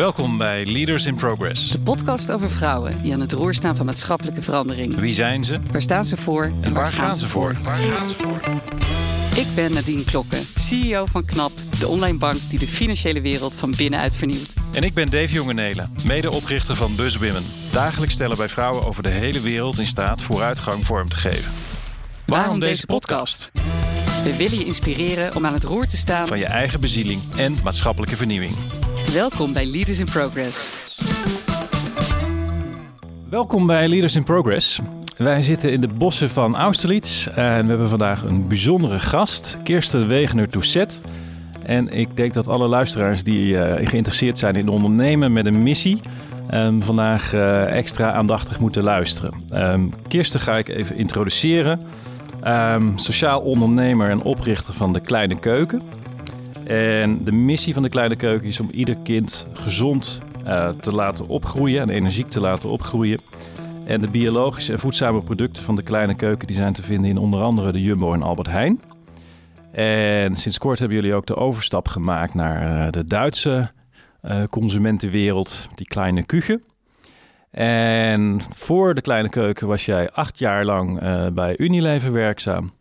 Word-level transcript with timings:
Welkom 0.00 0.38
bij 0.38 0.66
Leaders 0.66 1.06
in 1.06 1.14
Progress. 1.14 1.70
De 1.70 1.82
podcast 1.82 2.32
over 2.32 2.50
vrouwen 2.50 3.02
die 3.02 3.12
aan 3.12 3.20
het 3.20 3.32
roer 3.32 3.54
staan 3.54 3.76
van 3.76 3.86
maatschappelijke 3.86 4.42
verandering. 4.42 4.94
Wie 4.94 5.14
zijn 5.14 5.44
ze? 5.44 5.58
Waar 5.72 5.82
staan 5.82 6.04
ze 6.04 6.16
voor? 6.16 6.52
En 6.60 6.72
waar 6.72 6.92
gaan 6.92 7.16
ze 7.16 7.28
voor? 7.28 7.56
Waar 7.64 7.78
gaan 7.78 8.04
ze 8.04 8.14
voor? 8.14 8.40
Ik 9.36 9.46
ben 9.54 9.72
Nadine 9.72 10.04
Klokken, 10.04 10.38
CEO 10.56 11.04
van 11.04 11.24
KNAP, 11.24 11.52
de 11.78 11.88
online 11.88 12.18
bank 12.18 12.38
die 12.48 12.58
de 12.58 12.66
financiële 12.66 13.20
wereld 13.20 13.56
van 13.56 13.74
binnenuit 13.76 14.16
vernieuwt. 14.16 14.52
En 14.72 14.82
ik 14.82 14.94
ben 14.94 15.10
Dave 15.10 15.32
Jongenelen, 15.32 15.92
medeoprichter 16.06 16.76
van 16.76 16.94
BuzzWomen. 16.96 17.44
Dagelijks 17.72 18.14
stellen 18.14 18.36
wij 18.36 18.48
vrouwen 18.48 18.86
over 18.86 19.02
de 19.02 19.08
hele 19.08 19.40
wereld 19.40 19.78
in 19.78 19.86
staat 19.86 20.22
vooruitgang 20.22 20.86
vorm 20.86 21.08
te 21.08 21.16
geven. 21.16 21.52
Waarom 22.26 22.60
deze 22.60 22.86
podcast? 22.86 23.50
We 24.24 24.36
willen 24.36 24.58
je 24.58 24.64
inspireren 24.64 25.34
om 25.34 25.46
aan 25.46 25.54
het 25.54 25.64
roer 25.64 25.86
te 25.86 25.96
staan 25.96 26.26
Van 26.26 26.38
je 26.38 26.46
eigen 26.46 26.80
bezieling 26.80 27.20
en 27.36 27.56
maatschappelijke 27.62 28.16
vernieuwing. 28.16 28.52
Welkom 29.12 29.52
bij 29.52 29.66
Leaders 29.66 29.98
in 29.98 30.06
Progress. 30.06 30.70
Welkom 33.30 33.66
bij 33.66 33.88
Leaders 33.88 34.16
in 34.16 34.24
Progress. 34.24 34.80
Wij 35.16 35.42
zitten 35.42 35.72
in 35.72 35.80
de 35.80 35.88
bossen 35.88 36.30
van 36.30 36.56
Austerlitz 36.56 37.26
en 37.26 37.62
we 37.62 37.68
hebben 37.68 37.88
vandaag 37.88 38.24
een 38.24 38.48
bijzondere 38.48 38.98
gast, 38.98 39.58
Kirsten 39.64 40.08
Wegener-Tousset. 40.08 40.98
En 41.64 41.88
ik 41.88 42.16
denk 42.16 42.32
dat 42.32 42.48
alle 42.48 42.68
luisteraars 42.68 43.22
die 43.22 43.58
eh, 43.58 43.88
geïnteresseerd 43.88 44.38
zijn 44.38 44.54
in 44.54 44.68
ondernemen 44.68 45.32
met 45.32 45.46
een 45.46 45.62
missie, 45.62 46.00
ehm, 46.48 46.80
vandaag 46.80 47.32
eh, 47.32 47.76
extra 47.76 48.12
aandachtig 48.12 48.60
moeten 48.60 48.82
luisteren. 48.82 49.34
Ehm, 49.48 49.82
Kirsten 50.08 50.40
ga 50.40 50.56
ik 50.56 50.68
even 50.68 50.96
introduceren. 50.96 51.80
Ehm, 52.42 52.96
sociaal 52.96 53.40
ondernemer 53.40 54.10
en 54.10 54.22
oprichter 54.22 54.74
van 54.74 54.92
De 54.92 55.00
Kleine 55.00 55.38
Keuken. 55.38 55.82
En 56.70 57.24
de 57.24 57.32
missie 57.32 57.74
van 57.74 57.82
De 57.82 57.88
Kleine 57.88 58.16
Keuken 58.16 58.48
is 58.48 58.60
om 58.60 58.68
ieder 58.72 58.96
kind 59.02 59.46
gezond 59.52 60.20
eh, 60.44 60.68
te 60.68 60.92
laten 60.94 61.26
opgroeien 61.26 61.82
en 61.82 61.90
energiek 61.90 62.28
te 62.28 62.40
laten 62.40 62.70
opgroeien. 62.70 63.20
En 63.86 64.00
de 64.00 64.08
biologische 64.08 64.72
en 64.72 64.78
voedzame 64.78 65.22
producten 65.22 65.62
van 65.62 65.76
De 65.76 65.82
Kleine 65.82 66.14
Keuken 66.14 66.46
die 66.46 66.56
zijn 66.56 66.72
te 66.72 66.82
vinden 66.82 67.10
in 67.10 67.18
onder 67.18 67.42
andere 67.42 67.72
de 67.72 67.80
Jumbo 67.80 68.12
en 68.12 68.22
Albert 68.22 68.48
Heijn. 68.48 68.80
En 69.72 70.36
sinds 70.36 70.58
kort 70.58 70.78
hebben 70.78 70.96
jullie 70.96 71.14
ook 71.14 71.26
de 71.26 71.36
overstap 71.36 71.88
gemaakt 71.88 72.34
naar 72.34 72.86
eh, 72.86 72.92
de 72.92 73.04
Duitse 73.04 73.70
eh, 74.20 74.42
consumentenwereld, 74.42 75.68
die 75.74 75.86
kleine 75.86 76.24
kuchen. 76.24 76.62
En 77.50 78.40
voor 78.54 78.94
de 78.94 79.00
kleine 79.00 79.28
keuken 79.28 79.66
was 79.66 79.84
jij 79.84 80.10
acht 80.10 80.38
jaar 80.38 80.64
lang 80.64 81.00
bij 81.34 81.58
Unilever 81.58 82.12
werkzaam. 82.12 82.72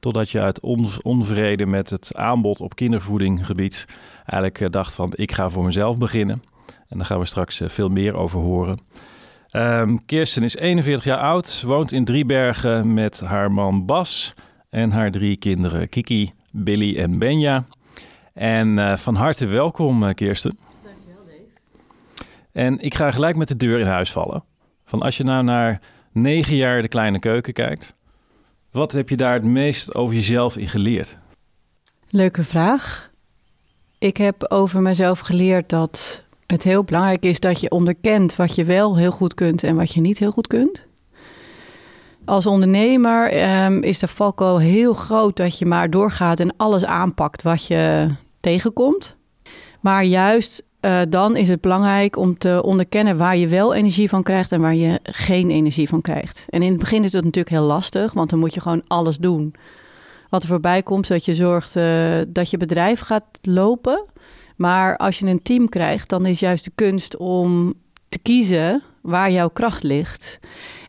Totdat 0.00 0.30
je 0.30 0.40
uit 0.40 0.60
on- 0.60 1.02
onvrede 1.02 1.66
met 1.66 1.90
het 1.90 2.16
aanbod 2.16 2.60
op 2.60 2.74
kindervoedinggebied 2.74 3.84
eigenlijk 4.18 4.60
eh, 4.60 4.70
dacht 4.70 4.94
van 4.94 5.12
ik 5.14 5.32
ga 5.32 5.48
voor 5.50 5.64
mezelf 5.64 5.98
beginnen. 5.98 6.42
En 6.88 6.96
daar 6.96 7.06
gaan 7.06 7.18
we 7.18 7.24
straks 7.24 7.60
eh, 7.60 7.68
veel 7.68 7.88
meer 7.88 8.14
over 8.14 8.40
horen. 8.40 8.80
Ehm, 9.48 9.96
Kirsten 10.06 10.42
is 10.42 10.56
41 10.56 11.04
jaar 11.04 11.18
oud, 11.18 11.62
woont 11.62 11.92
in 11.92 12.04
Driebergen 12.04 12.94
met 12.94 13.20
haar 13.20 13.52
man 13.52 13.86
Bas 13.86 14.34
en 14.70 14.90
haar 14.90 15.10
drie 15.10 15.36
kinderen 15.36 15.88
Kiki, 15.88 16.32
Billy 16.52 16.96
en 16.98 17.18
Benja. 17.18 17.64
En 18.34 18.78
eh, 18.78 18.96
van 18.96 19.14
harte 19.14 19.46
welkom 19.46 20.14
Kirsten. 20.14 20.58
En 22.52 22.78
ik 22.78 22.94
ga 22.94 23.10
gelijk 23.10 23.36
met 23.36 23.48
de 23.48 23.56
deur 23.56 23.78
in 23.78 23.86
huis 23.86 24.12
vallen. 24.12 24.44
Van 24.84 25.02
als 25.02 25.16
je 25.16 25.24
nou 25.24 25.44
naar 25.44 25.80
negen 26.12 26.56
jaar 26.56 26.82
de 26.82 26.88
kleine 26.88 27.18
keuken 27.18 27.52
kijkt, 27.52 27.97
wat 28.70 28.92
heb 28.92 29.08
je 29.08 29.16
daar 29.16 29.32
het 29.32 29.44
meest 29.44 29.94
over 29.94 30.14
jezelf 30.14 30.56
in 30.56 30.68
geleerd? 30.68 31.16
Leuke 32.10 32.44
vraag. 32.44 33.10
Ik 33.98 34.16
heb 34.16 34.44
over 34.48 34.82
mezelf 34.82 35.18
geleerd 35.18 35.68
dat 35.68 36.24
het 36.46 36.62
heel 36.62 36.84
belangrijk 36.84 37.24
is 37.24 37.40
dat 37.40 37.60
je 37.60 37.70
onderkent 37.70 38.36
wat 38.36 38.54
je 38.54 38.64
wel 38.64 38.96
heel 38.96 39.10
goed 39.10 39.34
kunt 39.34 39.62
en 39.62 39.76
wat 39.76 39.92
je 39.92 40.00
niet 40.00 40.18
heel 40.18 40.30
goed 40.30 40.46
kunt. 40.46 40.86
Als 42.24 42.46
ondernemer 42.46 43.30
ehm, 43.30 43.82
is 43.82 43.98
de 43.98 44.08
valkuil 44.08 44.58
heel 44.58 44.94
groot 44.94 45.36
dat 45.36 45.58
je 45.58 45.66
maar 45.66 45.90
doorgaat 45.90 46.40
en 46.40 46.56
alles 46.56 46.84
aanpakt 46.84 47.42
wat 47.42 47.66
je 47.66 48.08
tegenkomt. 48.40 49.16
Maar 49.80 50.04
juist 50.04 50.64
eh, 50.88 51.00
dan 51.08 51.36
is 51.36 51.48
het 51.48 51.60
belangrijk 51.60 52.16
om 52.16 52.38
te 52.38 52.62
onderkennen 52.64 53.16
waar 53.16 53.36
je 53.36 53.48
wel 53.48 53.74
energie 53.74 54.08
van 54.08 54.22
krijgt 54.22 54.52
en 54.52 54.60
waar 54.60 54.74
je 54.74 55.00
geen 55.02 55.50
energie 55.50 55.88
van 55.88 56.00
krijgt. 56.00 56.46
En 56.48 56.62
in 56.62 56.70
het 56.70 56.78
begin 56.78 57.04
is 57.04 57.12
dat 57.12 57.24
natuurlijk 57.24 57.54
heel 57.54 57.64
lastig, 57.64 58.12
want 58.12 58.30
dan 58.30 58.38
moet 58.38 58.54
je 58.54 58.60
gewoon 58.60 58.82
alles 58.86 59.16
doen 59.16 59.54
wat 60.28 60.42
er 60.42 60.48
voorbij 60.48 60.82
komt, 60.82 61.06
zodat 61.06 61.24
je 61.24 61.34
zorgt 61.34 61.76
eh, 61.76 62.18
dat 62.28 62.50
je 62.50 62.56
bedrijf 62.56 63.00
gaat 63.00 63.24
lopen. 63.42 64.04
Maar 64.56 64.96
als 64.96 65.18
je 65.18 65.26
een 65.26 65.42
team 65.42 65.68
krijgt, 65.68 66.08
dan 66.08 66.26
is 66.26 66.40
juist 66.40 66.64
de 66.64 66.72
kunst 66.74 67.16
om 67.16 67.74
te 68.08 68.18
kiezen 68.18 68.82
waar 69.00 69.30
jouw 69.30 69.48
kracht 69.48 69.82
ligt. 69.82 70.38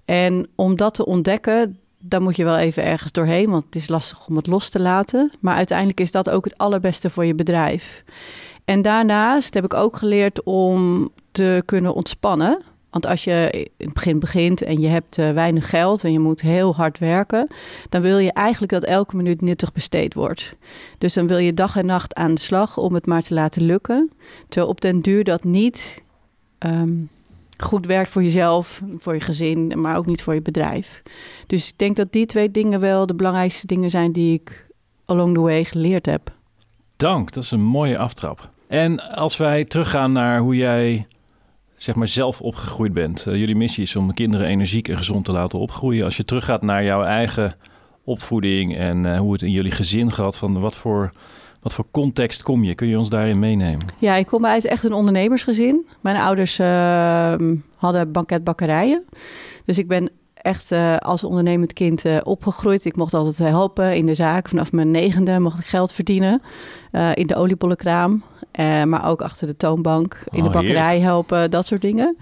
En 0.05 0.47
om 0.55 0.75
dat 0.75 0.93
te 0.93 1.05
ontdekken, 1.05 1.77
dan 1.97 2.23
moet 2.23 2.35
je 2.35 2.43
wel 2.43 2.57
even 2.57 2.83
ergens 2.83 3.11
doorheen, 3.11 3.49
want 3.49 3.65
het 3.65 3.75
is 3.75 3.89
lastig 3.89 4.27
om 4.27 4.35
het 4.35 4.47
los 4.47 4.69
te 4.69 4.79
laten. 4.79 5.31
Maar 5.39 5.55
uiteindelijk 5.55 5.99
is 5.99 6.11
dat 6.11 6.29
ook 6.29 6.43
het 6.43 6.57
allerbeste 6.57 7.09
voor 7.09 7.25
je 7.25 7.35
bedrijf. 7.35 8.03
En 8.69 8.81
daarnaast 8.81 9.53
heb 9.53 9.63
ik 9.63 9.73
ook 9.73 9.97
geleerd 9.97 10.43
om 10.43 11.09
te 11.31 11.63
kunnen 11.65 11.93
ontspannen. 11.93 12.61
Want 12.89 13.05
als 13.05 13.23
je 13.23 13.67
in 13.77 13.85
het 13.85 13.93
begin 13.93 14.19
begint 14.19 14.61
en 14.61 14.81
je 14.81 14.87
hebt 14.87 15.17
eh, 15.17 15.31
weinig 15.31 15.69
geld 15.69 16.03
en 16.03 16.11
je 16.11 16.19
moet 16.19 16.41
heel 16.41 16.75
hard 16.75 16.99
werken, 16.99 17.51
dan 17.89 18.01
wil 18.01 18.17
je 18.17 18.33
eigenlijk 18.33 18.71
dat 18.71 18.83
elke 18.83 19.15
minuut 19.15 19.41
nuttig 19.41 19.71
besteed 19.71 20.13
wordt. 20.13 20.55
Dus 20.97 21.13
dan 21.13 21.27
wil 21.27 21.37
je 21.37 21.53
dag 21.53 21.75
en 21.75 21.85
nacht 21.85 22.15
aan 22.15 22.33
de 22.33 22.41
slag 22.41 22.77
om 22.77 22.93
het 22.93 23.05
maar 23.05 23.21
te 23.21 23.33
laten 23.33 23.61
lukken. 23.61 24.11
Terwijl 24.47 24.71
op 24.71 24.81
den 24.81 25.01
duur 25.01 25.23
dat 25.23 25.43
niet 25.43 26.03
ehm, 26.57 26.93
goed 27.57 27.85
werkt 27.85 28.09
voor 28.09 28.23
jezelf, 28.23 28.81
voor 28.97 29.13
je 29.13 29.21
gezin, 29.21 29.81
maar 29.81 29.97
ook 29.97 30.05
niet 30.05 30.23
voor 30.23 30.33
je 30.33 30.41
bedrijf. 30.41 31.03
Dus 31.47 31.69
ik 31.69 31.77
denk 31.77 31.95
dat 31.95 32.11
die 32.11 32.25
twee 32.25 32.51
dingen 32.51 32.79
wel 32.79 33.05
de 33.05 33.15
belangrijkste 33.15 33.67
dingen 33.67 33.89
zijn 33.89 34.11
die 34.11 34.33
ik 34.33 34.67
along 35.05 35.33
the 35.33 35.41
way 35.41 35.63
geleerd 35.63 36.05
heb. 36.05 36.31
Dank, 36.97 37.31
dat 37.31 37.43
is 37.43 37.51
een 37.51 37.63
mooie 37.63 37.97
aftrap. 37.97 38.49
En 38.69 39.13
als 39.15 39.37
wij 39.37 39.65
teruggaan 39.65 40.11
naar 40.11 40.39
hoe 40.39 40.55
jij 40.55 41.07
zeg 41.75 41.95
maar 41.95 42.07
zelf 42.07 42.41
opgegroeid 42.41 42.93
bent. 42.93 43.27
Eh, 43.27 43.35
jullie 43.35 43.55
missie 43.55 43.83
is 43.83 43.95
om 43.95 44.13
kinderen 44.13 44.47
energiek 44.47 44.87
en 44.87 44.97
gezond 44.97 45.25
te 45.25 45.31
laten 45.31 45.59
opgroeien. 45.59 46.05
Als 46.05 46.17
je 46.17 46.25
teruggaat 46.25 46.61
naar 46.61 46.83
jouw 46.83 47.03
eigen 47.03 47.55
opvoeding 48.03 48.77
en 48.77 49.05
eh, 49.05 49.19
hoe 49.19 49.31
het 49.31 49.41
in 49.41 49.51
jullie 49.51 49.71
gezin 49.71 50.11
gaat, 50.11 50.35
van 50.35 50.59
wat 50.59 50.75
voor, 50.75 51.11
wat 51.61 51.73
voor 51.73 51.85
context 51.91 52.43
kom 52.43 52.63
je? 52.63 52.75
Kun 52.75 52.87
je 52.87 52.97
ons 52.97 53.09
daarin 53.09 53.39
meenemen? 53.39 53.87
Ja, 53.97 54.15
ik 54.15 54.27
kom 54.27 54.45
uit 54.45 54.65
echt 54.65 54.83
een 54.83 54.93
ondernemersgezin. 54.93 55.85
Mijn 56.01 56.17
ouders 56.17 56.59
ehm, 56.59 57.55
hadden 57.75 58.11
banketbakkerijen. 58.11 59.03
Dus 59.65 59.77
ik 59.77 59.87
ben 59.87 60.09
echt 60.33 60.71
eh, 60.71 60.97
als 60.97 61.23
ondernemend 61.23 61.73
kind 61.73 62.03
opgegroeid. 62.23 62.85
Ik 62.85 62.95
mocht 62.95 63.13
altijd 63.13 63.49
helpen 63.49 63.95
in 63.95 64.05
de 64.05 64.13
zaak. 64.13 64.49
Vanaf 64.49 64.71
mijn 64.71 64.91
negende 64.91 65.39
mocht 65.39 65.59
ik 65.59 65.65
geld 65.65 65.91
verdienen 65.91 66.41
in 67.13 67.27
de 67.27 67.35
oliebollenkraam. 67.35 68.23
Eh, 68.59 68.83
maar 68.83 69.07
ook 69.07 69.21
achter 69.21 69.47
de 69.47 69.57
toonbank, 69.57 70.23
in 70.29 70.43
de 70.43 70.47
Oh, 70.47 70.53
bakkerij 70.53 70.99
helpen, 70.99 71.51
dat 71.51 71.65
soort 71.65 71.81
dingen. 71.81 72.17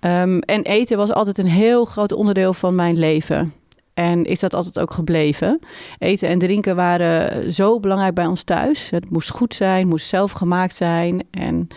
Ehm, 0.00 0.38
en 0.38 0.62
eten 0.62 0.96
was 0.96 1.12
altijd 1.12 1.38
een 1.38 1.46
heel 1.46 1.84
groot 1.84 2.12
onderdeel 2.12 2.54
van 2.54 2.74
mijn 2.74 2.98
leven. 2.98 3.52
En 3.94 4.24
is 4.24 4.38
dat 4.38 4.54
altijd 4.54 4.78
ook 4.78 4.90
gebleven. 4.90 5.60
Eten 5.98 6.28
en 6.28 6.38
drinken 6.38 6.76
waren 6.76 7.52
zo 7.52 7.80
belangrijk 7.80 8.14
bij 8.14 8.26
ons 8.26 8.42
thuis. 8.42 8.90
Het 8.90 9.10
moest 9.10 9.30
goed 9.30 9.54
zijn, 9.54 9.88
moest 9.88 10.06
zelf 10.06 10.32
gemaakt 10.32 10.76
zijn. 10.76 11.22
En 11.30 11.68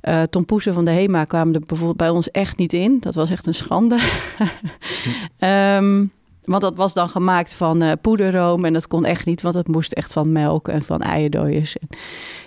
eh 0.00 0.22
tompoesen 0.22 0.74
van 0.74 0.84
de 0.84 0.90
HEMA 0.90 1.24
kwamen 1.24 1.54
er 1.54 1.62
bijvoorbeeld 1.66 1.98
bij 1.98 2.10
ons 2.10 2.30
echt 2.30 2.56
niet 2.56 2.72
in. 2.72 2.96
Dat 3.00 3.14
was 3.14 3.30
echt 3.30 3.46
een 3.46 3.54
schande. 3.54 3.98
Ehm, 5.38 6.04
want 6.48 6.62
dat 6.62 6.76
was 6.76 6.94
dan 6.94 7.08
gemaakt 7.08 7.54
van 7.54 7.82
eh, 7.82 7.92
poederroom 8.00 8.64
en 8.64 8.72
dat 8.72 8.86
kon 8.86 9.04
echt 9.04 9.26
niet, 9.26 9.40
want 9.42 9.54
het 9.54 9.68
moest 9.68 9.92
echt 9.92 10.12
van 10.12 10.32
melk 10.32 10.68
en 10.68 10.82
van 10.82 11.00
eierdooiers, 11.00 11.76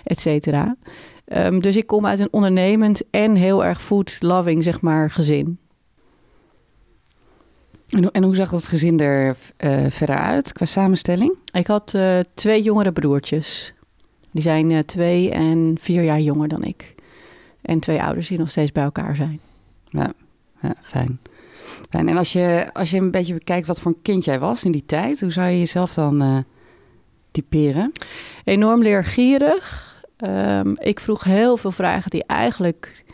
et 0.04 0.20
cetera. 0.20 0.76
Ehm, 1.24 1.60
dus 1.60 1.76
ik 1.76 1.86
kom 1.86 2.06
uit 2.06 2.20
een 2.20 2.32
ondernemend 2.32 3.02
en 3.10 3.34
heel 3.34 3.64
erg 3.64 3.82
food-loving, 3.82 4.62
zeg 4.62 4.80
maar, 4.80 5.10
gezin. 5.10 5.58
En, 7.88 8.02
hoe- 8.02 8.12
en 8.12 8.22
hoe 8.24 8.34
zag 8.34 8.50
dat 8.50 8.66
gezin 8.68 9.00
er 9.00 9.36
eh, 9.56 9.84
verder 9.88 10.16
uit 10.18 10.52
qua 10.52 10.64
samenstelling? 10.66 11.36
Ik 11.52 11.66
had 11.66 11.94
eh, 11.94 12.18
twee 12.34 12.62
jongere 12.62 12.92
broertjes. 12.92 13.74
Die 14.30 14.42
zijn 14.42 14.84
twee 14.84 15.30
en 15.30 15.76
vier 15.80 16.02
jaar 16.02 16.20
jonger 16.20 16.48
dan 16.48 16.62
ik. 16.64 16.94
En 17.62 17.78
twee 17.80 18.02
ouders 18.02 18.28
die 18.28 18.38
nog 18.38 18.50
steeds 18.50 18.72
bij 18.72 18.82
elkaar 18.84 19.16
zijn. 19.16 19.40
Ja, 19.88 20.12
fijn. 20.82 21.18
En 21.92 22.16
als 22.16 22.32
je, 22.32 22.70
als 22.72 22.90
je 22.90 22.98
een 22.98 23.10
beetje 23.10 23.34
bekijkt 23.34 23.66
wat 23.66 23.80
voor 23.80 23.90
een 23.90 24.02
kind 24.02 24.24
jij 24.24 24.38
was 24.38 24.64
in 24.64 24.72
die 24.72 24.84
tijd, 24.86 25.20
hoe 25.20 25.32
zou 25.32 25.48
je 25.48 25.58
jezelf 25.58 25.94
dan 25.94 26.22
eh, 26.22 26.36
typeren? 27.30 27.92
Enorm 28.44 28.82
leergierig. 28.82 29.94
Ehm, 30.16 30.72
ik 30.76 31.00
vroeg 31.00 31.24
heel 31.24 31.56
veel 31.56 31.72
vragen 31.72 32.10
die 32.10 32.24
eigenlijk 32.26 33.04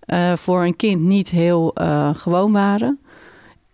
eh, 0.00 0.36
voor 0.36 0.64
een 0.64 0.76
kind 0.76 1.00
niet 1.00 1.30
heel 1.30 1.74
eh, 1.74 2.14
gewoon 2.14 2.52
waren. 2.52 2.98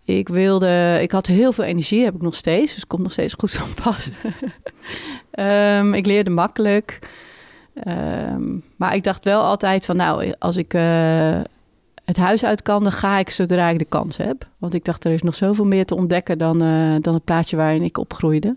Ik 0.05 0.29
wilde, 0.29 0.99
ik 1.03 1.13
had 1.13 1.27
heel 1.27 1.53
veel 1.53 1.65
energie, 1.65 2.05
heb 2.05 2.15
ik 2.15 2.23
nog 2.23 2.35
steeds, 2.35 2.75
dus 2.75 2.87
komt 2.87 3.03
nog 3.03 3.13
steeds 3.13 3.35
goed 3.39 3.53
van 3.53 3.69
pas. 3.83 4.09
Ehm, 5.31 5.95
ik 5.95 6.07
leerde 6.07 6.31
makkelijk. 6.31 6.99
Ehm, 7.75 8.59
maar 8.77 8.95
ik 8.95 9.03
dacht 9.03 9.25
wel 9.25 9.43
altijd 9.43 9.85
van, 9.85 9.97
nou, 9.97 10.33
als 10.39 10.57
ik 10.57 10.73
het 12.11 12.19
huis 12.19 12.45
uit 12.45 12.63
kan, 12.63 12.83
dan 12.83 12.93
ga 12.93 13.19
ik 13.19 13.31
zodra 13.31 13.69
ik 13.69 13.79
de 13.79 13.85
kans 13.85 14.17
heb. 14.17 14.49
Want 14.59 14.75
ik 14.75 14.85
dacht, 14.85 15.05
er 15.05 15.13
is 15.13 15.23
nog 15.23 15.35
zoveel 15.35 15.65
meer 15.65 15.87
te 15.87 15.95
ontdekken 15.95 16.39
dan, 16.39 16.63
eh, 16.63 16.95
dan 17.01 17.15
het 17.15 17.25
plaatje 17.25 17.57
waarin 17.57 17.83
ik 17.83 17.99
opgroeide. 17.99 18.57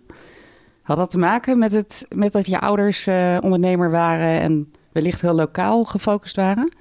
Had 0.81 0.97
dat 0.97 1.11
te 1.11 1.17
maken 1.17 1.57
met, 1.57 1.71
het, 1.71 2.05
met 2.15 2.31
dat 2.31 2.45
je 2.45 2.59
ouders 2.59 3.07
eh, 3.07 3.38
ondernemer 3.41 3.91
waren 3.91 4.41
en 4.41 4.71
wellicht 4.91 5.21
heel 5.21 5.33
lokaal 5.33 5.83
gefocust 5.83 6.35
waren? 6.35 6.71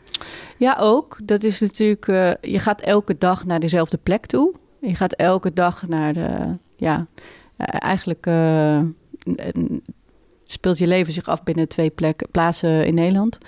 Ja, 0.56 0.76
ook. 0.80 1.18
Dat 1.24 1.44
is 1.44 1.60
natuurlijk, 1.60 2.08
eh, 2.08 2.32
je 2.52 2.58
gaat 2.58 2.80
elke 2.80 3.18
dag 3.18 3.44
naar 3.46 3.60
dezelfde 3.60 3.98
plek 4.02 4.26
toe. 4.26 4.54
Je 4.80 4.94
gaat 4.94 5.12
elke 5.12 5.52
dag 5.52 5.88
naar 5.88 6.12
de, 6.12 6.58
ja, 6.76 7.06
eigenlijk 7.56 8.26
speelt 10.44 10.78
je 10.78 10.86
leven 10.86 11.12
zich 11.12 11.28
af 11.28 11.42
binnen 11.42 11.68
twee 11.68 11.90
plekken, 11.90 12.28
plaatsen 12.30 12.86
in 12.86 12.94
Nederland. 12.94 13.38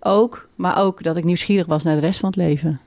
Ook, 0.00 0.48
maar 0.54 0.78
ook 0.78 1.02
dat 1.02 1.16
ik 1.16 1.24
nieuwsgierig 1.24 1.66
was 1.66 1.82
naar 1.82 1.94
de 1.94 2.00
rest 2.00 2.20
van 2.20 2.28
het 2.28 2.38
leven. 2.38 2.80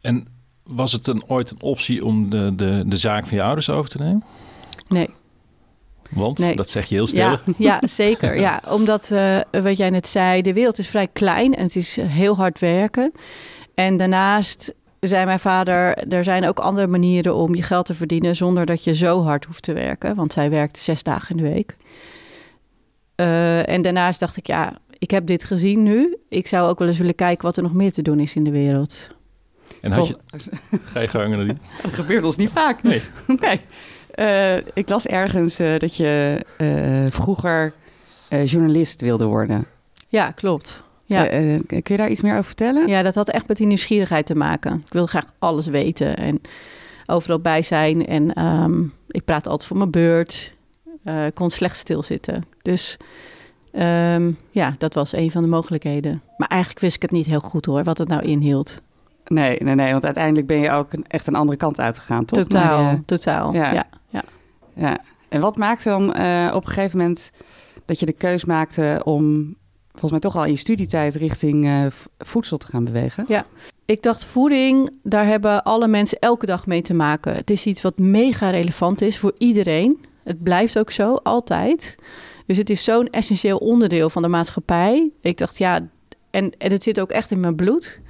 En 0.00 0.26
was 0.64 0.92
het 0.92 1.06
een, 1.06 1.22
ooit 1.26 1.50
een 1.50 1.62
optie 1.62 2.04
om 2.04 2.30
de, 2.30 2.52
de, 2.56 2.82
de 2.86 2.96
zaak 2.96 3.26
van 3.26 3.36
je 3.36 3.42
ouders 3.42 3.70
over 3.70 3.90
te 3.90 3.98
nemen? 3.98 4.24
Nee. 4.88 5.08
Want, 6.10 6.38
Nee. 6.38 6.56
dat 6.56 6.68
zeg 6.68 6.86
je 6.86 6.94
heel 6.94 7.04
Ja, 7.04 7.10
stellig. 7.10 7.44
ja, 7.58 7.80
zeker. 7.86 8.40
Ja, 8.40 8.62
omdat, 8.78 9.10
eh, 9.10 9.40
wat 9.50 9.76
jij 9.76 9.90
net 9.90 10.08
zei, 10.08 10.42
de 10.42 10.52
wereld 10.52 10.78
is 10.78 10.88
vrij 10.88 11.08
klein 11.12 11.54
en 11.54 11.62
het 11.62 11.76
is 11.76 11.96
heel 12.00 12.36
hard 12.36 12.58
werken. 12.58 13.12
En 13.74 13.96
daarnaast 13.96 14.74
zei 15.00 15.24
mijn 15.24 15.38
vader, 15.40 15.96
er 16.12 16.24
zijn 16.24 16.48
ook 16.48 16.58
andere 16.58 16.86
manieren 16.86 17.34
om 17.34 17.54
je 17.54 17.62
geld 17.62 17.86
te 17.86 17.94
verdienen 17.94 18.36
zonder 18.36 18.66
dat 18.66 18.84
je 18.84 18.94
zo 18.94 19.22
hard 19.22 19.44
hoeft 19.44 19.62
te 19.62 19.72
werken. 19.72 20.14
Want 20.14 20.32
zij 20.32 20.50
werkte 20.50 20.80
zes 20.80 21.02
dagen 21.02 21.36
in 21.36 21.42
de 21.44 21.50
week. 21.50 21.76
Eh, 23.14 23.68
en 23.68 23.82
daarnaast 23.82 24.20
dacht 24.20 24.36
ik, 24.36 24.46
ja, 24.46 24.78
ik 25.02 25.10
heb 25.10 25.26
dit 25.26 25.44
gezien 25.44 25.82
nu. 25.82 26.16
Ik 26.28 26.46
zou 26.46 26.68
ook 26.68 26.78
wel 26.78 26.88
eens 26.88 26.98
willen 26.98 27.14
kijken 27.14 27.44
wat 27.44 27.56
er 27.56 27.62
nog 27.62 27.72
meer 27.72 27.92
te 27.92 28.02
doen 28.02 28.20
is 28.20 28.34
in 28.34 28.44
de 28.44 28.50
wereld. 28.50 29.08
En 29.80 29.92
had 29.92 30.06
je, 30.06 30.16
ga 30.92 31.00
je 31.00 31.08
gang? 31.08 31.58
Dat 31.82 31.92
gebeurt 31.92 32.24
ons 32.24 32.36
niet 32.36 32.50
vaak. 32.50 32.82
Nee. 32.82 33.02
nee. 33.40 33.60
Eh, 34.10 34.56
ik 34.74 34.88
las 34.88 35.06
ergens 35.06 35.58
eh, 35.58 35.78
dat 35.78 35.96
je 35.96 36.40
eh, 36.58 37.04
vroeger 37.08 37.72
eh, 38.28 38.46
journalist 38.46 39.00
wilde 39.00 39.24
worden. 39.24 39.66
Ja, 40.08 40.30
klopt. 40.30 40.82
Ja. 41.04 41.26
Kun 41.26 41.82
je 41.84 41.96
daar 41.96 42.10
iets 42.10 42.20
meer 42.20 42.32
over 42.32 42.44
vertellen? 42.44 42.88
Ja, 42.88 43.02
dat 43.02 43.14
had 43.14 43.28
echt 43.28 43.48
met 43.48 43.56
die 43.56 43.66
nieuwsgierigheid 43.66 44.26
te 44.26 44.34
maken. 44.34 44.82
Ik 44.86 44.92
wilde 44.92 45.08
graag 45.08 45.24
alles 45.38 45.66
weten 45.66 46.16
en 46.16 46.40
overal 47.06 47.40
bij 47.40 47.62
zijn. 47.62 48.06
En 48.06 48.32
ehm, 48.32 48.82
ik 49.08 49.24
praatte 49.24 49.48
altijd 49.48 49.68
voor 49.68 49.78
mijn 49.78 49.90
beurt. 49.90 50.52
Eh, 51.04 51.26
Ik 51.26 51.34
kon 51.34 51.50
slecht 51.50 51.76
stilzitten. 51.76 52.42
Dus 52.62 52.96
ehm, 53.72 54.30
ja, 54.50 54.74
dat 54.78 54.94
was 54.94 55.12
een 55.12 55.30
van 55.30 55.42
de 55.42 55.48
mogelijkheden. 55.48 56.22
Maar 56.36 56.48
eigenlijk 56.48 56.80
wist 56.80 56.96
ik 56.96 57.02
het 57.02 57.10
niet 57.10 57.26
heel 57.26 57.40
goed 57.40 57.66
hoor, 57.66 57.84
wat 57.84 57.98
het 57.98 58.08
nou 58.08 58.22
inhield. 58.22 58.82
Nee, 59.24 59.58
nee, 59.60 59.74
nee, 59.74 59.92
want 59.92 60.04
uiteindelijk 60.04 60.46
ben 60.46 60.58
je 60.58 60.70
ook 60.70 60.92
een, 60.92 61.04
echt 61.08 61.26
een 61.26 61.34
andere 61.34 61.58
kant 61.58 61.80
uitgegaan, 61.80 62.24
toch? 62.24 62.38
Totaal, 62.38 62.82
Maar, 62.82 62.92
eh, 62.92 62.98
totaal. 63.06 63.54
Ja. 63.54 63.72
Ja. 63.72 63.86
Ja, 64.08 64.22
ja. 64.74 64.98
En 65.28 65.40
wat 65.40 65.56
maakte 65.56 65.88
dan 65.88 66.14
eh, 66.14 66.50
op 66.54 66.66
een 66.66 66.72
gegeven 66.72 66.98
moment 66.98 67.30
dat 67.84 68.00
je 68.00 68.06
de 68.06 68.12
keus 68.12 68.44
maakte 68.44 69.00
om 69.04 69.54
volgens 69.90 70.10
mij 70.10 70.20
toch 70.20 70.36
al 70.36 70.44
in 70.44 70.50
je 70.50 70.56
studietijd 70.56 71.14
richting 71.14 71.66
eh, 71.66 71.86
voedsel 72.18 72.56
te 72.56 72.66
gaan 72.66 72.84
bewegen? 72.84 73.26
Ik 73.84 74.02
dacht, 74.02 74.24
voeding, 74.24 74.90
daar 75.02 75.26
hebben 75.26 75.62
alle 75.62 75.88
mensen 75.88 76.18
elke 76.18 76.46
dag 76.46 76.66
mee 76.66 76.82
te 76.82 76.94
maken. 76.94 77.34
Het 77.34 77.50
is 77.50 77.66
iets 77.66 77.82
wat 77.82 77.98
mega 77.98 78.50
relevant 78.50 79.00
is 79.00 79.18
voor 79.18 79.32
iedereen. 79.38 80.04
Het 80.24 80.42
blijft 80.42 80.78
ook 80.78 80.90
zo, 80.90 81.14
altijd. 81.14 81.96
Dus 82.52 82.60
het 82.60 82.70
is 82.70 82.84
zo'n 82.84 83.10
essentieel 83.10 83.56
onderdeel 83.56 84.10
van 84.10 84.22
de 84.22 84.28
maatschappij. 84.28 85.10
Ik 85.20 85.38
dacht, 85.38 85.58
ja, 85.58 85.88
en, 86.30 86.52
en 86.58 86.72
het 86.72 86.82
zit 86.82 87.00
ook 87.00 87.10
echt 87.10 87.30
in 87.30 87.40
mijn 87.40 87.54
bloed. 87.54 88.00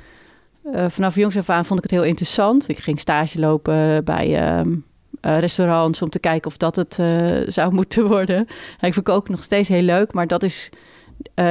Eh, 0.73 0.89
vanaf 0.89 1.15
jongs 1.15 1.37
af 1.37 1.49
aan 1.49 1.65
vond 1.65 1.79
ik 1.79 1.91
het 1.91 2.01
heel 2.01 2.09
interessant. 2.09 2.69
Ik 2.69 2.79
ging 2.79 3.01
stage 3.01 3.39
lopen 3.39 4.05
bij 4.05 4.37
ehm, 4.37 4.75
eh, 5.21 5.39
restaurants 5.39 6.03
om 6.03 6.11
te 6.11 6.19
kijken 6.19 6.51
of 6.51 6.57
dat 6.57 6.77
het 6.77 6.99
eh, 6.99 7.41
zou 7.47 7.75
moeten 7.79 8.09
worden. 8.09 8.37
En 8.37 8.89
ik 8.89 8.95
vind 8.95 9.07
het 9.07 9.11
ook 9.11 9.29
nog 9.29 9.43
steeds 9.43 9.69
heel 9.69 9.83
leuk, 9.83 10.13
maar 10.13 10.27
dat 10.27 10.43
is 10.43 10.71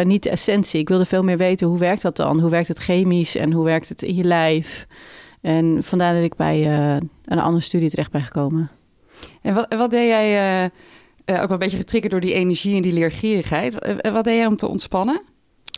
niet 0.03 0.23
de 0.23 0.29
essentie. 0.29 0.79
Ik 0.79 0.89
wilde 0.89 1.05
veel 1.05 1.23
meer 1.23 1.37
weten 1.37 1.67
hoe 1.67 1.79
werkt 1.79 2.01
dat 2.01 2.15
dan? 2.15 2.39
Hoe 2.39 2.49
werkt 2.49 2.67
het 2.67 2.79
chemisch 2.79 3.35
en 3.35 3.51
hoe 3.51 3.65
werkt 3.65 3.89
het 3.89 4.01
in 4.01 4.15
je 4.15 4.23
lijf? 4.23 4.87
En 5.41 5.83
vandaar 5.83 6.13
dat 6.13 6.23
ik 6.23 6.35
bij 6.35 6.65
een 7.25 7.39
andere 7.39 7.63
studie 7.63 7.89
terecht 7.89 8.11
ben 8.11 8.21
gekomen. 8.21 8.69
En 9.41 9.53
wat, 9.53 9.73
wat 9.73 9.91
deed 9.91 10.07
jij, 10.07 10.69
eh, 11.25 11.35
eh, 11.35 11.41
ook 11.41 11.47
wel 11.47 11.51
een 11.57 11.63
beetje 11.63 11.77
getriggerd 11.77 12.11
door 12.11 12.21
die 12.21 12.33
energie 12.33 12.75
en 12.75 12.81
die 12.81 12.93
leergierigheid, 12.93 13.79
Eh, 13.79 14.11
wat 14.13 14.23
deed 14.23 14.35
jij 14.35 14.45
om 14.45 14.55
te 14.55 14.67
ontspannen 14.67 15.21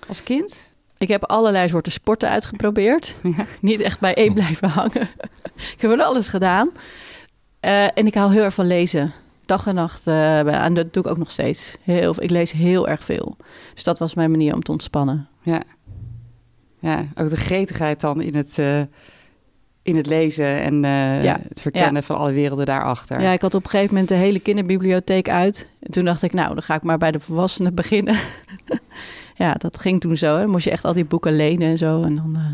als 0.07 0.23
kind? 0.23 0.71
Ik 0.97 1.07
heb 1.07 1.23
allerlei 1.23 1.67
soorten 1.69 1.91
sporten 1.91 2.29
uitgeprobeerd. 2.29 3.15
Ja. 3.37 3.45
Niet 3.61 3.81
echt 3.81 3.99
bij 3.99 4.13
één 4.15 4.33
blijven 4.33 4.69
hangen. 4.69 5.09
ik 5.73 5.75
heb 5.77 5.95
wel 5.95 6.05
alles 6.05 6.27
gedaan. 6.27 6.71
Eh, 7.59 7.83
en 7.97 8.05
ik 8.05 8.13
hou 8.13 8.33
heel 8.33 8.43
erg 8.43 8.53
van 8.53 8.67
lezen. 8.67 9.13
Dag 9.45 9.67
en 9.67 9.75
nacht. 9.75 10.07
eh, 10.07 10.63
en 10.65 10.73
dat 10.73 10.93
doe 10.93 11.03
ik 11.03 11.09
ook 11.09 11.17
nog 11.17 11.31
steeds. 11.31 11.75
Heel, 11.81 12.13
ik 12.23 12.29
lees 12.29 12.51
heel 12.51 12.87
erg 12.87 13.03
veel. 13.03 13.37
Dus 13.73 13.83
dat 13.83 13.99
was 13.99 14.13
mijn 14.13 14.31
manier 14.31 14.53
om 14.53 14.61
te 14.61 14.71
ontspannen. 14.71 15.27
Ja. 15.41 15.63
Ja, 16.79 17.07
ook 17.15 17.29
de 17.29 17.35
gretigheid 17.37 18.01
dan 18.01 18.21
in 18.21 18.35
het, 18.35 18.59
eh, 18.59 18.81
in 19.83 19.95
het 19.95 20.05
lezen 20.05 20.61
en 20.61 20.85
eh, 20.85 21.23
Ja. 21.23 21.39
het 21.49 21.61
verkennen 21.61 22.03
van 22.03 22.17
alle 22.17 22.31
werelden 22.31 22.65
daarachter. 22.65 23.21
Ja, 23.21 23.31
ik 23.31 23.41
had 23.41 23.53
op 23.53 23.63
een 23.63 23.69
gegeven 23.69 23.93
moment 23.93 24.09
de 24.09 24.15
hele 24.15 24.39
kinderbibliotheek 24.39 25.29
uit. 25.29 25.69
En 25.79 25.91
toen 25.91 26.05
dacht 26.05 26.21
ik, 26.23 26.33
nou, 26.33 26.53
dan 26.53 26.63
ga 26.63 26.75
ik 26.75 26.83
maar 26.83 26.97
bij 26.97 27.11
de 27.11 27.19
volwassenen 27.19 27.73
beginnen. 27.75 28.15
ja, 29.35 29.53
dat 29.53 29.79
ging 29.79 30.01
toen 30.01 30.17
zo. 30.17 30.33
Hè. 30.33 30.41
Dan 30.41 30.49
moest 30.49 30.65
je 30.65 30.71
echt 30.71 30.85
al 30.85 30.93
die 30.93 31.05
boeken 31.05 31.35
lenen 31.35 31.67
en 31.69 31.77
zo. 31.77 32.03
En 32.03 32.15
dan, 32.15 32.35
eh, 32.35 32.51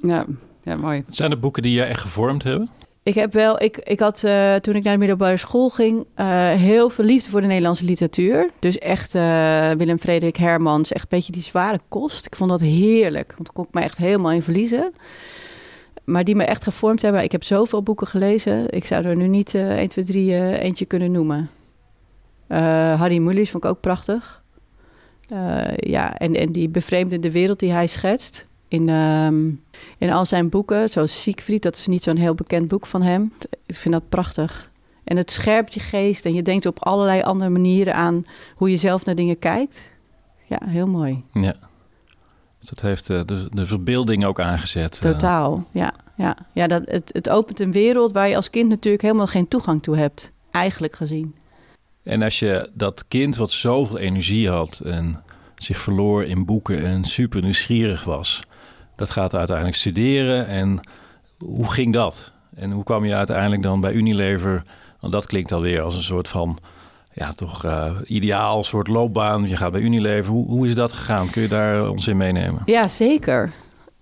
ja, 0.00 0.26
ja, 0.62 0.76
mooi. 0.76 1.02
Het 1.06 1.16
zijn 1.16 1.30
de 1.30 1.36
boeken 1.36 1.62
die 1.62 1.72
jij 1.72 1.88
echt 1.88 2.00
gevormd 2.00 2.42
hebben? 2.42 2.70
Ik 3.08 3.14
heb 3.14 3.32
wel, 3.32 3.62
ik, 3.62 3.76
ik 3.76 4.00
had 4.00 4.24
eh, 4.24 4.54
toen 4.54 4.74
ik 4.74 4.82
naar 4.82 4.92
de 4.92 4.98
middelbare 4.98 5.36
school 5.36 5.68
ging, 5.68 6.06
eh, 6.14 6.52
heel 6.52 6.90
veel 6.90 7.04
liefde 7.04 7.30
voor 7.30 7.40
de 7.40 7.46
Nederlandse 7.46 7.84
literatuur. 7.84 8.50
Dus 8.58 8.78
echt 8.78 9.14
eh, 9.14 9.70
Willem 9.70 9.98
Frederik 9.98 10.36
Hermans, 10.36 10.92
echt 10.92 11.02
een 11.02 11.18
beetje 11.18 11.32
die 11.32 11.42
zware 11.42 11.80
kost. 11.88 12.26
Ik 12.26 12.36
vond 12.36 12.50
dat 12.50 12.60
heerlijk, 12.60 13.32
want 13.32 13.44
daar 13.44 13.54
kon 13.54 13.64
ik 13.64 13.74
me 13.74 13.80
echt 13.80 13.98
helemaal 13.98 14.32
in 14.32 14.42
verliezen. 14.42 14.92
Maar 16.04 16.24
die 16.24 16.36
me 16.36 16.44
echt 16.44 16.62
gevormd 16.62 17.02
hebben. 17.02 17.22
Ik 17.22 17.32
heb 17.32 17.44
zoveel 17.44 17.82
boeken 17.82 18.06
gelezen. 18.06 18.70
Ik 18.70 18.86
zou 18.86 19.04
er 19.04 19.16
nu 19.16 19.26
niet 19.26 19.54
eh 19.54 19.78
1, 19.78 19.88
2, 19.88 20.04
3 20.04 20.32
eh, 20.32 20.62
eentje 20.62 20.84
kunnen 20.84 21.12
noemen. 21.12 21.50
Harry 22.96 23.18
Mulisch 23.18 23.50
vond 23.50 23.64
ik 23.64 23.70
ook 23.70 23.80
prachtig. 23.80 24.42
Ja, 25.76 26.18
en, 26.18 26.34
en 26.34 26.52
die 26.52 26.68
bevreemdende 26.68 27.30
wereld 27.30 27.58
die 27.58 27.72
hij 27.72 27.86
schetst 27.86 28.46
in, 28.68 28.88
ehm, 28.88 29.48
in 29.98 30.10
al 30.10 30.26
zijn 30.26 30.48
boeken, 30.48 30.90
zoals 30.90 31.22
Siegfried, 31.22 31.62
dat 31.62 31.76
is 31.76 31.86
niet 31.86 32.02
zo'n 32.02 32.16
heel 32.16 32.34
bekend 32.34 32.68
boek 32.68 32.86
van 32.86 33.02
hem. 33.02 33.32
Ik 33.66 33.76
vind 33.76 33.94
dat 33.94 34.08
prachtig. 34.08 34.70
En 35.04 35.16
het 35.16 35.30
scherpt 35.30 35.74
je 35.74 35.80
geest 35.80 36.24
en 36.24 36.34
je 36.34 36.42
denkt 36.42 36.66
op 36.66 36.84
allerlei 36.84 37.22
andere 37.22 37.50
manieren 37.50 37.94
aan 37.94 38.24
hoe 38.54 38.70
je 38.70 38.76
zelf 38.76 39.04
naar 39.04 39.14
dingen 39.14 39.38
kijkt. 39.38 39.90
Ja, 40.46 40.60
heel 40.64 40.86
mooi. 40.86 41.22
Ja. 41.32 41.54
Dus 42.58 42.68
dat 42.68 42.80
heeft 42.80 43.10
eh, 43.10 43.20
de, 43.26 43.48
de 43.50 43.66
verbeelding 43.66 44.24
ook 44.24 44.40
aangezet. 44.40 44.94
eh. 44.94 45.10
Totaal, 45.10 45.68
ja. 45.72 45.94
ja. 46.16 46.36
ja 46.52 46.66
dat, 46.66 46.82
het, 46.84 47.10
het 47.12 47.28
opent 47.28 47.60
een 47.60 47.72
wereld 47.72 48.12
waar 48.12 48.28
je 48.28 48.36
als 48.36 48.50
kind 48.50 48.68
natuurlijk 48.68 49.02
helemaal 49.02 49.26
geen 49.26 49.48
toegang 49.48 49.82
toe 49.82 49.96
hebt. 49.96 50.32
Eigenlijk 50.50 50.94
gezien. 50.94 51.34
En 52.02 52.22
als 52.22 52.38
je 52.38 52.70
dat 52.74 53.04
kind 53.08 53.36
wat 53.36 53.50
zoveel 53.50 53.98
energie 53.98 54.48
had 54.48 54.80
en 54.84 55.22
zich 55.56 55.78
verloor 55.78 56.24
in 56.24 56.44
boeken 56.44 56.84
en 56.84 57.04
super 57.04 57.42
nieuwsgierig 57.42 58.04
was, 58.04 58.40
dat 58.98 59.10
gaat 59.10 59.34
uiteindelijk 59.34 59.76
studeren. 59.76 60.46
En 60.46 60.80
hoe 61.38 61.72
ging 61.72 61.92
dat? 61.92 62.32
En 62.56 62.70
hoe 62.70 62.84
kwam 62.84 63.04
je 63.04 63.14
uiteindelijk 63.14 63.62
dan 63.62 63.80
bij 63.80 63.92
Unilever? 63.92 64.62
Want 65.00 65.12
dat 65.12 65.26
klinkt 65.26 65.52
alweer 65.52 65.80
als 65.80 65.96
een 65.96 66.02
soort 66.02 66.28
van, 66.28 66.58
ja, 67.12 67.30
toch 67.30 67.64
eh, 67.64 67.92
ideaal 68.04 68.64
soort 68.64 68.88
loopbaan. 68.88 69.48
Je 69.48 69.56
gaat 69.56 69.72
bij 69.72 69.80
Unilever. 69.80 70.32
Hoe, 70.32 70.46
hoe 70.46 70.66
is 70.66 70.74
dat 70.74 70.92
gegaan? 70.92 71.30
Kun 71.30 71.42
je 71.42 71.48
daar 71.48 71.90
ons 71.90 72.08
in 72.08 72.16
meenemen? 72.16 72.62
Ja, 72.66 72.88
zeker. 72.88 73.52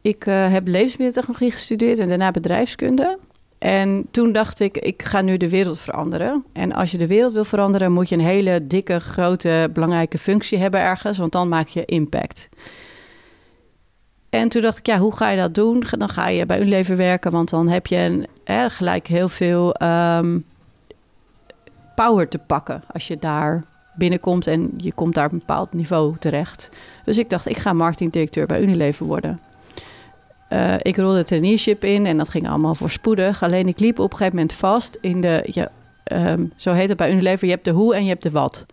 Ik 0.01 0.27
eh, 0.27 0.53
heb 0.53 0.67
levensmiddeltechnologie 0.67 1.51
gestudeerd 1.51 1.99
en 1.99 2.09
daarna 2.09 2.31
bedrijfskunde. 2.31 3.19
En 3.59 4.07
toen 4.11 4.33
dacht 4.33 4.61
ik, 4.61 4.79
ik 4.79 5.03
ga 5.03 5.21
nu 5.21 5.37
de 5.37 5.49
wereld 5.49 5.79
veranderen. 5.79 6.45
En 6.53 6.73
als 6.73 6.91
je 6.91 6.99
de 6.99 7.07
wereld 7.07 7.33
wil 7.33 7.45
veranderen, 7.45 7.93
moet 7.93 8.09
je 8.09 8.15
een 8.15 8.21
hele 8.21 8.67
dikke, 8.67 9.01
grote, 9.01 9.71
belangrijke 9.73 10.19
functie 10.19 10.59
hebben 10.59 10.81
ergens, 10.81 11.19
want 11.19 11.33
dan 11.33 11.49
maak 11.49 11.69
je 11.69 11.85
impact. 11.85 12.49
En 14.37 14.49
toen 14.49 14.63
dacht 14.63 14.79
ik, 14.79 14.87
ja, 14.87 14.99
hoe 14.99 15.17
ga 15.17 15.31
je 15.31 15.37
dat 15.37 15.55
doen? 15.55 15.85
Dan 15.99 16.09
ga 16.09 16.29
je 16.29 16.47
bij 16.47 16.61
Unilever 16.61 16.97
werken, 16.97 17.31
want 17.31 17.51
dan 17.51 17.69
heb 17.69 17.87
je 17.87 17.97
een, 18.45 18.71
gelijk 18.71 19.07
heel 19.07 19.29
veel 19.29 19.75
ehm, 19.75 20.39
power 21.95 22.29
te 22.29 22.39
pakken 22.39 22.83
als 22.93 23.09
je 23.09 23.19
daar 23.19 23.65
binnenkomt 23.95 24.47
en 24.47 24.75
je 24.77 24.93
komt 24.93 25.15
daar 25.15 25.27
op 25.27 25.33
een 25.33 25.39
bepaald 25.39 25.73
niveau 25.73 26.17
terecht. 26.19 26.71
Dus 27.05 27.19
ik 27.19 27.31
dacht, 27.31 27.49
ik 27.49 27.57
ga 27.57 27.73
marketingdirecteur 27.73 28.47
bij 28.47 28.61
Unilever 28.61 29.07
worden. 29.07 29.41
Eh, 30.49 30.75
ik 30.79 30.97
rolde 30.97 31.25
traineeship 31.25 31.85
in 31.85 32.07
en 32.07 32.17
dat 32.17 32.29
ging 32.29 32.49
allemaal 32.49 32.75
voorspoedig. 32.75 33.43
Alleen 33.43 33.69
ik 33.69 33.81
liep 33.81 33.99
op 33.99 34.11
een 34.11 34.17
gegeven 34.17 34.39
moment 34.39 34.57
vast 34.57 34.99
in 35.01 35.21
de, 35.21 35.43
ja, 35.51 35.69
ehm, 36.05 36.45
zo 36.57 36.73
heet 36.73 36.89
het 36.89 36.97
bij 36.97 37.11
Unilever, 37.11 37.47
je 37.47 37.53
hebt 37.53 37.65
de 37.65 37.71
hoe 37.71 37.95
en 37.95 38.03
je 38.03 38.09
hebt 38.09 38.23
de 38.23 38.31
wat. 38.31 38.67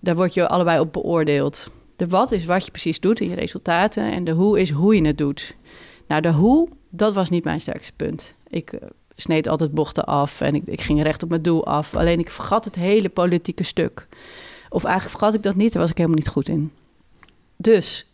Daar 0.00 0.16
word 0.16 0.34
je 0.34 0.48
allebei 0.48 0.80
op 0.80 0.92
beoordeeld. 0.92 1.70
De 1.96 2.06
wat 2.08 2.32
is 2.32 2.44
wat 2.44 2.64
je 2.64 2.70
precies 2.70 3.00
doet 3.00 3.20
in 3.20 3.28
je 3.28 3.34
resultaten 3.34 4.12
en 4.12 4.24
de 4.24 4.32
hoe 4.32 4.60
is 4.60 4.70
hoe 4.70 4.94
je 4.94 5.06
het 5.06 5.18
doet. 5.18 5.56
Nou, 6.08 6.20
de 6.20 6.32
hoe, 6.32 6.68
dat 6.90 7.14
was 7.14 7.30
niet 7.30 7.44
mijn 7.44 7.60
sterkste 7.60 7.92
punt. 7.96 8.34
Ik 8.48 8.72
uh, 8.72 8.80
sneed 9.16 9.48
altijd 9.48 9.72
bochten 9.72 10.04
af 10.04 10.40
en 10.40 10.54
ik, 10.54 10.62
ik 10.66 10.80
ging 10.80 11.02
recht 11.02 11.22
op 11.22 11.28
mijn 11.28 11.42
doel 11.42 11.66
af. 11.66 11.94
Alleen 11.96 12.18
ik 12.18 12.30
vergat 12.30 12.64
het 12.64 12.74
hele 12.74 13.08
politieke 13.08 13.62
stuk. 13.62 14.06
Of 14.68 14.84
eigenlijk 14.84 15.18
vergat 15.18 15.34
ik 15.34 15.42
dat 15.42 15.54
niet, 15.54 15.72
daar 15.72 15.82
was 15.82 15.90
ik 15.90 15.96
helemaal 15.96 16.18
niet 16.18 16.28
goed 16.28 16.48
in. 16.48 16.72
Dus 17.56 18.06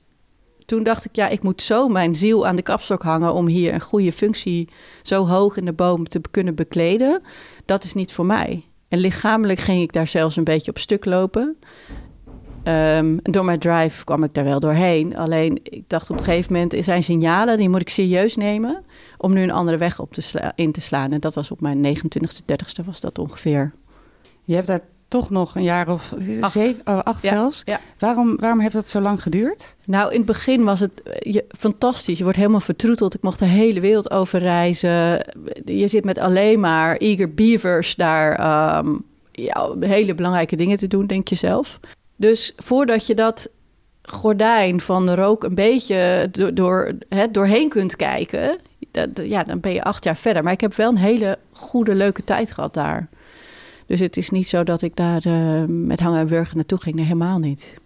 toen 0.66 0.82
dacht 0.82 1.04
ik, 1.04 1.16
ja, 1.16 1.28
ik 1.28 1.42
moet 1.42 1.62
zo 1.62 1.88
mijn 1.88 2.16
ziel 2.16 2.46
aan 2.46 2.56
de 2.56 2.62
kapstok 2.62 3.02
hangen 3.02 3.34
om 3.34 3.46
hier 3.46 3.74
een 3.74 3.80
goede 3.80 4.12
functie 4.12 4.68
zo 5.02 5.26
hoog 5.26 5.56
in 5.56 5.64
de 5.64 5.72
boom 5.72 6.08
te 6.08 6.20
kunnen 6.30 6.54
bekleden. 6.54 7.22
Dat 7.64 7.84
is 7.84 7.94
niet 7.94 8.12
voor 8.12 8.26
mij. 8.26 8.64
En 8.88 8.98
lichamelijk 8.98 9.60
ging 9.60 9.82
ik 9.82 9.92
daar 9.92 10.08
zelfs 10.08 10.36
een 10.36 10.44
beetje 10.44 10.70
op 10.70 10.78
stuk 10.78 11.04
lopen. 11.04 11.56
Um, 12.64 13.18
door 13.22 13.44
mijn 13.44 13.58
drive 13.58 14.04
kwam 14.04 14.24
ik 14.24 14.34
daar 14.34 14.44
wel 14.44 14.60
doorheen. 14.60 15.16
Alleen 15.16 15.58
ik 15.62 15.82
dacht 15.86 16.10
op 16.10 16.18
een 16.18 16.24
gegeven 16.24 16.52
moment, 16.52 16.74
er 16.74 16.84
zijn 16.84 17.02
signalen, 17.02 17.58
die 17.58 17.68
moet 17.68 17.80
ik 17.80 17.88
serieus 17.88 18.36
nemen 18.36 18.84
om 19.18 19.34
nu 19.34 19.42
een 19.42 19.50
andere 19.50 19.76
weg 19.76 20.00
op 20.00 20.12
te 20.12 20.52
in 20.54 20.72
te 20.72 20.80
slaan. 20.80 21.12
En 21.12 21.20
dat 21.20 21.34
was 21.34 21.50
op 21.50 21.60
mijn 21.60 21.96
29ste, 21.96 22.42
30ste 22.52 22.84
was 22.84 23.00
dat 23.00 23.18
ongeveer. 23.18 23.72
Je 24.44 24.54
hebt 24.54 24.66
daar 24.66 24.80
toch 25.08 25.30
nog 25.30 25.54
een 25.54 25.62
jaar 25.62 25.88
of 25.88 26.14
acht, 26.40 26.52
zeven, 26.52 26.80
oh, 26.84 26.98
acht 26.98 27.22
ja, 27.22 27.30
zelfs. 27.30 27.62
Ja. 27.64 27.80
Waarom, 27.98 28.36
waarom 28.36 28.60
heeft 28.60 28.72
dat 28.72 28.88
zo 28.88 29.00
lang 29.00 29.22
geduurd? 29.22 29.76
Nou, 29.84 30.10
in 30.10 30.16
het 30.16 30.26
begin 30.26 30.64
was 30.64 30.80
het 30.80 31.02
eh, 31.02 31.32
je, 31.32 31.44
fantastisch. 31.48 32.18
Je 32.18 32.22
wordt 32.22 32.38
helemaal 32.38 32.60
vertroeteld. 32.60 33.14
Ik 33.14 33.22
mocht 33.22 33.38
de 33.38 33.44
hele 33.44 33.80
wereld 33.80 34.10
over 34.10 34.40
reizen. 34.40 35.26
Je 35.64 35.88
zit 35.88 36.04
met 36.04 36.18
alleen 36.18 36.60
maar 36.60 36.96
eager 36.96 37.34
beavers 37.34 37.94
daar 37.94 38.78
um, 38.78 39.04
ja, 39.32 39.74
hele 39.80 40.14
belangrijke 40.14 40.56
dingen 40.56 40.76
te 40.76 40.86
doen, 40.86 41.06
denk 41.06 41.28
je 41.28 41.34
zelf. 41.34 41.80
Dus 42.20 42.52
voordat 42.56 43.06
je 43.06 43.14
dat 43.14 43.50
gordijn 44.02 44.80
van 44.80 45.06
de 45.06 45.14
rook 45.14 45.44
een 45.44 45.54
beetje 45.54 46.28
door, 46.30 46.54
door, 46.54 46.92
hè, 47.08 47.30
doorheen 47.30 47.68
kunt 47.68 47.96
kijken, 47.96 48.58
ja, 49.14 49.42
dan 49.42 49.60
ben 49.60 49.72
je 49.72 49.82
acht 49.82 50.04
jaar 50.04 50.16
verder. 50.16 50.42
Maar 50.42 50.52
ik 50.52 50.60
heb 50.60 50.74
wel 50.74 50.88
een 50.88 50.96
hele 50.96 51.38
goede, 51.52 51.94
leuke 51.94 52.24
tijd 52.24 52.52
gehad 52.52 52.74
daar. 52.74 53.08
Dus 53.86 54.00
het 54.00 54.16
is 54.16 54.30
niet 54.30 54.48
zo 54.48 54.64
dat 54.64 54.82
ik 54.82 54.96
daar 54.96 55.26
uh, 55.26 55.64
met 55.66 56.00
hangen 56.00 56.20
en 56.20 56.26
burger 56.26 56.56
naartoe 56.56 56.80
ging. 56.80 56.94
Nee, 56.94 57.04
helemaal 57.04 57.38
niet. 57.38 57.79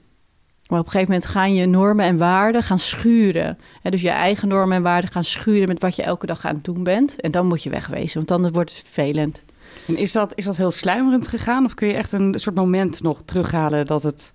Maar 0.69 0.79
op 0.79 0.85
een 0.85 0.93
gegeven 0.93 1.13
moment 1.13 1.31
gaan 1.31 1.55
je 1.55 1.67
normen 1.67 2.05
en 2.05 2.17
waarden 2.17 2.63
gaan 2.63 2.79
schuren. 2.79 3.59
Dus 3.83 4.03
je 4.03 4.11
eigen 4.11 4.49
normen 4.49 4.77
en 4.77 4.83
waarden 4.83 5.11
gaan 5.11 5.25
schuren 5.25 5.69
met 5.69 5.83
wat 5.83 5.97
je 5.97 6.03
elke 6.03 6.27
dag 6.27 6.45
aan 6.45 6.55
het 6.55 6.65
doen 6.65 6.83
bent. 6.83 7.21
En 7.21 7.31
dan 7.31 7.47
moet 7.47 7.63
je 7.63 7.71
wegwezen, 7.71 8.17
want 8.17 8.29
dan 8.29 8.53
wordt 8.53 8.71
het 8.71 8.81
vervelend. 8.81 9.45
En 9.87 9.97
is 9.97 10.13
dat, 10.13 10.33
is 10.35 10.45
dat 10.45 10.57
heel 10.57 10.71
sluimerend 10.71 11.29
gegaan? 11.29 11.65
Of 11.65 11.75
kun 11.75 11.89
je 11.89 11.95
echt 11.95 12.13
een 12.13 12.35
soort 12.39 12.57
moment 12.57 13.03
nog 13.03 13.23
terughalen 13.25 13.85
dat 13.87 14.03
het 14.03 14.33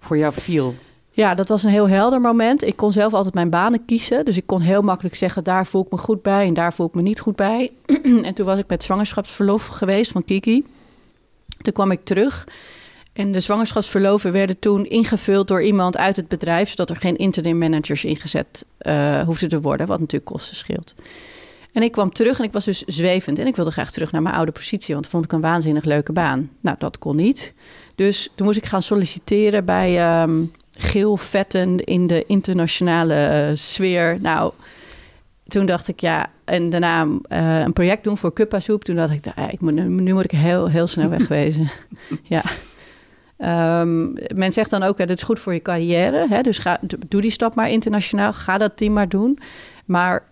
voor 0.00 0.18
jou 0.18 0.32
viel? 0.36 0.74
Ja, 1.10 1.34
dat 1.34 1.48
was 1.48 1.62
een 1.62 1.70
heel 1.70 1.88
helder 1.88 2.20
moment. 2.20 2.62
Ik 2.62 2.76
kon 2.76 2.92
zelf 2.92 3.12
altijd 3.12 3.34
mijn 3.34 3.50
banen 3.50 3.84
kiezen. 3.84 4.24
Dus 4.24 4.36
ik 4.36 4.46
kon 4.46 4.60
heel 4.60 4.82
makkelijk 4.82 5.14
zeggen, 5.14 5.44
daar 5.44 5.66
voel 5.66 5.82
ik 5.84 5.90
me 5.90 5.98
goed 5.98 6.22
bij 6.22 6.46
en 6.46 6.54
daar 6.54 6.74
voel 6.74 6.86
ik 6.86 6.94
me 6.94 7.02
niet 7.02 7.20
goed 7.20 7.36
bij. 7.36 7.72
en 8.22 8.34
toen 8.34 8.46
was 8.46 8.58
ik 8.58 8.68
met 8.68 8.82
zwangerschapsverlof 8.82 9.66
geweest 9.66 10.10
van 10.10 10.24
Kiki. 10.24 10.64
Toen 11.62 11.72
kwam 11.72 11.90
ik 11.90 12.04
terug. 12.04 12.46
En 13.12 13.32
de 13.32 13.40
zwangerschapsverloven 13.40 14.32
werden 14.32 14.58
toen 14.58 14.86
ingevuld 14.86 15.48
door 15.48 15.62
iemand 15.62 15.96
uit 15.96 16.16
het 16.16 16.28
bedrijf, 16.28 16.68
zodat 16.68 16.90
er 16.90 16.96
geen 16.96 17.16
interim 17.16 17.58
managers 17.58 18.04
ingezet 18.04 18.64
uh, 18.80 19.22
hoefden 19.22 19.48
te 19.48 19.60
worden, 19.60 19.86
wat 19.86 19.98
natuurlijk 19.98 20.30
kosten 20.30 20.56
scheelt. 20.56 20.94
En 21.72 21.82
ik 21.82 21.92
kwam 21.92 22.12
terug 22.12 22.38
en 22.38 22.44
ik 22.44 22.52
was 22.52 22.64
dus 22.64 22.82
zwevend. 22.82 23.38
En 23.38 23.46
ik 23.46 23.56
wilde 23.56 23.70
graag 23.70 23.90
terug 23.92 24.12
naar 24.12 24.22
mijn 24.22 24.34
oude 24.34 24.52
positie, 24.52 24.94
want 24.94 25.06
vond 25.06 25.24
ik 25.24 25.32
een 25.32 25.40
waanzinnig 25.40 25.84
leuke 25.84 26.12
baan. 26.12 26.50
Nou, 26.60 26.76
dat 26.78 26.98
kon 26.98 27.16
niet. 27.16 27.54
Dus 27.94 28.30
toen 28.34 28.46
moest 28.46 28.58
ik 28.58 28.66
gaan 28.66 28.82
solliciteren 28.82 29.64
bij 29.64 30.22
um, 30.22 30.52
geel 30.72 31.16
vetten 31.16 31.84
in 31.84 32.06
de 32.06 32.24
internationale 32.26 33.48
uh, 33.48 33.56
sfeer. 33.56 34.16
Nou, 34.20 34.52
toen 35.48 35.66
dacht 35.66 35.88
ik 35.88 36.00
ja, 36.00 36.30
en 36.44 36.70
daarna 36.70 37.04
uh, 37.04 37.60
een 37.60 37.72
project 37.72 38.04
doen 38.04 38.16
voor 38.16 38.32
Cuppa 38.32 38.60
Soep. 38.60 38.84
Toen 38.84 38.96
dacht 38.96 39.12
ik, 39.12 39.26
ah, 39.34 39.52
ik 39.52 39.60
moet, 39.60 39.72
nu 39.74 40.12
moet 40.12 40.24
ik 40.24 40.30
heel, 40.30 40.68
heel 40.68 40.86
snel 40.86 41.08
wegwezen. 41.18 41.70
ja. 42.22 42.42
Um, 43.42 44.12
men 44.34 44.52
zegt 44.52 44.70
dan 44.70 44.82
ook, 44.82 44.98
dat 44.98 45.10
is 45.10 45.22
goed 45.22 45.38
voor 45.38 45.54
je 45.54 45.62
carrière. 45.62 46.26
Hè? 46.28 46.40
Dus 46.40 46.58
ga, 46.58 46.78
doe 47.08 47.20
die 47.20 47.30
stap 47.30 47.54
maar 47.54 47.70
internationaal. 47.70 48.32
Ga 48.32 48.58
dat 48.58 48.76
team 48.76 48.92
maar 48.92 49.08
doen. 49.08 49.38
Maar 49.84 50.22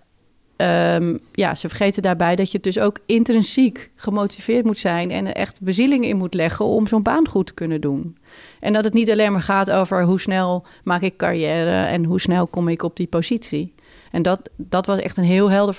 um, 0.57 1.19
ja, 1.33 1.55
ze 1.55 1.69
vergeten 1.69 2.03
daarbij 2.03 2.37
dat 2.37 2.53
je 2.53 2.61
dus 2.61 2.79
ook 2.79 2.99
intrinsiek 3.07 3.91
gemotiveerd 3.97 4.65
moet 4.65 4.79
zijn... 4.79 5.11
en 5.11 5.35
echt 5.35 5.61
bezieling 5.61 6.05
in 6.05 6.17
moet 6.17 6.35
leggen 6.35 6.65
om 6.65 6.87
zo'n 6.87 7.03
baan 7.03 7.29
goed 7.29 7.47
te 7.47 7.55
kunnen 7.55 7.81
doen. 7.81 8.17
En 8.61 8.73
dat 8.73 8.85
het 8.85 8.95
niet 8.95 9.11
alleen 9.11 9.33
maar 9.33 9.43
gaat 9.43 9.71
over 9.71 10.03
hoe 10.05 10.21
snel 10.21 10.67
maak 10.85 11.03
ik 11.03 11.17
carrière... 11.17 11.87
en 11.87 12.05
hoe 12.05 12.21
snel 12.21 12.47
kom 12.47 12.69
ik 12.69 12.83
op 12.83 12.97
die 12.97 13.07
positie. 13.07 13.75
En 14.11 14.23
dat, 14.23 14.51
dat 14.57 14.87
was 14.87 15.01
echt 15.01 15.17
een 15.17 15.25
heel 15.25 15.51
helder 15.51 15.77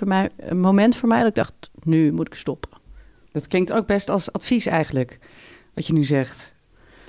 moment 0.53 0.95
voor 0.95 1.09
mij 1.09 1.19
dat 1.19 1.27
ik 1.27 1.36
dacht, 1.36 1.53
nu 1.83 2.12
moet 2.12 2.27
ik 2.27 2.36
stoppen. 2.36 2.69
Dat 3.31 3.48
klinkt 3.48 3.74
ook 3.74 3.86
best 3.86 4.09
als 4.09 4.31
advies 4.31 4.65
eigenlijk, 4.65 5.19
wat 5.74 5.88
je 5.88 5.93
nu 5.93 6.03
zegt. 6.03 6.53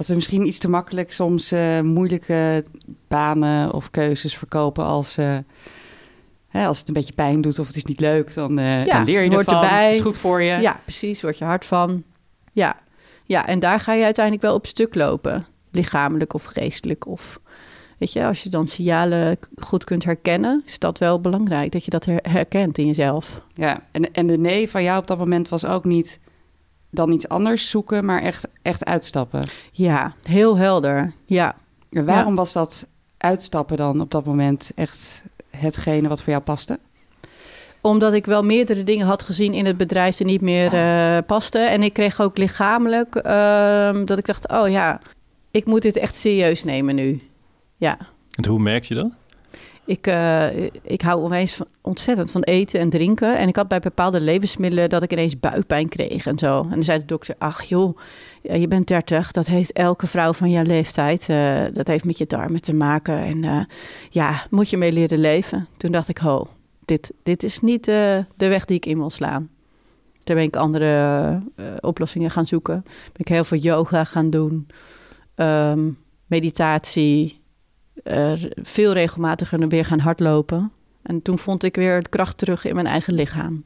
Dat 0.01 0.09
we 0.09 0.15
misschien 0.15 0.47
iets 0.47 0.59
te 0.59 0.69
makkelijk 0.69 1.13
soms 1.13 1.53
uh, 1.53 1.81
moeilijke 1.81 2.65
banen 3.09 3.73
of 3.73 3.91
keuzes 3.91 4.37
verkopen 4.37 4.85
als... 4.85 5.19
Uh, 5.19 5.37
hè, 6.49 6.67
als 6.67 6.79
het 6.79 6.89
een 6.89 6.95
beetje 6.95 7.13
pijn 7.13 7.41
doet 7.41 7.59
of 7.59 7.67
het 7.67 7.77
is 7.77 7.85
niet 7.85 8.01
leuk, 8.01 8.35
dan, 8.35 8.57
ja, 8.57 8.85
dan 8.85 9.05
leer 9.05 9.23
je 9.23 9.31
ervan. 9.31 9.55
Erbij. 9.55 9.87
Het 9.87 9.95
is 9.95 10.01
goed 10.01 10.19
voor 10.19 10.43
je. 10.43 10.61
Ja, 10.61 10.81
precies. 10.85 11.23
Word 11.23 11.39
je 11.39 11.45
hard 11.45 11.65
van. 11.65 12.03
Ja. 12.53 12.77
ja, 13.25 13.47
en 13.47 13.59
daar 13.59 13.81
ga 13.81 13.93
je 13.93 14.05
uiteindelijk 14.05 14.45
wel 14.45 14.55
op 14.55 14.67
stuk 14.67 14.95
lopen. 14.95 15.47
Lichamelijk 15.71 16.35
of 16.35 16.45
geestelijk 16.45 17.07
of 17.07 17.41
Weet 17.99 18.13
je, 18.13 18.25
als 18.25 18.43
je 18.43 18.49
dan 18.49 18.69
signalen 18.69 19.39
goed 19.57 19.85
kunt 19.85 20.05
herkennen, 20.05 20.63
is 20.67 20.79
dat 20.79 20.99
wel 20.99 21.21
belangrijk 21.21 21.73
dat 21.73 21.85
je 21.85 21.91
dat 21.91 22.07
herkent 22.23 22.79
in 22.79 22.87
jezelf. 22.87 23.43
Ja, 23.55 23.83
en, 23.91 24.13
en 24.13 24.27
de 24.27 24.39
nee 24.39 24.71
van 24.71 24.83
jou 24.83 25.01
op 25.01 25.07
dat 25.07 25.19
moment 25.19 25.49
was 25.49 25.65
ook 25.65 25.85
niet 25.85 26.21
dan 26.91 27.13
iets 27.13 27.29
anders 27.29 27.71
zoeken, 27.71 28.05
maar 28.05 28.23
echt, 28.23 28.49
echt 28.63 28.85
uitstappen. 28.85 29.41
Ja, 29.73 30.15
heel 30.23 30.57
helder. 30.57 31.13
Ja. 31.25 31.55
En 31.91 32.05
waarom 32.05 32.35
was 32.35 32.53
dat 32.53 32.87
uitstappen 33.17 33.77
dan 33.77 34.01
op 34.01 34.11
dat 34.11 34.25
moment 34.25 34.71
echt 34.75 35.23
hetgene 35.51 36.09
wat 36.09 36.23
voor 36.23 36.33
jou 36.33 36.45
paste? 36.45 36.79
Omdat 37.81 38.13
ik 38.13 38.27
wel 38.27 38.43
meerdere 38.43 38.85
dingen 38.85 39.07
had 39.07 39.23
gezien 39.23 39.55
in 39.55 39.67
het 39.67 39.77
bedrijf 39.77 40.17
die 40.17 40.27
niet 40.27 40.41
meer 40.41 40.75
uh, 40.75 41.19
pasten. 41.27 41.71
En 41.71 41.83
ik 41.83 41.93
kreeg 41.93 42.21
ook 42.21 42.39
lichamelijk 42.39 43.15
uh, 43.17 44.05
dat 44.05 44.19
ik 44.19 44.27
dacht, 44.27 44.49
oh 44.49 44.69
ja, 44.69 45.01
ik 45.51 45.65
moet 45.65 45.83
dit 45.83 45.97
echt 45.97 46.17
serieus 46.17 46.65
nemen 46.65 46.95
nu. 46.95 47.23
Ja. 47.77 47.99
En 48.31 48.47
hoe 48.47 48.59
merk 48.59 48.85
je 48.85 48.95
dat? 48.95 49.15
Ik, 49.91 50.07
uh, 50.07 50.65
ik 50.83 51.01
hou 51.03 51.23
opeens 51.23 51.61
ontzettend 51.81 52.31
van 52.31 52.43
eten 52.43 52.81
en 52.81 52.91
drinken. 52.91 53.39
En 53.39 53.49
ik 53.49 53.57
had 53.57 53.69
bij 53.69 53.81
bepaalde 53.81 54.21
levensmiddelen 54.21 54.89
dat 54.89 55.03
ik 55.03 55.13
ineens 55.13 55.41
buikpijn 55.41 55.89
kreeg 55.89 56.27
en 56.27 56.39
zo. 56.39 56.61
En 56.63 56.71
dan 56.71 56.83
zei 56.83 56.99
de 56.99 57.05
dokter, 57.05 57.35
ach 57.39 57.63
joh, 57.63 57.99
je 58.43 58.69
bent 58.69 58.87
30. 58.87 59.31
Dat 59.31 59.47
heeft 59.47 59.73
elke 59.73 60.07
vrouw 60.07 60.33
van 60.33 60.51
jouw 60.51 60.63
leeftijd. 60.63 61.29
Uh, 61.29 61.63
dat 61.73 61.87
heeft 61.87 62.05
met 62.05 62.19
je 62.19 62.27
darmen 62.27 62.61
te 62.61 62.75
maken. 62.75 63.19
En 63.19 63.43
uh, 63.43 63.61
ja, 64.11 64.47
moet 64.51 64.71
je 64.71 64.77
mee 64.77 64.93
leren 64.93 65.19
leven. 65.19 65.69
Toen 65.77 65.93
dacht 65.93 66.09
ik, 66.09 66.19
ho, 66.19 66.47
dit, 66.85 67.13
dit 67.23 67.43
is 67.43 67.61
niet 67.61 67.85
de 67.85 68.27
weg 68.37 68.65
die 68.65 68.77
ik 68.77 68.87
in 68.87 68.99
wil 68.99 69.11
slaan. 69.11 69.49
Toen 70.19 70.35
ben 70.35 70.45
ik 70.45 70.57
andere 70.57 71.43
oplossingen 71.81 72.31
gaan 72.31 72.47
zoeken. 72.47 72.83
Ben 72.85 73.13
ik 73.15 73.29
heel 73.29 73.45
veel 73.45 73.59
yoga 73.59 74.05
gaan 74.05 74.31
doen. 74.31 74.67
Um, 75.37 75.99
meditatie, 76.27 77.40
uh, 78.05 78.33
veel 78.55 78.93
regelmatiger 78.93 79.69
weer 79.69 79.85
gaan 79.85 79.99
hardlopen. 79.99 80.73
En 81.03 81.23
toen 81.23 81.39
vond 81.39 81.63
ik 81.65 81.77
weer 81.77 82.03
de 82.03 82.09
kracht 82.09 82.39
terug 82.39 82.65
in 82.65 82.75
mijn 82.75 82.87
eigen 82.87 83.15
lichaam. 83.15 83.65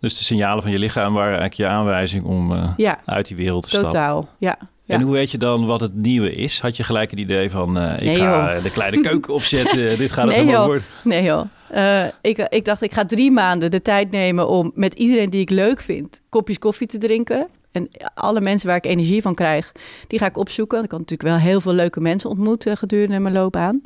Dus 0.00 0.18
de 0.18 0.24
signalen 0.24 0.62
van 0.62 0.72
je 0.72 0.78
lichaam 0.78 1.12
waren 1.12 1.38
eigenlijk 1.38 1.54
je 1.54 1.66
aanwijzing 1.66 2.24
om 2.24 2.52
uh, 2.52 2.68
ja, 2.76 2.98
uit 3.04 3.26
die 3.26 3.36
wereld 3.36 3.62
te 3.62 3.68
totaal, 3.68 3.90
stappen. 3.90 4.30
Totaal, 4.38 4.68
ja. 4.86 4.94
En 4.94 5.00
hoe 5.00 5.12
weet 5.12 5.30
je 5.30 5.38
dan 5.38 5.66
wat 5.66 5.80
het 5.80 5.94
nieuwe 5.94 6.34
is? 6.34 6.60
Had 6.60 6.76
je 6.76 6.82
gelijk 6.82 7.10
het 7.10 7.20
idee 7.20 7.50
van, 7.50 7.76
uh, 7.76 7.82
ik 7.82 8.00
nee, 8.00 8.16
ga 8.16 8.54
joh. 8.54 8.62
de 8.62 8.70
kleine 8.70 9.00
keuken 9.08 9.34
opzetten, 9.34 9.98
dit 9.98 10.12
gaat 10.12 10.26
het 10.26 10.44
nee, 10.44 10.56
worden? 10.56 10.82
Nee 11.04 11.22
joh, 11.22 11.44
uh, 11.74 12.04
ik, 12.20 12.38
ik 12.38 12.64
dacht 12.64 12.82
ik 12.82 12.92
ga 12.92 13.04
drie 13.04 13.30
maanden 13.30 13.70
de 13.70 13.82
tijd 13.82 14.10
nemen 14.10 14.48
om 14.48 14.72
met 14.74 14.94
iedereen 14.94 15.30
die 15.30 15.40
ik 15.40 15.50
leuk 15.50 15.80
vind 15.80 16.20
kopjes 16.28 16.58
koffie 16.58 16.86
te 16.86 16.98
drinken. 16.98 17.46
En 17.76 17.88
alle 18.14 18.40
mensen 18.40 18.68
waar 18.68 18.76
ik 18.76 18.86
energie 18.86 19.22
van 19.22 19.34
krijg, 19.34 19.72
die 20.06 20.18
ga 20.18 20.26
ik 20.26 20.36
opzoeken. 20.36 20.84
Ik 20.84 20.90
had 20.90 21.00
natuurlijk 21.00 21.28
wel 21.28 21.38
heel 21.38 21.60
veel 21.60 21.72
leuke 21.72 22.00
mensen 22.00 22.30
ontmoet 22.30 22.66
uh, 22.66 22.76
gedurende 22.76 23.18
mijn 23.18 23.34
loopbaan. 23.34 23.82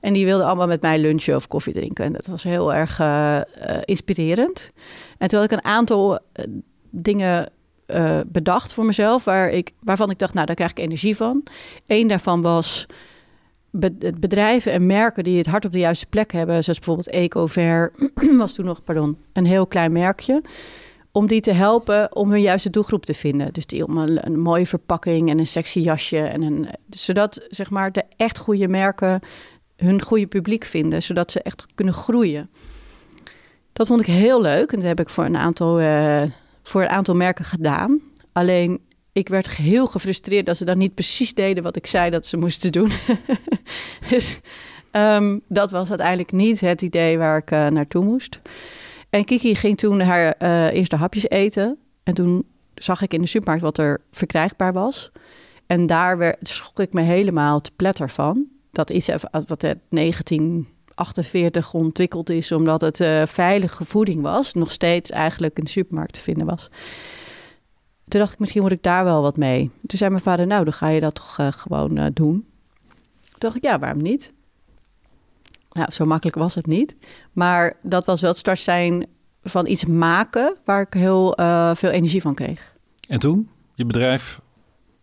En 0.00 0.12
die 0.12 0.24
wilden 0.24 0.46
allemaal 0.46 0.66
met 0.66 0.82
mij 0.82 0.98
lunchen 0.98 1.36
of 1.36 1.48
koffie 1.48 1.72
drinken. 1.72 2.04
En 2.04 2.12
dat 2.12 2.26
was 2.26 2.42
heel 2.42 2.74
erg 2.74 3.00
uh, 3.00 3.40
uh, 3.68 3.76
inspirerend. 3.84 4.70
En 5.18 5.28
toen 5.28 5.40
had 5.40 5.50
ik 5.50 5.56
een 5.58 5.64
aantal 5.64 6.18
dingen 6.90 7.48
bedacht 8.26 8.72
voor 8.72 8.84
mezelf, 8.84 9.24
waar 9.24 9.50
ik, 9.50 9.70
waarvan 9.80 10.10
ik 10.10 10.18
dacht, 10.18 10.34
nou, 10.34 10.46
daar 10.46 10.54
krijg 10.54 10.70
ik 10.70 10.78
energie 10.78 11.16
van. 11.16 11.42
Eén 11.86 12.08
daarvan 12.08 12.42
was 12.42 12.86
bedrijven 14.18 14.72
en 14.72 14.86
merken 14.86 15.24
die 15.24 15.38
het 15.38 15.46
hart 15.46 15.64
op 15.64 15.72
de 15.72 15.78
juiste 15.78 16.06
plek 16.06 16.32
hebben, 16.32 16.64
zoals 16.64 16.78
bijvoorbeeld 16.78 17.10
Ecover, 17.10 17.92
was 18.36 18.52
toen 18.52 18.64
nog, 18.64 18.82
pardon, 18.82 19.18
een 19.32 19.46
heel 19.46 19.66
klein 19.66 19.92
merkje 19.92 20.42
om 21.16 21.26
die 21.26 21.40
te 21.40 21.52
helpen 21.52 22.16
om 22.16 22.30
hun 22.30 22.40
juiste 22.40 22.70
doelgroep 22.70 23.04
te 23.04 23.14
vinden. 23.14 23.52
Dus 23.52 23.66
die 23.66 23.86
om 23.86 23.98
een, 23.98 24.40
mooie 24.40 24.66
verpakking 24.66 25.30
en 25.30 25.38
een 25.38 25.46
sexy 25.46 25.80
jasje. 25.80 26.18
En 26.18 26.42
een, 26.42 26.68
zodat 26.90 27.46
zeg 27.48 27.70
maar, 27.70 27.92
de 27.92 28.04
echt 28.16 28.38
goede 28.38 28.68
merken 28.68 29.20
hun 29.76 30.02
goede 30.02 30.26
publiek 30.26 30.64
vinden, 30.64 31.02
zodat 31.02 31.30
ze 31.30 31.42
echt 31.42 31.66
kunnen 31.74 31.94
groeien. 31.94 32.50
Dat 33.72 33.86
vond 33.86 34.00
ik 34.00 34.06
heel 34.06 34.40
leuk 34.40 34.72
en 34.72 34.78
dat 34.78 34.88
heb 34.88 35.00
ik 35.00 35.08
voor 35.08 35.24
een 35.24 35.36
aantal, 35.36 35.80
uh, 35.80 36.22
voor 36.62 36.82
een 36.82 36.88
aantal 36.88 37.14
merken 37.14 37.44
gedaan. 37.44 38.00
Alleen 38.32 38.80
ik 39.12 39.28
werd 39.28 39.56
heel 39.56 39.86
gefrustreerd 39.86 40.46
dat 40.46 40.56
ze 40.56 40.64
dan 40.64 40.78
niet 40.78 40.94
precies 40.94 41.34
deden 41.34 41.62
wat 41.62 41.76
ik 41.76 41.86
zei 41.86 42.10
dat 42.10 42.26
ze 42.26 42.36
moesten 42.36 42.72
doen. 42.72 42.90
dus 44.10 44.40
um, 44.92 45.40
dat 45.48 45.70
was 45.70 45.88
uiteindelijk 45.88 46.32
niet 46.32 46.60
het 46.60 46.82
idee 46.82 47.18
waar 47.18 47.38
ik 47.38 47.50
uh, 47.50 47.66
naartoe 47.66 48.04
moest. 48.04 48.40
En 49.14 49.24
Kiki 49.24 49.54
ging 49.54 49.78
toen 49.78 50.00
haar 50.00 50.34
uh, 50.38 50.72
eerste 50.72 50.96
hapjes 50.96 51.28
eten. 51.28 51.78
En 52.02 52.14
toen 52.14 52.44
zag 52.74 53.02
ik 53.02 53.14
in 53.14 53.20
de 53.20 53.26
supermarkt 53.26 53.62
wat 53.62 53.78
er 53.78 54.00
verkrijgbaar 54.10 54.72
was. 54.72 55.10
En 55.66 55.86
daar 55.86 56.18
werd, 56.18 56.48
schrok 56.48 56.80
ik 56.80 56.92
me 56.92 57.00
helemaal 57.00 57.60
te 57.60 57.70
pletter 57.76 58.10
van. 58.10 58.46
Dat 58.72 58.90
iets 58.90 59.08
wat 59.30 59.62
het 59.62 59.78
1948 59.88 61.74
ontwikkeld 61.74 62.30
is, 62.30 62.52
omdat 62.52 62.80
het 62.80 63.00
uh, 63.00 63.26
veilige 63.26 63.84
voeding 63.84 64.22
was. 64.22 64.54
Nog 64.54 64.72
steeds 64.72 65.10
eigenlijk 65.10 65.58
in 65.58 65.64
de 65.64 65.70
supermarkt 65.70 66.12
te 66.12 66.20
vinden 66.20 66.46
was. 66.46 66.68
Toen 68.08 68.20
dacht 68.20 68.32
ik, 68.32 68.38
misschien 68.38 68.62
moet 68.62 68.72
ik 68.72 68.82
daar 68.82 69.04
wel 69.04 69.22
wat 69.22 69.36
mee. 69.36 69.70
Toen 69.86 69.98
zei 69.98 70.10
mijn 70.10 70.22
vader, 70.22 70.46
nou, 70.46 70.64
dan 70.64 70.72
ga 70.72 70.88
je 70.88 71.00
dat 71.00 71.14
toch 71.14 71.38
gewoon 71.60 72.10
doen. 72.12 72.46
Toen 73.20 73.38
dacht 73.38 73.56
ik, 73.56 73.64
ja, 73.64 73.78
waarom 73.78 74.02
niet? 74.02 74.32
Nou, 75.74 75.92
zo 75.92 76.04
makkelijk 76.04 76.36
was 76.36 76.54
het 76.54 76.66
niet. 76.66 76.96
Maar 77.32 77.76
dat 77.82 78.04
was 78.04 78.20
wel 78.20 78.30
het 78.30 78.38
start 78.38 78.60
zijn 78.60 79.06
van 79.42 79.66
iets 79.66 79.84
maken 79.84 80.56
waar 80.64 80.80
ik 80.80 80.92
heel 80.92 81.40
uh, 81.40 81.74
veel 81.74 81.90
energie 81.90 82.20
van 82.20 82.34
kreeg. 82.34 82.72
En 83.08 83.18
toen? 83.18 83.48
Je 83.74 83.84
bedrijf 83.84 84.40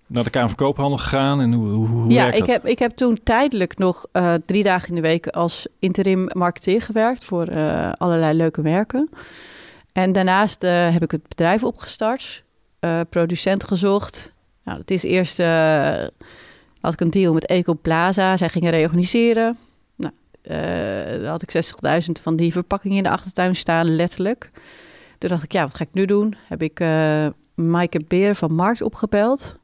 naar 0.08 0.24
de 0.24 0.30
Kamer 0.30 0.48
van 0.48 0.58
Koophandel 0.58 0.98
gegaan 0.98 1.42
en 1.42 1.54
hoe, 1.54 1.70
hoe, 1.70 1.88
hoe 1.88 2.12
Ja, 2.12 2.32
ik 2.32 2.46
heb, 2.46 2.66
ik 2.66 2.80
heb 2.80 2.92
toen 2.92 3.20
tijdelijk 3.24 3.78
nog 3.78 4.06
uh, 4.14 4.34
drie 4.46 4.64
dagen 4.64 4.90
in 4.90 4.96
de 4.96 5.02
week 5.02 5.28
als 5.28 5.68
interim 5.80 6.30
marketeer 6.34 6.82
gewerkt 6.82 7.24
voor 7.24 7.50
uh, 7.50 7.92
allerlei 7.98 8.38
leuke 8.38 8.62
merken. 8.62 9.10
En 9.94 10.12
daarnaast 10.12 10.62
heb 10.62 11.04
ik 11.04 11.12
het 11.12 11.28
bedrijf 11.28 11.64
opgestart, 11.64 12.44
producent 13.10 13.64
gezocht. 13.64 14.34
Nou, 14.64 14.80
het 14.80 14.92
is 14.92 15.04
eerst 15.04 15.38
had 16.82 16.94
ik 16.94 17.02
een 17.02 17.10
deal 17.10 17.34
met 17.34 17.46
Eco 17.46 17.78
Plaza. 17.82 18.38
Zij 18.38 18.50
gingen 18.50 18.72
reorganiseren. 18.72 19.58
Uh, 20.44 21.30
had 21.30 21.42
ik 21.42 21.66
60.000 22.06 22.12
van 22.22 22.36
die 22.36 22.52
verpakkingen 22.52 22.98
in 22.98 23.04
de 23.04 23.10
achtertuin 23.10 23.56
staan, 23.56 23.96
letterlijk. 23.96 24.52
Toen 25.18 25.30
dacht 25.30 25.44
ik, 25.44 25.52
ja, 25.52 25.64
wat 25.64 25.76
ga 25.76 25.84
ik 25.84 25.94
nu 25.94 26.06
doen? 26.06 26.36
Heb 26.48 26.62
ik 26.62 26.80
uh, 26.80 27.28
Maaike 27.56 28.02
Beer 28.08 28.36
van 28.36 28.54
Markt 28.54 28.82
opgebeld. 28.82 29.56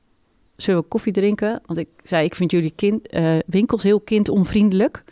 Zullen 0.56 0.82
we 0.82 0.88
koffie 0.88 1.14
drinken? 1.14 1.62
Want 1.66 1.80
ik 1.80 1.88
zei, 2.04 2.26
ik 2.26 2.36
vind 2.36 2.52
jullie 2.52 2.74
kind, 2.76 3.14
uh, 3.14 3.38
winkels 3.46 3.84
heel 3.84 4.00
kindonvriendelijk. 4.00 5.04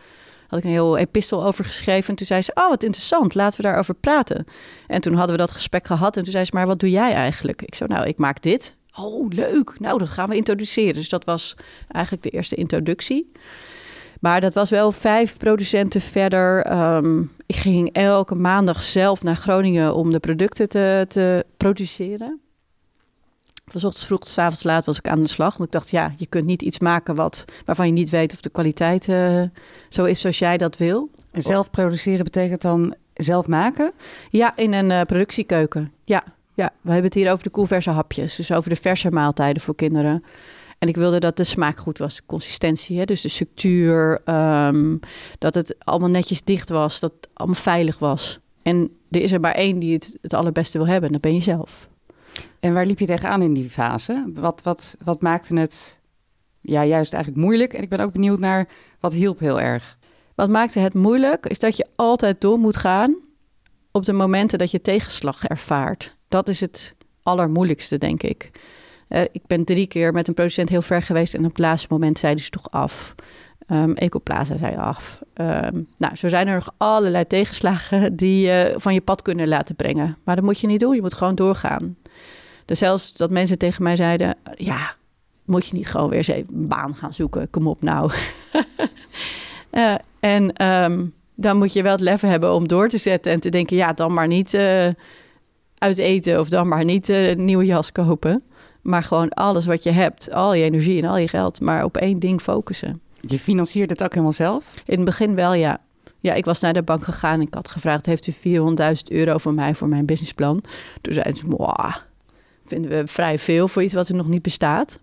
Had 0.47 0.59
ik 0.59 0.65
een 0.65 0.71
heel 0.71 0.97
epistel 0.97 1.45
over 1.45 1.65
geschreven. 1.65 2.09
En 2.09 2.15
toen 2.15 2.25
zei 2.25 2.41
ze, 2.41 2.51
oh, 2.53 2.69
wat 2.69 2.83
interessant, 2.83 3.35
laten 3.35 3.61
we 3.61 3.67
daarover 3.67 3.93
praten. 3.93 4.45
En 4.87 5.01
toen 5.01 5.13
hadden 5.13 5.35
we 5.35 5.41
dat 5.41 5.51
gesprek 5.51 5.85
gehad. 5.85 6.17
En 6.17 6.23
toen 6.23 6.31
zei 6.31 6.45
ze, 6.45 6.51
maar 6.53 6.67
wat 6.67 6.79
doe 6.79 6.89
jij 6.89 7.13
eigenlijk? 7.13 7.61
Ik 7.61 7.75
zei, 7.75 7.93
nou, 7.93 8.07
ik 8.07 8.17
maak 8.17 8.41
dit. 8.41 8.75
Oh, 8.99 9.27
leuk. 9.29 9.79
Nou, 9.79 9.97
dat 9.97 10.09
gaan 10.09 10.29
we 10.29 10.35
introduceren. 10.35 10.93
Dus 10.93 11.09
dat 11.09 11.25
was 11.25 11.55
eigenlijk 11.87 12.23
de 12.23 12.29
eerste 12.29 12.55
introductie. 12.55 13.31
Maar 14.25 14.41
dat 14.41 14.53
was 14.53 14.69
wel 14.69 14.91
vijf 14.91 15.37
producenten 15.37 16.01
verder. 16.01 16.71
Um, 16.95 17.31
ik 17.45 17.55
ging 17.55 17.93
elke 17.93 18.35
maandag 18.35 18.83
zelf 18.83 19.23
naar 19.23 19.35
Groningen 19.35 19.95
om 19.95 20.11
de 20.11 20.19
producten 20.19 20.69
te, 20.69 21.05
te 21.07 21.45
produceren. 21.57 22.39
Van 23.65 23.83
ochtends 23.83 24.05
vroeg 24.05 24.19
tot 24.19 24.27
s 24.27 24.37
avonds 24.37 24.63
laat 24.63 24.85
was 24.85 24.97
ik 24.97 25.07
aan 25.07 25.21
de 25.21 25.27
slag. 25.27 25.57
Want 25.57 25.65
ik 25.65 25.71
dacht, 25.71 25.89
ja, 25.89 26.13
je 26.17 26.25
kunt 26.25 26.45
niet 26.45 26.61
iets 26.61 26.79
maken 26.79 27.15
wat, 27.15 27.45
waarvan 27.65 27.85
je 27.85 27.91
niet 27.91 28.09
weet 28.09 28.33
of 28.33 28.41
de 28.41 28.49
kwaliteit 28.49 29.07
uh, 29.07 29.41
zo 29.89 30.03
is 30.03 30.19
zoals 30.19 30.39
jij 30.39 30.57
dat 30.57 30.77
wil. 30.77 31.09
En 31.31 31.41
zelf 31.41 31.69
produceren 31.69 32.23
betekent 32.23 32.61
dan 32.61 32.95
zelf 33.13 33.47
maken? 33.47 33.91
Ja, 34.29 34.55
in 34.55 34.73
een 34.73 34.89
uh, 34.89 35.01
productiekeuken. 35.01 35.91
Ja, 36.03 36.23
ja, 36.53 36.71
we 36.81 36.91
hebben 36.91 37.09
het 37.09 37.13
hier 37.13 37.31
over 37.31 37.43
de 37.43 37.49
koelverse 37.49 37.89
hapjes. 37.89 38.35
Dus 38.35 38.51
over 38.51 38.69
de 38.69 38.75
verse 38.75 39.11
maaltijden 39.11 39.61
voor 39.61 39.75
kinderen. 39.75 40.23
En 40.85 40.91
ik 40.91 40.97
wilde 40.97 41.19
dat 41.19 41.37
de 41.37 41.43
smaak 41.43 41.77
goed 41.77 41.97
was, 41.97 42.15
de 42.15 42.21
consistentie, 42.25 42.97
hè? 42.97 43.05
dus 43.05 43.21
de 43.21 43.29
structuur, 43.29 44.21
um, 44.25 44.99
dat 45.37 45.53
het 45.53 45.75
allemaal 45.79 46.09
netjes 46.09 46.43
dicht 46.43 46.69
was, 46.69 46.99
dat 46.99 47.11
het 47.15 47.29
allemaal 47.33 47.55
veilig 47.55 47.99
was. 47.99 48.39
En 48.61 48.89
er 49.11 49.21
is 49.21 49.31
er 49.31 49.39
maar 49.39 49.53
één 49.53 49.79
die 49.79 49.93
het 49.93 50.17
het 50.21 50.33
allerbeste 50.33 50.77
wil 50.77 50.87
hebben, 50.87 51.07
en 51.07 51.13
dat 51.13 51.21
ben 51.21 51.33
je 51.33 51.39
zelf. 51.39 51.89
En 52.59 52.73
waar 52.73 52.85
liep 52.85 52.99
je 52.99 53.05
tegenaan 53.05 53.41
in 53.41 53.53
die 53.53 53.69
fase? 53.69 54.31
Wat, 54.33 54.61
wat, 54.63 54.95
wat 55.03 55.21
maakte 55.21 55.55
het 55.59 55.99
ja, 56.61 56.85
juist 56.85 57.13
eigenlijk 57.13 57.43
moeilijk? 57.43 57.73
En 57.73 57.83
ik 57.83 57.89
ben 57.89 57.99
ook 57.99 58.11
benieuwd 58.11 58.39
naar 58.39 58.67
wat 58.99 59.13
hielp 59.13 59.39
heel 59.39 59.61
erg. 59.61 59.97
Wat 60.35 60.49
maakte 60.49 60.79
het 60.79 60.93
moeilijk, 60.93 61.45
is 61.45 61.59
dat 61.59 61.77
je 61.77 61.87
altijd 61.95 62.41
door 62.41 62.59
moet 62.59 62.77
gaan 62.77 63.15
op 63.91 64.05
de 64.05 64.13
momenten 64.13 64.57
dat 64.57 64.71
je 64.71 64.81
tegenslag 64.81 65.43
ervaart. 65.45 66.15
Dat 66.27 66.49
is 66.49 66.59
het 66.59 66.95
allermoeilijkste, 67.23 67.97
denk 67.97 68.23
ik. 68.23 68.51
Uh, 69.09 69.21
ik 69.21 69.41
ben 69.47 69.63
drie 69.63 69.87
keer 69.87 70.13
met 70.13 70.27
een 70.27 70.33
producent 70.33 70.69
heel 70.69 70.81
ver 70.81 71.01
geweest 71.01 71.33
en 71.33 71.39
op 71.39 71.49
het 71.49 71.57
laatste 71.57 71.87
moment 71.89 72.19
zeiden 72.19 72.43
ze 72.43 72.49
toch 72.49 72.71
af. 72.71 73.15
Um, 73.71 73.93
Ecoplaza 73.93 74.57
zei 74.57 74.75
af. 74.75 75.19
Um, 75.33 75.87
nou, 75.97 76.15
zo 76.15 76.27
zijn 76.27 76.47
er 76.47 76.55
nog 76.55 76.73
allerlei 76.77 77.27
tegenslagen 77.27 78.15
die 78.15 78.47
je 78.47 78.73
van 78.77 78.93
je 78.93 79.01
pad 79.01 79.21
kunnen 79.21 79.47
laten 79.47 79.75
brengen. 79.75 80.17
Maar 80.23 80.35
dat 80.35 80.43
moet 80.43 80.59
je 80.59 80.67
niet 80.67 80.79
doen, 80.79 80.95
je 80.95 81.01
moet 81.01 81.13
gewoon 81.13 81.35
doorgaan. 81.35 81.97
Dus 82.65 82.79
zelfs 82.79 83.13
dat 83.13 83.29
mensen 83.29 83.57
tegen 83.57 83.83
mij 83.83 83.95
zeiden, 83.95 84.35
ja, 84.55 84.95
moet 85.45 85.67
je 85.67 85.75
niet 85.75 85.87
gewoon 85.87 86.09
weer 86.09 86.17
eens 86.17 86.27
een 86.27 86.47
baan 86.49 86.95
gaan 86.95 87.13
zoeken, 87.13 87.49
kom 87.49 87.67
op 87.67 87.81
nou. 87.81 88.11
uh, 89.71 89.95
en 90.19 90.65
um, 90.65 91.13
dan 91.35 91.57
moet 91.57 91.73
je 91.73 91.81
wel 91.81 91.91
het 91.91 92.01
lef 92.01 92.21
hebben 92.21 92.53
om 92.53 92.67
door 92.67 92.89
te 92.89 92.97
zetten 92.97 93.31
en 93.31 93.39
te 93.39 93.49
denken, 93.49 93.77
ja, 93.77 93.93
dan 93.93 94.13
maar 94.13 94.27
niet 94.27 94.53
uh, 94.53 94.87
uit 95.77 95.97
eten 95.97 96.39
of 96.39 96.49
dan 96.49 96.67
maar 96.67 96.83
niet 96.83 97.07
een 97.07 97.45
nieuwe 97.45 97.65
jas 97.65 97.91
kopen. 97.91 98.43
Maar 98.85 99.03
gewoon 99.03 99.29
alles 99.29 99.65
wat 99.65 99.83
je 99.83 99.91
hebt, 99.91 100.31
al 100.31 100.53
je 100.53 100.63
energie 100.63 101.01
en 101.01 101.09
al 101.09 101.17
je 101.17 101.27
geld, 101.27 101.61
maar 101.61 101.83
op 101.83 101.97
één 101.97 102.19
ding 102.19 102.41
focussen. 102.41 103.01
Je 103.19 103.39
financiert 103.39 103.89
het 103.89 104.03
ook 104.03 104.09
helemaal 104.09 104.31
zelf? 104.31 104.63
In 104.85 104.95
het 104.95 105.05
begin 105.05 105.35
wel, 105.35 105.53
ja. 105.53 105.81
Ja, 106.19 106.33
ik 106.33 106.45
was 106.45 106.59
naar 106.59 106.73
de 106.73 106.83
bank 106.83 107.03
gegaan 107.03 107.33
en 107.33 107.41
ik 107.41 107.53
had 107.53 107.69
gevraagd: 107.69 108.05
Heeft 108.05 108.27
u 108.27 108.31
400.000 108.31 108.37
euro 109.07 109.37
voor 109.37 109.53
mij 109.53 109.75
voor 109.75 109.87
mijn 109.87 110.05
businessplan? 110.05 110.63
Toen 111.01 111.13
zeiden 111.13 111.37
ze: 111.37 111.45
Mwah, 111.47 111.95
vinden 112.65 112.91
we 112.91 113.07
vrij 113.07 113.39
veel 113.39 113.67
voor 113.67 113.83
iets 113.83 113.93
wat 113.93 114.09
er 114.09 114.15
nog 114.15 114.27
niet 114.27 114.41
bestaat. 114.41 114.99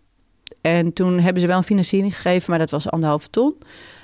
En 0.60 0.92
toen 0.92 1.18
hebben 1.18 1.40
ze 1.40 1.48
wel 1.48 1.56
een 1.56 1.62
financiering 1.62 2.16
gegeven, 2.16 2.50
maar 2.50 2.58
dat 2.58 2.70
was 2.70 2.90
anderhalve 2.90 3.30
ton. 3.30 3.54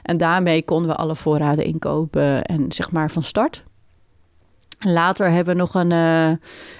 En 0.02 0.16
daarmee 0.16 0.62
konden 0.62 0.90
we 0.90 0.96
alle 0.96 1.16
voorraden 1.16 1.64
inkopen 1.64 2.44
en 2.44 2.72
zeg 2.72 2.92
maar 2.92 3.10
van 3.10 3.22
start. 3.22 3.64
Later 4.78 5.30
hebben 5.30 5.54
we 5.54 5.60
nog 5.60 5.74
een, 5.74 5.90
uh, 5.90 6.30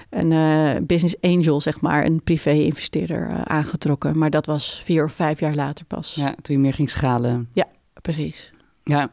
een 0.09 0.31
uh, 0.31 0.85
business 0.85 1.21
angel, 1.21 1.61
zeg 1.61 1.81
maar, 1.81 2.05
een 2.05 2.23
privé-investeerder 2.23 3.29
uh, 3.31 3.41
aangetrokken. 3.41 4.17
Maar 4.17 4.29
dat 4.29 4.45
was 4.45 4.81
vier 4.83 5.03
of 5.03 5.13
vijf 5.13 5.39
jaar 5.39 5.55
later 5.55 5.85
pas. 5.85 6.15
Ja, 6.15 6.35
toen 6.41 6.55
je 6.55 6.61
meer 6.61 6.73
ging 6.73 6.89
schalen. 6.89 7.49
Ja, 7.53 7.67
precies. 8.01 8.53
Ja. 8.83 9.11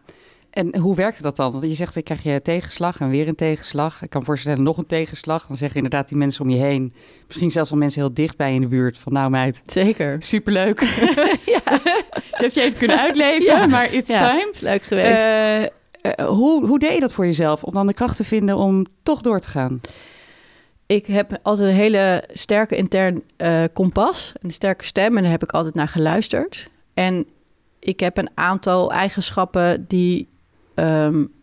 En 0.51 0.77
hoe 0.77 0.94
werkte 0.94 1.22
dat 1.22 1.37
dan? 1.37 1.53
Want 1.53 1.64
je 1.64 1.75
zegt, 1.75 1.96
ik 1.96 2.05
krijg 2.05 2.22
je 2.22 2.42
tegenslag 2.42 3.01
en 3.01 3.09
weer 3.09 3.29
een 3.29 3.35
tegenslag. 3.35 4.03
Ik 4.03 4.11
kan 4.11 4.25
voorstellen, 4.25 4.62
nog 4.62 4.79
een 4.79 4.87
tegenslag. 4.87 5.46
Dan 5.46 5.57
zeggen 5.57 5.77
inderdaad 5.77 6.09
die 6.09 6.18
mensen 6.18 6.44
om 6.44 6.51
je 6.51 6.57
heen. 6.57 6.94
Misschien 7.27 7.51
zelfs 7.51 7.70
al 7.70 7.77
mensen 7.77 8.01
heel 8.01 8.14
dichtbij 8.14 8.55
in 8.55 8.61
de 8.61 8.66
buurt. 8.66 8.99
Van 8.99 9.12
nou 9.12 9.31
meid. 9.31 9.62
Zeker. 9.66 10.16
Superleuk. 10.22 10.81
ja. 11.55 11.62
je 11.75 12.05
hebt 12.31 12.55
je 12.55 12.61
even 12.61 12.79
kunnen 12.79 12.99
uitleven, 12.99 13.44
ja. 13.44 13.66
maar 13.66 13.92
it's 13.92 14.11
ja, 14.11 14.31
time. 14.31 14.51
is 14.53 14.61
leuk 14.61 14.83
geweest. 14.83 15.25
Uh, 16.07 16.27
hoe, 16.27 16.66
hoe 16.66 16.79
deed 16.79 16.92
je 16.92 17.01
dat 17.01 17.12
voor 17.12 17.25
jezelf 17.25 17.62
om 17.62 17.75
dan 17.75 17.87
de 17.87 17.95
kracht 17.95 18.16
te 18.16 18.25
vinden 18.25 18.57
om 18.57 18.87
toch 19.03 19.21
door 19.21 19.40
te 19.40 19.49
gaan? 19.49 19.81
Ik 20.87 21.07
heb 21.07 21.38
altijd 21.42 21.69
een 21.69 21.75
hele 21.75 22.25
sterke 22.33 22.77
intern 22.77 23.23
uh, 23.38 23.64
kompas, 23.73 24.33
een 24.40 24.51
sterke 24.51 24.85
stem 24.85 25.16
en 25.16 25.23
daar 25.23 25.33
heb 25.33 25.42
ik 25.42 25.51
altijd 25.51 25.75
naar 25.75 25.88
geluisterd. 25.88 26.69
En 26.95 27.27
ik 27.79 28.01
heb 28.01 28.19
een 28.19 28.31
aantal 28.35 28.92
eigenschappen 28.92 29.85
die. 29.88 30.29
Um, 30.75 31.35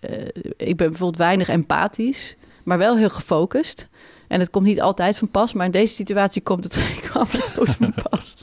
uh, 0.00 0.10
ik 0.56 0.76
ben 0.76 0.88
bijvoorbeeld 0.88 1.16
weinig 1.16 1.48
empathisch, 1.48 2.36
maar 2.64 2.78
wel 2.78 2.96
heel 2.96 3.10
gefocust. 3.10 3.88
En 4.28 4.40
het 4.40 4.50
komt 4.50 4.66
niet 4.66 4.80
altijd 4.80 5.18
van 5.18 5.30
pas, 5.30 5.52
maar 5.52 5.66
in 5.66 5.72
deze 5.72 5.94
situatie 5.94 6.42
komt 6.42 6.64
het, 6.64 6.84
kwam 7.10 7.26
het 7.30 7.52
goed 7.56 7.68
van 7.68 7.94
pas. 8.10 8.34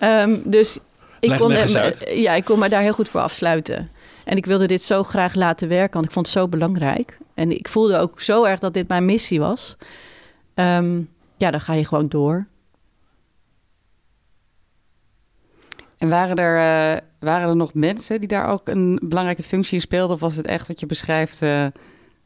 um, 0.00 0.42
dus 0.56 0.78
ik 1.20 1.28
leg, 1.28 1.38
kon, 1.38 1.48
leg 1.48 2.14
ja, 2.14 2.34
ik 2.34 2.44
kon 2.44 2.58
me 2.58 2.68
daar 2.68 2.82
heel 2.82 2.92
goed 2.92 3.08
voor 3.08 3.20
afsluiten. 3.20 3.90
En 4.24 4.36
ik 4.36 4.46
wilde 4.46 4.66
dit 4.66 4.82
zo 4.82 5.02
graag 5.02 5.34
laten 5.34 5.68
werken, 5.68 5.92
want 5.92 6.04
ik 6.04 6.12
vond 6.12 6.26
het 6.26 6.36
zo 6.36 6.48
belangrijk. 6.48 7.18
En 7.34 7.50
ik 7.50 7.68
voelde 7.68 7.98
ook 7.98 8.20
zo 8.20 8.44
erg 8.44 8.60
dat 8.60 8.74
dit 8.74 8.88
mijn 8.88 9.04
missie 9.04 9.40
was. 9.40 9.76
Um, 10.54 11.08
ja, 11.36 11.50
dan 11.50 11.60
ga 11.60 11.72
je 11.72 11.84
gewoon 11.84 12.08
door. 12.08 12.46
En 15.98 16.08
waren 16.08 16.36
er, 16.36 16.56
uh, 16.56 17.00
waren 17.18 17.48
er 17.48 17.56
nog 17.56 17.74
mensen 17.74 18.18
die 18.18 18.28
daar 18.28 18.48
ook 18.48 18.68
een 18.68 19.00
belangrijke 19.02 19.42
functie 19.42 19.74
in 19.74 19.80
speelden? 19.80 20.14
Of 20.14 20.20
was 20.20 20.36
het 20.36 20.46
echt 20.46 20.68
wat 20.68 20.80
je 20.80 20.86
beschrijft, 20.86 21.42
uh, 21.42 21.66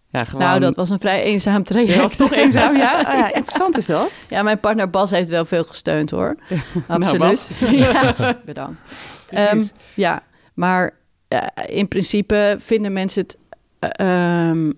Ja, 0.09 0.25
gewoon... 0.25 0.47
Nou, 0.47 0.61
dat 0.61 0.75
was 0.77 0.91
een 0.91 1.01
vrij 1.01 1.23
eenzaam 1.23 1.65
traject. 1.65 1.95
Je 1.95 2.01
was 2.01 2.17
toch 2.17 2.33
eenzaam, 2.33 2.77
ja? 2.77 2.99
Oh, 3.07 3.13
ja? 3.13 3.35
Interessant 3.35 3.77
is 3.77 3.87
dat. 3.87 4.11
Ja, 4.29 4.43
mijn 4.43 4.61
partner 4.61 4.91
Bas 4.91 5.11
heeft 5.11 5.29
wel 5.29 5.45
veel 5.45 5.65
gesteund 5.65 6.11
hoor. 6.11 6.37
Nou, 6.89 7.03
Absoluut. 7.03 7.51
ja, 7.93 8.39
bedankt. 8.45 8.81
Ehm, 9.29 9.63
ja, 9.95 10.23
maar 10.55 10.85
eh, 10.87 10.95
in 11.67 11.89
principe 11.89 12.57
vinden 12.59 12.93
mensen 12.93 13.23
het... 13.23 13.39
eh, 13.79 14.49
ehm, 14.49 14.73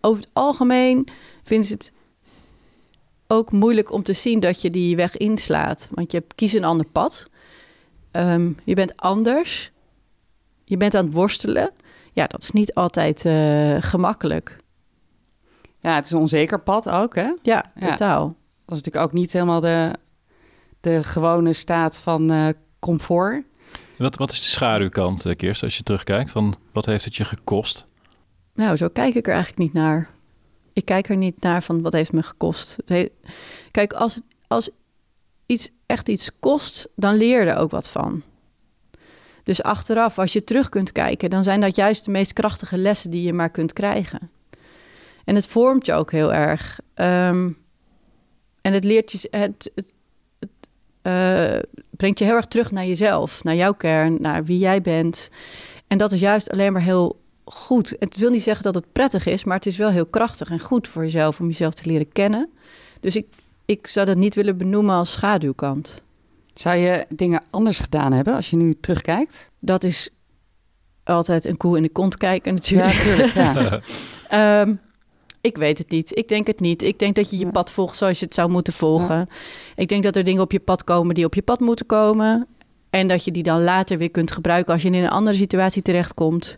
over 0.00 0.20
het 0.22 0.30
algemeen 0.32 1.08
vinden 1.42 1.66
ze 1.68 1.72
het 1.74 1.92
ook 3.26 3.52
moeilijk 3.52 3.92
om 3.92 4.02
te 4.02 4.12
zien 4.12 4.40
dat 4.40 4.62
je 4.62 4.70
die 4.70 4.96
weg 4.96 5.16
inslaat. 5.16 5.88
Want 5.92 6.12
je 6.12 6.22
kiest 6.34 6.54
een 6.54 6.64
ander 6.64 6.86
pad. 6.86 7.28
Ehm, 8.10 8.52
je 8.64 8.74
bent 8.74 8.96
anders. 8.96 9.70
Je 10.64 10.76
bent 10.76 10.94
aan 10.94 11.04
het 11.04 11.14
worstelen. 11.14 11.70
Ja, 12.12 12.26
dat 12.26 12.42
is 12.42 12.50
niet 12.50 12.74
altijd 12.74 13.24
eh, 13.24 13.76
gemakkelijk. 13.80 14.56
Ja, 15.80 15.94
het 15.94 16.04
is 16.04 16.10
een 16.10 16.18
onzeker 16.18 16.60
pad 16.60 16.88
ook, 16.88 17.14
hè? 17.14 17.32
Ja, 17.42 17.64
Ja. 17.74 17.90
totaal. 17.90 18.26
Dat 18.66 18.78
is 18.78 18.82
natuurlijk 18.84 19.04
ook 19.04 19.12
niet 19.12 19.32
helemaal 19.32 19.60
de, 19.60 19.92
de 20.80 21.02
gewone 21.02 21.52
staat 21.52 21.96
van 21.98 22.30
eh, 22.30 22.48
comfort. 22.78 23.42
Wat, 24.00 24.16
wat 24.16 24.32
is 24.32 24.42
de 24.42 24.48
schaduwkant, 24.48 25.26
eh, 25.26 25.36
Kirsten, 25.36 25.66
als 25.66 25.76
je 25.76 25.82
terugkijkt? 25.82 26.30
Van 26.30 26.54
wat 26.72 26.86
heeft 26.86 27.04
het 27.04 27.16
je 27.16 27.24
gekost? 27.24 27.86
Nou, 28.54 28.76
zo 28.76 28.88
kijk 28.88 29.14
ik 29.14 29.26
er 29.26 29.32
eigenlijk 29.32 29.62
niet 29.62 29.72
naar. 29.72 30.08
Ik 30.72 30.84
kijk 30.84 31.08
er 31.08 31.16
niet 31.16 31.40
naar 31.40 31.62
van 31.62 31.82
wat 31.82 31.92
heeft 31.92 32.12
me 32.12 32.22
gekost. 32.22 32.76
Het 32.76 32.88
he- 32.88 33.08
Kijk, 33.70 33.92
als, 33.92 34.14
het, 34.14 34.24
als 34.46 34.70
iets 35.46 35.70
echt 35.86 36.08
iets 36.08 36.30
kost, 36.40 36.88
dan 36.96 37.14
leer 37.14 37.44
je 37.44 37.50
er 37.50 37.56
ook 37.56 37.70
wat 37.70 37.88
van. 37.88 38.22
Dus 39.42 39.62
achteraf, 39.62 40.18
als 40.18 40.32
je 40.32 40.44
terug 40.44 40.68
kunt 40.68 40.92
kijken, 40.92 41.30
dan 41.30 41.42
zijn 41.42 41.60
dat 41.60 41.76
juist 41.76 42.04
de 42.04 42.10
meest 42.10 42.32
krachtige 42.32 42.76
lessen 42.78 43.10
die 43.10 43.22
je 43.22 43.32
maar 43.32 43.50
kunt 43.50 43.72
krijgen. 43.72 44.30
En 45.24 45.34
het 45.34 45.46
vormt 45.46 45.86
je 45.86 45.92
ook 45.92 46.10
heel 46.10 46.32
erg. 46.32 46.80
Ehm, 46.94 47.50
en 48.60 48.72
het 48.72 48.84
leert 48.84 49.12
je, 49.12 49.28
het, 49.30 49.70
het, 49.74 49.94
eh, 51.02 51.58
brengt 51.90 52.18
je 52.18 52.24
heel 52.24 52.34
erg 52.34 52.46
terug 52.46 52.70
naar 52.70 52.86
jezelf, 52.86 53.44
naar 53.44 53.54
jouw 53.54 53.72
kern, 53.72 54.16
naar 54.20 54.44
wie 54.44 54.58
jij 54.58 54.80
bent. 54.80 55.30
En 55.86 55.98
dat 55.98 56.12
is 56.12 56.20
juist 56.20 56.50
alleen 56.50 56.72
maar 56.72 56.82
heel 56.82 57.20
goed. 57.44 57.96
Het 57.98 58.16
wil 58.16 58.30
niet 58.30 58.42
zeggen 58.42 58.64
dat 58.64 58.74
het 58.74 58.92
prettig 58.92 59.26
is, 59.26 59.44
maar 59.44 59.56
het 59.56 59.66
is 59.66 59.76
wel 59.76 59.90
heel 59.90 60.06
krachtig 60.06 60.50
en 60.50 60.60
goed 60.60 60.88
voor 60.88 61.02
jezelf 61.02 61.40
om 61.40 61.46
jezelf 61.46 61.74
te 61.74 61.88
leren 61.88 62.12
kennen. 62.12 62.50
Dus 63.00 63.16
ik, 63.16 63.26
ik 63.64 63.86
zou 63.86 64.06
dat 64.06 64.16
niet 64.16 64.34
willen 64.34 64.56
benoemen 64.56 64.94
als 64.94 65.12
schaduwkant. 65.12 66.02
Zou 66.54 66.76
je 66.76 67.06
dingen 67.08 67.44
anders 67.50 67.78
gedaan 67.78 68.12
hebben 68.12 68.34
als 68.34 68.50
je 68.50 68.56
nu 68.56 68.76
terugkijkt? 68.80 69.50
Dat 69.58 69.84
is 69.84 70.10
altijd 71.04 71.44
een 71.44 71.56
koe 71.56 71.76
in 71.76 71.82
de 71.82 71.88
kont 71.88 72.16
kijken 72.16 72.54
natuurlijk. 72.54 72.94
natuurlijk. 72.94 73.34
Ja. 73.34 73.80
Ehm, 74.60 74.74
ik 75.40 75.56
weet 75.56 75.78
het 75.78 75.90
niet. 75.90 76.16
Ik 76.16 76.28
denk 76.28 76.46
het 76.46 76.60
niet. 76.60 76.82
Ik 76.82 76.98
denk 76.98 77.14
dat 77.14 77.30
je 77.30 77.38
je 77.38 77.50
pad 77.50 77.70
volgt 77.72 77.96
zoals 77.96 78.18
je 78.18 78.24
het 78.24 78.34
zou 78.34 78.50
moeten 78.50 78.72
volgen. 78.72 79.28
Ik 79.76 79.88
denk 79.88 80.02
dat 80.02 80.16
er 80.16 80.24
dingen 80.24 80.42
op 80.42 80.52
je 80.52 80.60
pad 80.60 80.84
komen 80.84 81.14
die 81.14 81.24
op 81.24 81.34
je 81.34 81.42
pad 81.42 81.60
moeten 81.60 81.86
komen. 81.86 82.46
En 82.90 83.08
dat 83.08 83.24
je 83.24 83.30
die 83.30 83.42
dan 83.42 83.62
later 83.62 83.98
weer 83.98 84.10
kunt 84.10 84.30
gebruiken 84.30 84.72
als 84.72 84.82
je 84.82 84.88
in 84.90 84.94
een 85.04 85.08
andere 85.10 85.36
situatie 85.36 85.82
terechtkomt. 85.82 86.54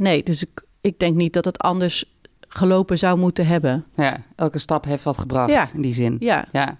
Nee, 0.00 0.22
dus 0.22 0.42
ik, 0.42 0.64
ik 0.80 0.98
denk 0.98 1.16
niet 1.16 1.32
dat 1.32 1.44
het 1.44 1.58
anders 1.58 2.04
gelopen 2.48 2.98
zou 2.98 3.18
moeten 3.18 3.46
hebben. 3.46 3.84
ja, 3.96 4.22
elke 4.36 4.58
stap 4.58 4.84
heeft 4.84 5.04
wat 5.04 5.18
gebracht 5.18 5.50
Ja. 5.50 5.66
in 5.74 5.82
die 5.82 5.94
zin. 5.94 6.16
Ja, 6.20 6.48
Ja. 6.52 6.78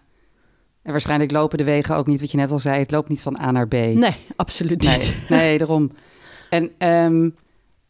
En 0.82 0.92
waarschijnlijk 0.92 1.30
lopen 1.30 1.58
de 1.58 1.64
wegen 1.64 1.96
ook 1.96 2.06
niet, 2.06 2.20
wat 2.20 2.30
je 2.30 2.36
net 2.36 2.50
al 2.50 2.58
zei, 2.58 2.78
het 2.78 2.90
loopt 2.90 3.08
niet 3.08 3.22
van 3.22 3.40
A 3.40 3.50
naar 3.50 3.68
B. 3.68 3.72
nee, 3.72 4.16
absoluut 4.36 4.80
niet. 4.80 5.16
Nee, 5.28 5.38
nee 5.40 5.58
daarom. 5.58 5.90
En 6.50 6.70
ehm, 6.78 7.28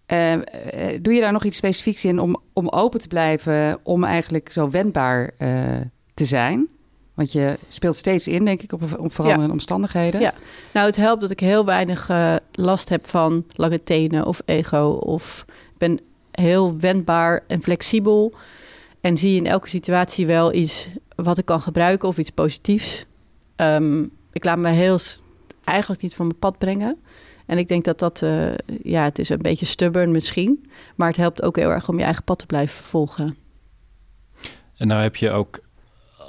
ehm, 0.07 0.41
eh, 0.41 0.99
doe 1.03 1.15
je 1.15 1.21
daar 1.21 1.33
nog 1.33 1.45
iets 1.45 1.57
specifieks 1.57 2.05
in 2.05 2.19
om, 2.19 2.37
om 2.53 2.69
open 2.69 3.01
te 3.01 3.09
blijven, 3.09 3.79
om 3.83 4.05
eigenlijk 4.05 4.53
zo 4.53 4.71
wendbaar 4.71 5.31
eh, 5.39 5.81
te 6.15 6.25
zijn? 6.25 6.69
Want 7.15 7.33
je 7.33 7.59
speelt 7.69 7.97
steeds 7.97 8.29
in, 8.29 8.45
denk 8.45 8.63
ik, 8.63 8.73
op, 8.73 8.83
op 8.99 9.15
veranderende 9.15 9.53
omstandigheden. 9.53 10.21
Ja. 10.21 10.33
Nou, 10.73 10.87
het 10.87 10.97
helpt 10.97 11.21
dat 11.21 11.31
ik 11.31 11.41
heel 11.41 11.65
weinig 11.65 12.09
eh, 12.09 12.35
last 12.53 12.89
heb 12.89 13.07
van 13.07 13.45
lange 13.53 13.83
tenen 13.83 14.27
of 14.27 14.41
ego. 14.45 14.89
Of 14.89 15.45
ik 15.49 15.79
ben 15.79 16.01
heel 16.31 16.79
wendbaar 16.79 17.45
en 17.47 17.63
flexibel. 17.63 18.35
En 19.01 19.17
zie 19.17 19.37
in 19.37 19.47
elke 19.47 19.69
situatie 19.69 20.27
wel 20.27 20.55
iets 20.55 20.89
wat 21.15 21.39
ik 21.39 21.45
kan 21.45 21.61
gebruiken 21.61 22.09
of 22.09 22.19
iets 22.19 22.31
positiefs. 22.31 23.05
Ehm, 23.57 24.03
ik 24.33 24.45
laat 24.45 24.59
me 24.59 24.69
heel 24.69 24.99
eigenlijk 25.65 26.03
niet 26.03 26.15
van 26.15 26.27
mijn 26.27 26.39
pad 26.39 26.59
brengen. 26.59 26.99
En 27.47 27.59
ik 27.59 27.69
denk 27.69 27.85
dat 27.85 27.99
dat, 27.99 28.23
eh, 28.23 28.55
ja, 28.83 29.05
het 29.05 29.19
is 29.19 29.29
een 29.29 29.39
beetje 29.39 29.67
stubborn 29.67 30.11
misschien. 30.11 30.71
Maar 30.97 31.09
het 31.09 31.17
helpt 31.17 31.43
ook 31.43 31.57
heel 31.57 31.71
erg 31.71 31.89
om 31.89 31.99
je 31.99 32.05
eigen 32.05 32.25
pad 32.25 32.39
te 32.39 32.47
blijven 32.47 32.85
volgen. 32.85 33.37
En 34.77 34.87
nou 34.87 35.03
heb 35.03 35.17
je 35.17 35.31
ook, 35.31 35.61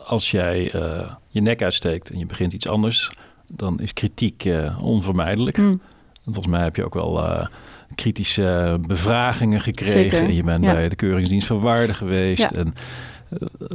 als 0.05 0.31
jij 0.31 0.71
eh, 0.71 1.11
je 1.27 1.41
nek 1.41 1.61
uitsteekt 1.61 2.09
en 2.09 2.19
je 2.19 2.25
begint 2.25 2.53
iets 2.53 2.67
anders, 2.67 3.11
dan 3.47 3.79
is 3.79 3.93
kritiek 3.93 4.45
eh, 4.45 4.77
onvermijdelijk. 4.83 5.57
Mm. 5.57 5.81
En 6.25 6.33
volgens 6.33 6.47
mij 6.55 6.63
heb 6.63 6.75
je 6.75 6.85
ook 6.85 6.93
wel 6.93 7.47
kritische 7.95 8.77
bevragingen 8.87 9.59
gekregen. 9.59 10.17
Zeker, 10.17 10.31
je 10.31 10.43
bent 10.43 10.63
ja. 10.63 10.73
bij 10.73 10.89
de 10.89 10.95
Keuringsdienst 10.95 11.47
van 11.47 11.59
Waarde 11.59 11.93
geweest. 11.93 12.39
Ja. 12.39 12.51
En, 12.51 12.73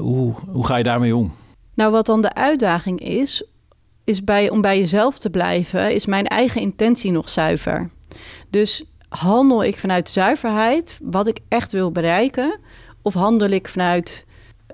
hoe, 0.01 0.35
hoe 0.35 0.67
ga 0.67 0.77
je 0.77 0.85
daarmee 0.85 1.17
om? 1.17 1.33
Nou, 1.75 1.93
wat 1.93 2.07
dan 2.07 2.21
de 2.21 2.35
uitdaging 2.35 3.01
is, 3.01 3.45
is 4.05 4.25
bij, 4.25 4.51
om 4.51 4.61
bij 4.61 4.79
jezelf 4.79 5.19
te 5.19 5.31
blijven, 5.31 5.95
is 5.95 6.07
mijn 6.07 6.27
eigen 6.27 6.61
intentie 6.61 7.13
nog 7.13 7.29
zuiver. 7.29 7.91
Dus 8.51 8.85
handel 9.09 9.65
ik 9.65 9.79
vanuit 9.79 10.09
zuiverheid, 10.09 10.99
wat 11.03 11.27
ik 11.27 11.39
echt 11.49 11.73
wil 11.73 11.93
bereiken, 11.93 12.59
of 13.03 13.15
handel 13.15 13.49
ik 13.49 13.69
vanuit 13.69 14.27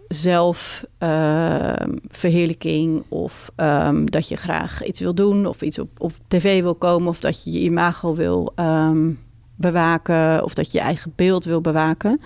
zelfverheerlijking 0.08 3.02
of 3.08 3.50
ehm, 3.56 4.04
dat 4.04 4.28
je 4.28 4.36
graag 4.36 4.84
iets 4.84 5.00
wil 5.00 5.14
doen 5.14 5.46
of 5.46 5.62
iets 5.62 5.78
op, 5.78 5.88
op 5.98 6.12
tv 6.28 6.62
wil 6.62 6.74
komen 6.74 7.08
of 7.08 7.20
dat 7.20 7.44
je 7.44 7.50
je 7.50 7.60
imago 7.60 8.14
wil 8.14 8.52
ehm, 8.54 9.10
bewaken 9.54 10.44
of 10.44 10.54
dat 10.54 10.72
je 10.72 10.78
je 10.78 10.84
eigen 10.84 11.12
beeld 11.16 11.44
wil 11.44 11.60
bewaken. 11.60 12.20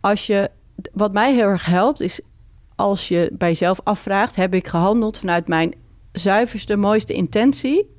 Als 0.00 0.26
je, 0.26 0.50
wat 0.92 1.12
mij 1.12 1.34
heel 1.34 1.46
erg 1.46 1.64
helpt 1.64 2.00
is 2.00 2.20
als 2.74 3.08
je 3.08 3.30
bij 3.32 3.48
jezelf 3.48 3.80
afvraagt: 3.84 4.36
heb 4.36 4.54
ik 4.54 4.66
gehandeld 4.66 5.18
vanuit 5.18 5.48
mijn 5.48 5.74
zuiverste, 6.12 6.76
mooiste 6.76 7.12
intentie? 7.12 7.96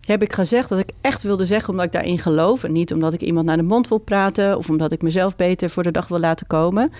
Heb 0.00 0.22
ik 0.22 0.32
gezegd 0.32 0.70
wat 0.70 0.78
ik 0.78 0.90
echt 1.00 1.22
wilde 1.22 1.44
zeggen 1.44 1.70
omdat 1.70 1.84
ik 1.84 1.92
daarin 1.92 2.18
geloof 2.18 2.64
en 2.64 2.72
niet 2.72 2.92
omdat 2.92 3.12
ik 3.12 3.20
iemand 3.20 3.46
naar 3.46 3.56
de 3.56 3.62
mond 3.62 3.88
wil 3.88 3.98
praten 3.98 4.56
of 4.56 4.68
omdat 4.68 4.92
ik 4.92 5.02
mezelf 5.02 5.36
beter 5.36 5.70
voor 5.70 5.82
de 5.82 5.90
dag 5.90 6.08
wil 6.08 6.18
laten 6.18 6.46
komen? 6.46 6.92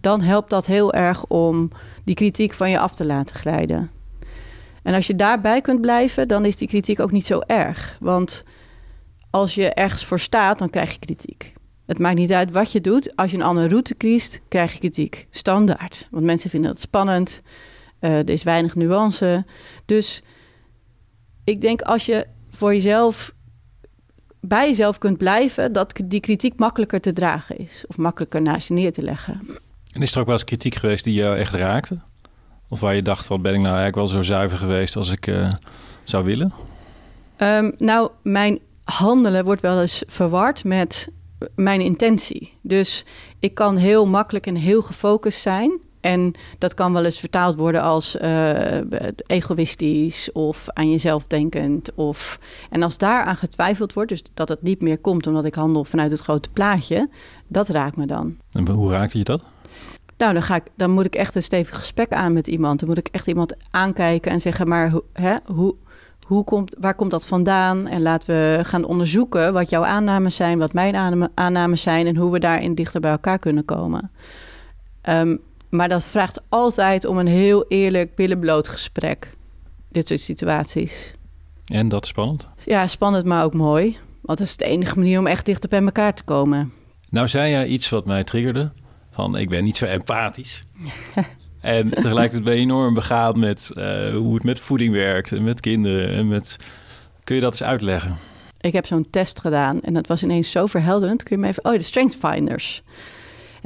Dan 0.00 0.20
helpt 0.20 0.50
dat 0.50 0.66
heel 0.66 0.92
erg 0.92 1.24
om 1.24 1.70
die 2.04 2.14
kritiek 2.14 2.52
van 2.52 2.70
je 2.70 2.78
af 2.78 2.94
te 2.94 3.06
laten 3.06 3.36
glijden. 3.36 3.90
En 4.82 4.94
als 4.94 5.06
je 5.06 5.14
daarbij 5.14 5.60
kunt 5.60 5.80
blijven, 5.80 6.28
dan 6.28 6.44
is 6.44 6.56
die 6.56 6.68
kritiek 6.68 7.00
ook 7.00 7.10
niet 7.10 7.26
zo 7.26 7.40
erg. 7.46 7.96
Want 8.00 8.44
als 9.30 9.54
je 9.54 9.72
ergens 9.72 10.04
voor 10.04 10.20
staat, 10.20 10.58
dan 10.58 10.70
krijg 10.70 10.92
je 10.92 10.98
kritiek. 10.98 11.52
Het 11.86 11.98
maakt 11.98 12.16
niet 12.16 12.32
uit 12.32 12.50
wat 12.50 12.72
je 12.72 12.80
doet. 12.80 13.16
Als 13.16 13.30
je 13.30 13.36
een 13.36 13.42
andere 13.42 13.68
route 13.68 13.94
kiest, 13.94 14.40
krijg 14.48 14.72
je 14.72 14.78
kritiek. 14.78 15.26
Standaard. 15.30 16.08
Want 16.10 16.24
mensen 16.24 16.50
vinden 16.50 16.70
het 16.70 16.80
spannend. 16.80 17.42
Eh, 17.98 18.18
er 18.18 18.30
is 18.30 18.42
weinig 18.42 18.74
nuance. 18.74 19.44
Dus 19.84 20.22
ik 21.44 21.60
denk 21.60 21.82
als 21.82 22.06
je 22.06 22.26
voor 22.50 22.72
jezelf 22.72 23.34
bij 24.40 24.68
jezelf 24.68 24.98
kunt 24.98 25.18
blijven, 25.18 25.72
dat 25.72 26.00
die 26.04 26.20
kritiek 26.20 26.58
makkelijker 26.58 27.00
te 27.00 27.12
dragen 27.12 27.58
is. 27.58 27.84
Of 27.86 27.96
makkelijker 27.96 28.42
naast 28.42 28.68
je 28.68 28.74
neer 28.74 28.92
te 28.92 29.02
leggen. 29.02 29.40
En 29.92 30.02
is 30.02 30.14
er 30.14 30.20
ook 30.20 30.26
wel 30.26 30.34
eens 30.34 30.44
kritiek 30.44 30.74
geweest 30.74 31.04
die 31.04 31.14
jou 31.14 31.36
echt 31.36 31.52
raakte? 31.52 31.98
Of 32.68 32.80
waar 32.80 32.94
je 32.94 33.02
dacht 33.02 33.26
van, 33.26 33.42
ben 33.42 33.54
ik 33.54 33.60
nou 33.60 33.76
eigenlijk 33.76 33.96
wel 33.96 34.06
zo 34.06 34.22
zuiver 34.22 34.58
geweest 34.58 34.96
als 34.96 35.10
ik 35.10 35.26
eh, 35.26 35.48
zou 36.04 36.24
willen? 36.24 36.52
Ehm, 37.36 37.70
nou, 37.78 38.10
mijn 38.22 38.58
handelen 38.84 39.44
wordt 39.44 39.60
wel 39.62 39.80
eens 39.80 40.02
verward 40.06 40.64
met 40.64 41.08
mijn 41.54 41.80
intentie. 41.80 42.52
Dus 42.62 43.04
ik 43.40 43.54
kan 43.54 43.76
heel 43.76 44.06
makkelijk 44.06 44.46
en 44.46 44.54
heel 44.54 44.82
gefocust 44.82 45.40
zijn. 45.40 45.80
En 46.08 46.32
dat 46.58 46.74
kan 46.74 46.92
wel 46.92 47.04
eens 47.04 47.18
vertaald 47.18 47.56
worden 47.56 47.82
als 47.82 48.16
eh, 48.16 48.78
egoïstisch 49.26 50.32
of 50.32 50.66
aan 50.68 50.90
jezelf 50.90 51.26
denkend. 51.26 51.94
Of... 51.94 52.38
En 52.70 52.82
als 52.82 52.98
daaraan 52.98 53.36
getwijfeld 53.36 53.92
wordt, 53.92 54.08
dus 54.08 54.22
dat 54.34 54.48
het 54.48 54.62
niet 54.62 54.82
meer 54.82 54.98
komt 54.98 55.26
omdat 55.26 55.44
ik 55.44 55.54
handel 55.54 55.84
vanuit 55.84 56.10
het 56.10 56.20
grote 56.20 56.48
plaatje, 56.50 57.08
dat 57.46 57.68
raakt 57.68 57.96
me 57.96 58.06
dan. 58.06 58.36
En 58.52 58.68
hoe 58.68 58.90
raakte 58.90 59.18
je 59.18 59.24
dat? 59.24 59.42
Nou, 60.16 60.32
dan, 60.32 60.42
ga 60.42 60.54
ik, 60.54 60.62
dan 60.76 60.90
moet 60.90 61.04
ik 61.04 61.14
echt 61.14 61.34
een 61.34 61.42
stevig 61.42 61.78
gesprek 61.78 62.12
aan 62.12 62.32
met 62.32 62.46
iemand. 62.46 62.78
Dan 62.78 62.88
moet 62.88 62.98
ik 62.98 63.08
echt 63.10 63.26
iemand 63.26 63.54
aankijken 63.70 64.32
en 64.32 64.40
zeggen, 64.40 64.68
maar 64.68 64.90
hoe, 64.90 65.02
hè, 65.12 65.36
hoe, 65.46 65.74
hoe 66.26 66.44
komt, 66.44 66.76
waar 66.80 66.94
komt 66.94 67.10
dat 67.10 67.26
vandaan? 67.26 67.86
En 67.86 68.02
laten 68.02 68.28
we 68.28 68.64
gaan 68.64 68.84
onderzoeken 68.84 69.52
wat 69.52 69.70
jouw 69.70 69.84
aannames 69.84 70.36
zijn, 70.36 70.58
wat 70.58 70.72
mijn 70.72 70.96
aanname- 70.96 71.30
aannames 71.34 71.82
zijn 71.82 72.06
en 72.06 72.16
hoe 72.16 72.32
we 72.32 72.38
daarin 72.38 72.74
dichter 72.74 73.00
bij 73.00 73.10
elkaar 73.10 73.38
kunnen 73.38 73.64
komen. 73.64 74.10
Ehm, 75.00 75.36
maar 75.70 75.88
dat 75.88 76.04
vraagt 76.04 76.40
altijd 76.48 77.04
om 77.04 77.18
een 77.18 77.26
heel 77.26 77.64
eerlijk, 77.68 78.14
billenbloot 78.14 78.68
gesprek. 78.68 79.30
Dit 79.88 80.08
soort 80.08 80.20
situaties. 80.20 81.14
En 81.66 81.88
dat 81.88 82.02
is 82.02 82.08
spannend. 82.08 82.48
Ja, 82.64 82.86
spannend, 82.86 83.24
maar 83.24 83.44
ook 83.44 83.54
mooi. 83.54 83.96
Want 84.20 84.38
dat 84.38 84.46
is 84.46 84.56
de 84.56 84.64
enige 84.64 84.98
manier 84.98 85.18
om 85.18 85.26
echt 85.26 85.46
dichter 85.46 85.68
bij 85.68 85.82
elkaar 85.82 86.14
te 86.14 86.24
komen. 86.24 86.72
Nou 87.10 87.28
zei 87.28 87.50
jij 87.50 87.66
iets 87.66 87.88
wat 87.88 88.06
mij 88.06 88.24
triggerde. 88.24 88.70
van 89.10 89.36
ik 89.36 89.48
ben 89.48 89.64
niet 89.64 89.76
zo 89.76 89.84
empathisch. 89.84 90.60
en 91.60 91.90
tegelijkertijd 91.90 92.44
ben 92.44 92.54
je 92.54 92.60
enorm 92.60 92.94
begaan 92.94 93.38
met 93.38 93.70
eh, 93.72 94.14
hoe 94.14 94.34
het 94.34 94.44
met 94.44 94.58
voeding 94.58 94.92
werkt 94.92 95.32
en 95.32 95.44
met 95.44 95.60
kinderen 95.60 96.10
en 96.10 96.28
met... 96.28 96.56
Kun 97.24 97.34
je 97.34 97.40
dat 97.40 97.50
eens 97.50 97.62
uitleggen? 97.62 98.16
Ik 98.60 98.72
heb 98.72 98.86
zo'n 98.86 99.10
test 99.10 99.40
gedaan 99.40 99.80
en 99.80 99.94
dat 99.94 100.06
was 100.06 100.22
ineens 100.22 100.50
zo 100.50 100.66
verhelderend. 100.66 101.22
Kun 101.22 101.36
je 101.36 101.42
me 101.42 101.48
even... 101.48 101.64
Oh, 101.64 101.72
de 101.72 101.82
Strength 101.82 102.16
Finders 102.16 102.82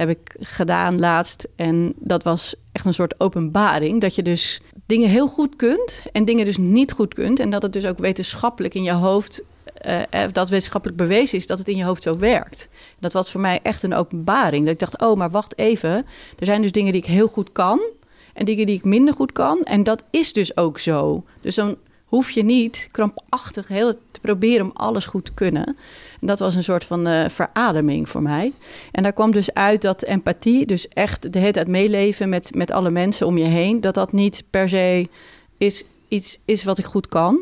heb 0.09 0.19
ik 0.19 0.37
gedaan 0.41 0.99
laatst. 0.99 1.49
En 1.57 1.93
dat 1.97 2.23
was 2.23 2.55
echt 2.73 2.85
een 2.85 2.95
soort 2.95 3.21
openbaring. 3.21 4.01
Dat 4.01 4.15
je 4.15 4.23
dus 4.23 4.61
dingen 4.87 5.09
heel 5.09 5.29
goed 5.29 5.57
kunt 5.57 6.03
en 6.13 6.25
dingen 6.25 6.45
dus 6.45 6.57
niet 6.57 6.93
goed 6.93 7.15
kunt. 7.15 7.39
En 7.41 7.51
dat 7.51 7.63
het 7.63 7.73
dus 7.73 7.87
ook 7.87 7.99
wetenschappelijk 7.99 8.75
in 8.75 8.83
je 8.83 8.93
hoofd 8.93 9.43
uh, 9.87 10.25
dat 10.33 10.49
wetenschappelijk 10.49 10.99
bewezen 10.99 11.39
is 11.39 11.47
dat 11.47 11.59
het 11.59 11.69
in 11.69 11.77
je 11.77 11.85
hoofd 11.85 12.03
zo 12.03 12.19
werkt. 12.19 12.69
Dat 12.99 13.13
was 13.13 13.31
voor 13.31 13.41
mij 13.41 13.61
echt 13.63 13.83
een 13.83 13.95
openbaring. 13.95 14.65
Dat 14.65 14.73
ik 14.73 14.79
dacht, 14.79 15.01
oh, 15.01 15.17
maar 15.17 15.31
wacht 15.31 15.59
even. 15.59 16.07
Er 16.39 16.47
zijn 16.47 16.63
dus 16.63 16.73
dingen 16.73 16.93
die 16.93 17.03
ik 17.03 17.09
heel 17.09 17.29
goed 17.29 17.53
kan 17.53 17.81
en 18.33 18.45
dingen 18.45 18.67
die 18.67 18.77
ik 18.77 18.85
minder 18.85 19.15
goed 19.15 19.33
kan. 19.33 19.61
En 19.63 19.83
dat 19.83 20.05
is 20.11 20.33
dus 20.33 20.57
ook 20.57 20.79
zo. 20.79 21.25
Dus 21.41 21.55
dan 21.55 21.77
hoef 22.05 22.31
je 22.31 22.45
niet 22.45 22.89
krampachtig 22.91 23.69
heel 23.69 23.95
te 24.11 24.21
proberen 24.21 24.67
om 24.67 24.73
alles 24.75 25.05
goed 25.05 25.25
te 25.25 25.33
kunnen. 25.33 25.77
En 26.23 26.29
dat 26.29 26.39
was 26.39 26.55
een 26.55 26.63
soort 26.63 26.85
van 26.85 27.09
uh, 27.09 27.29
verademing 27.29 28.09
voor 28.09 28.23
mij. 28.23 28.53
En 28.93 29.03
daar 29.03 29.13
kwam 29.13 29.31
dus 29.31 29.55
uit 29.55 29.83
dat 29.83 30.03
empathie, 30.03 30.67
dus 30.67 30.89
echt 30.89 31.33
de 31.33 31.39
hele 31.39 31.53
tijd 31.53 31.69
meeleven 31.69 32.29
met, 32.29 32.55
met 32.55 32.71
alle 32.71 32.91
mensen 32.91 33.27
om 33.27 33.39
je 33.39 33.45
heen, 33.45 33.81
dat 33.81 33.95
dat 33.95 34.13
niet 34.13 34.45
per 34.51 34.69
se 34.69 35.09
is 35.59 35.85
iets 36.09 36.39
is 36.45 36.65
wat 36.65 36.79
ik 36.79 36.85
goed 36.85 37.07
kan. 37.07 37.41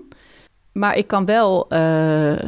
Maar 0.73 0.97
ik 0.97 1.07
kan 1.07 1.25
wel 1.25 1.67
uh, 1.69 2.39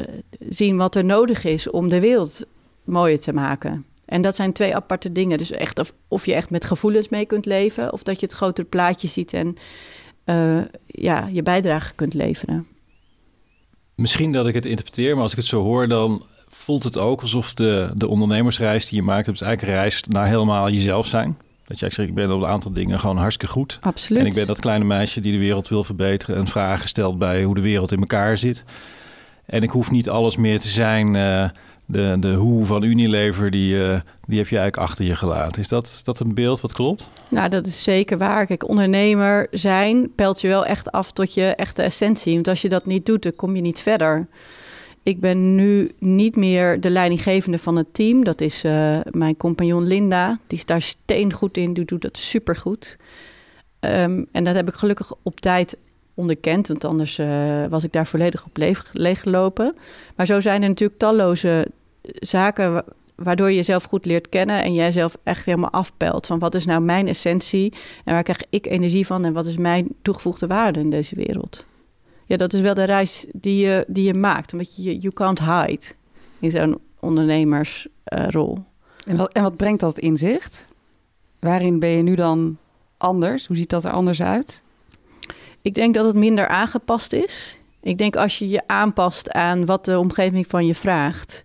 zien 0.49 0.77
wat 0.77 0.95
er 0.95 1.05
nodig 1.05 1.45
is 1.45 1.71
om 1.71 1.89
de 1.89 2.01
wereld 2.01 2.45
mooier 2.85 3.21
te 3.21 3.33
maken. 3.33 3.85
En 4.05 4.23
dat 4.23 4.35
zijn 4.35 4.53
twee 4.53 4.75
aparte 4.75 5.13
dingen. 5.13 5.39
Dus 5.39 5.51
echt 5.51 5.79
of, 5.79 5.93
of 6.09 6.27
je 6.27 6.35
echt 6.35 6.51
met 6.51 6.65
gevoelens 6.65 7.09
mee 7.09 7.27
kunt 7.27 7.47
leven, 7.47 7.93
of 7.93 8.03
dat 8.03 8.21
je 8.21 8.27
het 8.27 8.35
grotere 8.35 8.67
plaatje 8.67 9.09
ziet 9.09 9.33
en 9.33 9.57
uh, 10.27 10.61
ja, 10.87 11.29
je 11.33 11.43
bijdrage 11.43 11.95
kunt 11.95 12.15
leveren. 12.15 12.67
Misschien 13.95 14.33
dat 14.33 14.47
ik 14.47 14.55
het 14.55 14.67
interpreteer, 14.67 15.15
maar 15.15 15.23
als 15.23 15.33
ik 15.33 15.39
het 15.39 15.47
zo 15.47 15.63
hoor, 15.63 15.89
dan 15.89 16.27
voelt 16.49 16.83
het 16.83 16.99
ook 16.99 17.21
alsof 17.21 17.55
de, 17.55 17.91
de 17.95 18.09
ondernemersreis 18.09 18.89
die 18.89 18.99
je 18.99 19.05
maakt, 19.05 19.27
het 19.27 19.35
is 19.35 19.41
eigenlijk 19.41 19.73
een 19.73 19.81
reis 19.83 20.03
naar 20.03 20.27
helemaal 20.27 20.71
jezelf 20.71 21.07
zijn. 21.07 21.37
Dat 21.67 21.79
je 21.79 21.91
zegt, 21.91 22.09
ik 22.09 22.15
ben 22.15 22.33
op 22.33 22.43
een 22.43 22.49
aantal 22.49 22.73
dingen 22.73 22.99
gewoon 22.99 23.17
hartstikke 23.17 23.53
goed. 23.53 23.79
Absoluut. 23.81 24.21
En 24.21 24.27
ik 24.27 24.35
ben 24.35 24.47
dat 24.47 24.61
kleine 24.61 24.85
meisje 24.85 25.21
die 25.21 25.33
de 25.33 25.39
wereld 25.39 25.69
wil 25.69 25.85
verbeteren 25.85 26.37
en 26.37 26.47
vragen 26.47 26.89
stelt 26.89 27.19
bij 27.19 27.43
hoe 27.43 27.55
de 27.55 27.61
wereld 27.61 27.93
in 27.93 27.99
elkaar 27.99 28.39
zit. 28.39 28.65
En 29.47 29.63
ik 29.63 29.71
hoef 29.71 29.91
niet 29.91 30.09
alles 30.09 30.37
meer 30.37 30.61
te 30.61 30.69
zijn. 30.69 31.15
Uh, 31.15 31.49
de, 31.93 32.17
de 32.21 32.33
hoe 32.33 32.65
van 32.65 32.83
Unilever, 32.83 33.51
die, 33.51 33.75
uh, 33.75 34.01
die 34.27 34.39
heb 34.39 34.49
je 34.49 34.59
eigenlijk 34.59 34.77
achter 34.77 35.05
je 35.05 35.17
gelaten. 35.17 35.61
Is 35.61 35.69
dat, 35.69 36.01
dat 36.05 36.21
een 36.21 36.35
beeld 36.35 36.61
wat 36.61 36.73
klopt? 36.73 37.07
Nou, 37.29 37.49
dat 37.49 37.67
is 37.67 37.83
zeker 37.83 38.19
waar. 38.19 38.47
Kijk, 38.47 38.69
ondernemer 38.69 39.47
zijn 39.51 40.15
pelt 40.15 40.41
je 40.41 40.49
wel 40.49 40.67
echt 40.67 40.93
af 40.93 41.13
tot 41.13 41.35
je 41.35 41.45
echte 41.45 41.83
essentie. 41.83 42.35
Want 42.35 42.49
als 42.49 42.63
je 42.63 42.69
dat 42.69 42.87
niet 42.87 43.07
doet, 43.07 43.23
dan 43.23 43.37
kom 43.37 43.57
je 43.57 43.63
niet 43.63 43.81
verder. 43.81 44.27
Ik 45.03 45.21
ben 45.21 45.55
nu 45.55 45.93
niet 45.99 46.37
meer 46.37 46.81
de 46.81 46.91
leidinggevende 46.91 47.59
van 47.59 47.77
het 47.77 47.95
team. 47.95 48.25
Dat 48.25 48.41
is 48.41 48.65
uh, 48.65 48.99
mijn 49.11 49.37
compagnon 49.37 49.87
Linda. 49.87 50.39
Die 50.47 50.59
is 50.59 50.67
daar 50.67 50.83
steengoed 50.83 51.57
in. 51.57 51.73
Die 51.73 51.85
doet 51.85 52.03
dat 52.03 52.19
supergoed. 52.19 52.97
Um, 53.81 54.27
en 54.33 54.45
dat 54.45 54.55
heb 54.55 54.69
ik 54.69 54.75
gelukkig 54.75 55.13
op 55.23 55.41
tijd 55.41 55.77
onderkend. 56.15 56.69
Want 56.69 56.85
anders 56.85 57.19
uh, 57.19 57.27
was 57.69 57.85
ik 57.85 57.93
daar 57.93 58.07
volledig 58.07 58.45
op 58.45 58.57
leeg, 58.57 58.91
leeggelopen. 58.93 59.75
Maar 60.17 60.27
zo 60.27 60.41
zijn 60.41 60.63
er 60.63 60.69
natuurlijk 60.69 60.99
talloze 60.99 61.67
zaken 62.03 62.85
waardoor 63.15 63.49
je 63.49 63.55
jezelf 63.55 63.85
goed 63.85 64.05
leert 64.05 64.29
kennen 64.29 64.63
en 64.63 64.75
jij 64.75 64.93
zelf 64.93 65.17
echt 65.23 65.45
helemaal 65.45 65.71
afpelt 65.71 66.27
van 66.27 66.39
wat 66.39 66.55
is 66.55 66.65
nou 66.65 66.81
mijn 66.81 67.09
essentie 67.09 67.73
en 68.05 68.13
waar 68.13 68.23
krijg 68.23 68.43
ik 68.51 68.67
energie 68.67 69.07
van 69.07 69.25
en 69.25 69.33
wat 69.33 69.47
is 69.47 69.57
mijn 69.57 69.89
toegevoegde 70.03 70.47
waarde 70.47 70.81
in 70.81 70.91
deze 70.91 71.15
wereld. 71.15 71.65
Ja, 72.27 72.37
dat 72.37 72.53
is 72.53 72.61
wel 72.61 72.75
de 72.75 72.85
reis 72.85 73.27
die 73.33 73.67
je, 73.67 73.85
die 73.89 74.05
je 74.05 74.15
maakt, 74.15 74.53
omdat 74.53 74.77
je 74.77 74.99
you 74.99 75.15
can't 75.15 75.41
hide 75.41 75.85
in 76.39 76.51
zo'n 76.51 76.79
ondernemersrol. 77.01 78.59
Uh, 78.59 78.65
en, 79.05 79.17
wat, 79.17 79.33
en 79.33 79.43
wat 79.43 79.57
brengt 79.57 79.81
dat 79.81 79.99
inzicht? 79.99 80.67
Waarin 81.39 81.79
ben 81.79 81.89
je 81.89 82.03
nu 82.03 82.15
dan 82.15 82.57
anders? 82.97 83.47
Hoe 83.47 83.57
ziet 83.57 83.71
dat 83.71 83.85
er 83.85 83.91
anders 83.91 84.23
uit? 84.23 84.63
Ik 85.63 85.75
denk 85.75 85.95
dat 85.95 86.05
het 86.05 86.17
minder 86.17 86.49
aangepast 86.49 87.13
is. 87.13 87.59
Ik 87.81 87.99
denk 87.99 88.17
als 88.17 88.39
je 88.39 88.49
je 88.49 88.63
aanpast 88.67 89.31
aan 89.31 89.67
wat 89.67 89.85
de 89.85 89.99
omgeving 89.99 90.47
van 90.47 90.67
je 90.67 90.75
vraagt, 90.75 91.43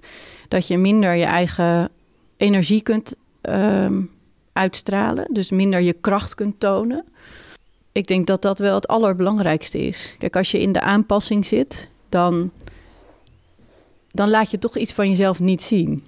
dat 0.47 0.67
je 0.67 0.77
minder 0.77 1.15
je 1.15 1.25
eigen 1.25 1.89
energie 2.37 2.81
kunt 2.81 3.15
um, 3.41 4.09
uitstralen. 4.53 5.27
Dus 5.31 5.51
minder 5.51 5.81
je 5.81 5.93
kracht 5.93 6.35
kunt 6.35 6.59
tonen. 6.59 7.05
Ik 7.91 8.07
denk 8.07 8.27
dat 8.27 8.41
dat 8.41 8.59
wel 8.59 8.75
het 8.75 8.87
allerbelangrijkste 8.87 9.79
is. 9.79 10.15
Kijk, 10.19 10.35
als 10.35 10.51
je 10.51 10.61
in 10.61 10.71
de 10.71 10.81
aanpassing 10.81 11.45
zit, 11.45 11.89
dan, 12.09 12.51
dan 14.11 14.29
laat 14.29 14.51
je 14.51 14.59
toch 14.59 14.77
iets 14.77 14.93
van 14.93 15.09
jezelf 15.09 15.39
niet 15.39 15.61
zien. 15.61 16.03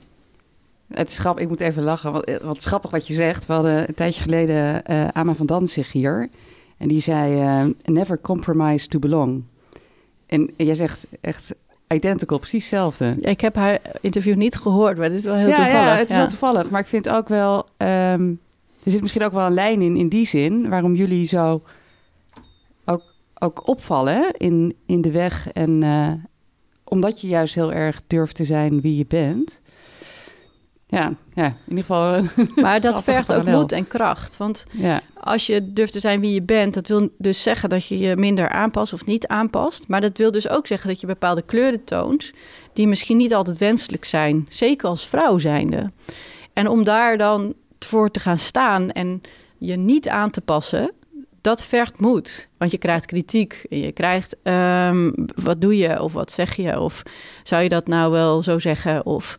Het 0.93 1.09
is 1.09 1.19
grappig, 1.19 1.43
ik 1.43 1.49
moet 1.49 1.61
even 1.61 1.83
lachen. 1.83 2.11
Wat, 2.11 2.41
wat 2.41 2.63
grappig 2.63 2.91
wat 2.91 3.07
je 3.07 3.13
zegt. 3.13 3.45
We 3.45 3.53
hadden 3.53 3.87
een 3.87 3.95
tijdje 3.95 4.21
geleden 4.21 4.83
uh, 4.91 5.07
Ama 5.07 5.33
van 5.33 5.45
Danzig 5.45 5.91
hier. 5.91 6.29
En 6.77 6.87
die 6.87 7.01
zei, 7.01 7.41
uh, 7.41 7.73
never 7.83 8.19
compromise 8.21 8.87
to 8.87 8.99
belong. 8.99 9.43
En 10.25 10.49
jij 10.57 10.75
zegt 10.75 11.07
echt 11.21 11.53
identical, 11.93 12.37
precies 12.37 12.61
hetzelfde. 12.63 13.15
Ik 13.19 13.41
heb 13.41 13.55
haar 13.55 13.79
interview 14.01 14.35
niet 14.35 14.57
gehoord, 14.57 14.97
maar 14.97 15.09
dit 15.09 15.17
is 15.17 15.23
wel 15.23 15.35
heel 15.35 15.47
ja, 15.47 15.55
toevallig. 15.55 15.85
Ja, 15.85 15.95
het 15.95 16.09
is 16.09 16.15
wel 16.15 16.27
toevallig. 16.27 16.69
Maar 16.69 16.81
ik 16.81 16.87
vind 16.87 17.09
ook 17.09 17.27
wel... 17.27 17.57
Um, 17.77 18.39
er 18.83 18.91
zit 18.91 19.01
misschien 19.01 19.23
ook 19.23 19.33
wel 19.33 19.45
een 19.45 19.53
lijn 19.53 19.81
in, 19.81 19.95
in 19.95 20.09
die 20.09 20.25
zin... 20.25 20.69
waarom 20.69 20.95
jullie 20.95 21.25
zo 21.25 21.61
ook, 22.85 23.03
ook 23.39 23.67
opvallen 23.67 24.31
in, 24.37 24.75
in 24.85 25.01
de 25.01 25.11
weg. 25.11 25.51
En 25.51 25.81
uh, 25.81 26.11
omdat 26.83 27.21
je 27.21 27.27
juist 27.27 27.55
heel 27.55 27.73
erg 27.73 28.01
durft 28.07 28.35
te 28.35 28.43
zijn 28.43 28.81
wie 28.81 28.97
je 28.97 29.05
bent... 29.07 29.59
Ja, 30.91 31.13
ja, 31.33 31.45
in 31.45 31.55
ieder 31.67 31.83
geval. 31.83 32.23
Maar 32.63 32.81
dat 32.81 33.03
vergt 33.03 33.33
ook 33.33 33.45
moed 33.45 33.71
en 33.71 33.87
kracht. 33.87 34.37
Want 34.37 34.65
ja. 34.71 35.01
als 35.13 35.47
je 35.47 35.73
durft 35.73 35.91
te 35.91 35.99
zijn 35.99 36.19
wie 36.19 36.33
je 36.33 36.41
bent, 36.41 36.73
dat 36.73 36.87
wil 36.87 37.09
dus 37.17 37.43
zeggen 37.43 37.69
dat 37.69 37.87
je 37.87 37.97
je 37.97 38.15
minder 38.15 38.49
aanpast 38.49 38.93
of 38.93 39.05
niet 39.05 39.27
aanpast. 39.27 39.87
Maar 39.87 40.01
dat 40.01 40.17
wil 40.17 40.31
dus 40.31 40.49
ook 40.49 40.67
zeggen 40.67 40.89
dat 40.89 41.01
je 41.01 41.07
bepaalde 41.07 41.41
kleuren 41.41 41.83
toont 41.83 42.31
die 42.73 42.87
misschien 42.87 43.17
niet 43.17 43.33
altijd 43.33 43.57
wenselijk 43.57 44.05
zijn. 44.05 44.45
Zeker 44.49 44.87
als 44.87 45.07
vrouw 45.07 45.37
zijnde. 45.37 45.91
En 46.53 46.67
om 46.67 46.83
daar 46.83 47.17
dan 47.17 47.53
voor 47.79 48.11
te 48.11 48.19
gaan 48.19 48.37
staan 48.37 48.91
en 48.91 49.21
je 49.57 49.75
niet 49.75 50.09
aan 50.09 50.29
te 50.29 50.41
passen, 50.41 50.91
dat 51.41 51.63
vergt 51.63 51.99
moed. 51.99 52.47
Want 52.57 52.71
je 52.71 52.77
krijgt 52.77 53.05
kritiek. 53.05 53.65
Je 53.69 53.91
krijgt 53.91 54.35
um, 54.43 55.13
wat 55.43 55.61
doe 55.61 55.77
je 55.77 56.01
of 56.01 56.13
wat 56.13 56.31
zeg 56.31 56.55
je? 56.55 56.79
Of 56.79 57.03
zou 57.43 57.63
je 57.63 57.69
dat 57.69 57.87
nou 57.87 58.11
wel 58.11 58.43
zo 58.43 58.59
zeggen? 58.59 59.05
Of 59.05 59.35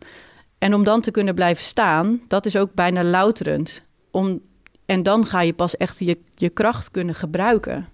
en 0.61 0.73
om 0.73 0.83
dan 0.83 1.01
te 1.01 1.11
kunnen 1.11 1.35
blijven 1.35 1.63
staan, 1.63 2.21
dat 2.27 2.45
is 2.45 2.55
ook 2.55 2.73
bijna 2.73 3.03
louterend. 3.03 3.83
Om, 4.11 4.41
en 4.85 5.03
dan 5.03 5.25
ga 5.25 5.41
je 5.41 5.53
pas 5.53 5.77
echt 5.77 5.99
je, 5.99 6.17
je 6.35 6.49
kracht 6.49 6.91
kunnen 6.91 7.15
gebruiken. 7.15 7.87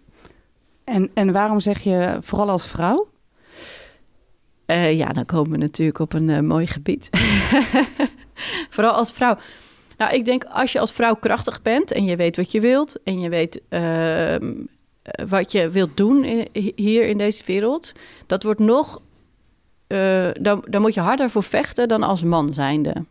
En, 0.84 1.10
en 1.14 1.32
waarom 1.32 1.60
zeg 1.60 1.80
je 1.80 2.18
vooral 2.22 2.50
als 2.50 2.68
vrouw? 2.68 3.08
Uh, 4.66 4.98
ja, 4.98 5.08
dan 5.08 5.26
komen 5.26 5.52
we 5.52 5.58
natuurlijk 5.58 6.00
op 6.00 6.14
een 6.14 6.28
uh, 6.28 6.40
mooi 6.40 6.68
gebied. 6.68 7.10
vooral 8.76 8.94
als 8.94 9.12
vrouw. 9.12 9.38
Nou, 9.98 10.14
ik 10.14 10.26
denk 10.26 10.44
als 10.44 10.72
je 10.72 10.80
als 10.80 10.92
vrouw 10.92 11.16
krachtig 11.16 11.62
bent 11.62 11.92
en 11.92 12.06
je 12.06 12.16
weet 12.16 12.36
wat 12.36 12.52
je 12.52 12.62
wilt 12.62 13.04
en 13.04 13.20
je 13.20 13.30
weet 13.30 13.62
uh, 13.70 14.50
wat 15.28 15.52
je 15.52 15.70
wilt 15.70 15.98
doen 15.98 16.24
in, 16.24 16.74
hier 16.76 17.08
in 17.08 17.18
deze 17.18 17.44
wereld, 17.46 17.92
dat 18.26 18.44
wordt 18.44 18.60
nog 18.60 19.02
uh, 19.88 20.30
dan, 20.42 20.66
dan 20.70 20.82
moet 20.82 20.94
je 20.94 21.00
harder 21.00 21.30
voor 21.30 21.44
vechten 21.44 21.88
dan 21.88 22.04
als 22.04 22.24
man 22.24 22.54
zijnde. 22.54 23.06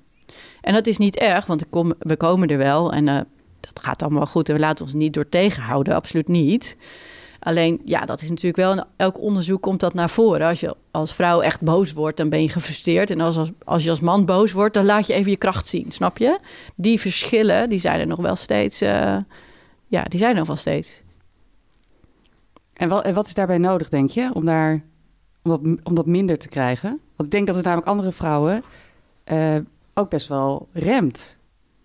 En 0.61 0.75
dat 0.75 0.87
is 0.87 0.99
niet 0.99 1.17
erg, 1.17 1.47
want 1.47 1.65
we 1.99 2.17
komen 2.17 2.49
er 2.49 2.59
wel 2.59 2.93
en 2.93 3.07
uh, 3.07 3.21
dat 3.61 3.85
gaat 3.85 4.03
allemaal 4.03 4.27
goed. 4.27 4.49
En 4.49 4.55
we 4.55 4.61
laten 4.61 4.85
ons 4.85 4.95
niet 4.95 5.15
door 5.15 5.29
tegenhouden, 5.29 5.95
absoluut 5.95 6.29
niet. 6.29 6.77
Alleen, 7.39 7.81
ja, 7.85 8.05
dat 8.05 8.23
is 8.23 8.29
natuurlijk 8.29 8.57
wel 8.57 8.85
elk 8.97 9.21
onderzoek 9.21 9.63
komt 9.63 9.81
dat 9.81 9.95
naar 9.95 10.11
voren. 10.11 10.47
Als 10.47 10.61
je 10.61 10.77
als 10.91 11.15
vrouw 11.15 11.41
echt 11.41 11.61
boos 11.61 11.93
wordt, 11.93 12.17
dan 12.17 12.29
ben 12.29 12.43
je 12.43 12.49
gefrustreerd. 12.49 13.11
En 13.11 13.21
als, 13.21 13.37
als, 13.37 13.51
als 13.65 13.85
je 13.85 13.91
als 13.91 14.01
man 14.01 14.25
boos 14.25 14.53
wordt, 14.53 14.75
dan 14.75 14.85
laat 14.85 15.07
je 15.07 15.13
even 15.13 15.31
je 15.31 15.37
kracht 15.37 15.67
zien, 15.67 15.93
snap 15.93 16.19
je? 16.19 16.39
Die 16.75 17.01
verschillen, 17.01 17.69
die 17.69 17.79
zijn 17.79 18.01
er 18.01 18.07
nog 18.07 18.19
wel 18.19 18.37
steeds. 18.37 18.83
Uh, 18.83 19.17
ja, 19.87 20.03
die 20.03 20.19
zijn 20.19 20.31
er 20.31 20.39
nog 20.39 20.47
wel 20.47 20.57
steeds. 20.57 21.03
En 22.73 22.89
wat, 22.89 23.05
en 23.05 23.15
wat 23.15 23.27
is 23.27 23.35
daarbij 23.35 23.59
nodig, 23.59 23.89
denk 23.89 24.11
je, 24.11 24.31
om 24.35 24.45
daar 24.45 24.85
om 25.47 25.63
dat, 25.63 25.85
om 25.85 25.95
dat 25.95 26.07
minder 26.07 26.39
te 26.39 26.49
krijgen? 26.49 26.89
Want 26.89 27.29
ik 27.29 27.31
denk 27.31 27.47
dat 27.47 27.57
het 27.57 27.65
namelijk 27.65 27.89
andere 27.89 28.13
vrouwen 28.13 28.63
uh, 29.33 29.57
ook 29.95 30.11
best 30.11 30.29
wel 30.29 30.69
remt. 30.73 31.37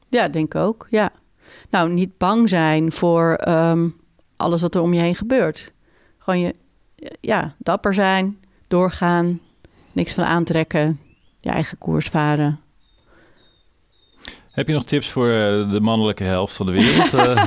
Ja, 0.09 0.27
denk 0.27 0.53
ik 0.53 0.61
ook, 0.61 0.87
ja. 0.89 1.11
Nou, 1.69 1.89
niet 1.89 2.17
bang 2.17 2.49
zijn 2.49 2.91
voor 2.91 3.47
um, 3.47 3.95
alles 4.35 4.61
wat 4.61 4.75
er 4.75 4.81
om 4.81 4.93
je 4.93 4.99
heen 4.99 5.15
gebeurt. 5.15 5.71
Gewoon 6.17 6.39
je, 6.39 6.55
ja, 7.21 7.55
dapper 7.57 7.93
zijn, 7.93 8.39
doorgaan, 8.67 9.39
niks 9.91 10.13
van 10.13 10.23
aantrekken, 10.23 10.99
je 11.39 11.49
eigen 11.49 11.77
koers 11.77 12.07
varen. 12.07 12.59
Heb 14.51 14.67
je 14.67 14.73
nog 14.73 14.85
tips 14.85 15.09
voor 15.09 15.29
eh, 15.29 15.71
de 15.71 15.79
mannelijke 15.81 16.23
helft 16.23 16.55
van 16.55 16.65
de 16.65 16.71
wereld? 16.71 17.13
Eh, 17.13 17.45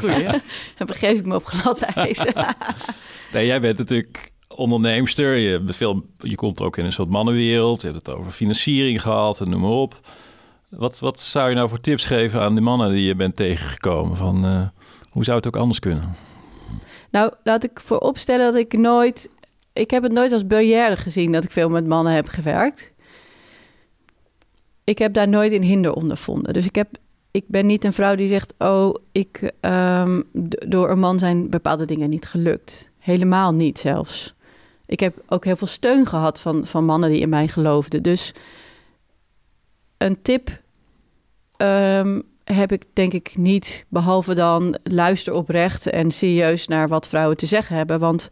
Goeie. 0.00 0.40
Dan 0.76 0.86
begeef 0.86 1.18
ik 1.18 1.26
me 1.26 1.34
op 1.34 1.44
glad 1.44 1.80
ijs. 1.80 2.24
nee, 3.32 3.46
jij 3.46 3.60
bent 3.60 3.78
natuurlijk 3.78 4.32
onderneemster. 4.56 5.36
Je, 5.36 5.62
veel, 5.66 6.02
je 6.18 6.34
komt 6.34 6.60
ook 6.60 6.76
in 6.76 6.84
een 6.84 6.92
soort 6.92 7.08
mannenwereld. 7.08 7.80
Je 7.80 7.88
hebt 7.88 8.06
het 8.06 8.16
over 8.16 8.32
financiering 8.32 9.02
gehad 9.02 9.40
en 9.40 9.50
noem 9.50 9.60
maar 9.60 9.70
op. 9.70 10.00
Wat, 10.68 10.98
wat 10.98 11.20
zou 11.20 11.48
je 11.48 11.54
nou 11.54 11.68
voor 11.68 11.80
tips 11.80 12.04
geven 12.04 12.40
aan 12.40 12.54
de 12.54 12.60
mannen 12.60 12.90
die 12.90 13.04
je 13.04 13.14
bent 13.14 13.36
tegengekomen? 13.36 14.16
Van, 14.16 14.44
eh, 14.44 14.66
hoe 15.10 15.24
zou 15.24 15.36
het 15.36 15.46
ook 15.46 15.56
anders 15.56 15.78
kunnen? 15.78 16.14
nou, 17.10 17.32
laat 17.42 17.64
ik 17.64 17.80
vooropstellen 17.80 18.44
dat 18.44 18.54
ik 18.54 18.72
nooit... 18.72 19.30
Ik 19.72 19.90
heb 19.90 20.02
het 20.02 20.12
nooit 20.12 20.32
als 20.32 20.46
barrière 20.46 20.96
gezien 20.96 21.32
dat 21.32 21.44
ik 21.44 21.50
veel 21.50 21.68
met 21.68 21.86
mannen 21.86 22.12
heb 22.12 22.28
gewerkt. 22.28 22.92
Ik 24.84 24.98
heb 24.98 25.12
daar 25.12 25.28
nooit 25.28 25.52
een 25.52 25.62
hinder 25.62 25.92
ondervonden. 25.92 26.52
Dus 26.52 26.64
ik, 26.64 26.74
heb, 26.74 26.88
ik 27.30 27.44
ben 27.46 27.66
niet 27.66 27.84
een 27.84 27.92
vrouw 27.92 28.14
die 28.14 28.28
zegt... 28.28 28.54
oh, 28.58 28.94
ik, 29.12 29.52
ehm, 29.60 30.22
door 30.68 30.90
een 30.90 30.98
man 30.98 31.18
zijn 31.18 31.50
bepaalde 31.50 31.84
dingen 31.84 32.10
niet 32.10 32.26
gelukt. 32.26 32.90
Helemaal 32.98 33.52
niet 33.52 33.78
zelfs. 33.78 34.35
Ik 34.86 35.00
heb 35.00 35.14
ook 35.28 35.44
heel 35.44 35.56
veel 35.56 35.66
steun 35.66 36.06
gehad 36.06 36.40
van, 36.40 36.66
van 36.66 36.84
mannen 36.84 37.10
die 37.10 37.20
in 37.20 37.28
mij 37.28 37.48
geloofden. 37.48 38.02
Dus 38.02 38.34
een 39.98 40.22
tip 40.22 40.60
ehm, 41.56 42.20
heb 42.44 42.72
ik 42.72 42.84
denk 42.92 43.12
ik 43.12 43.36
niet, 43.36 43.86
behalve 43.88 44.34
dan 44.34 44.78
luister 44.82 45.32
oprecht 45.32 45.86
en 45.86 46.10
serieus 46.10 46.66
naar 46.66 46.88
wat 46.88 47.08
vrouwen 47.08 47.36
te 47.36 47.46
zeggen 47.46 47.76
hebben. 47.76 47.98
Want 47.98 48.28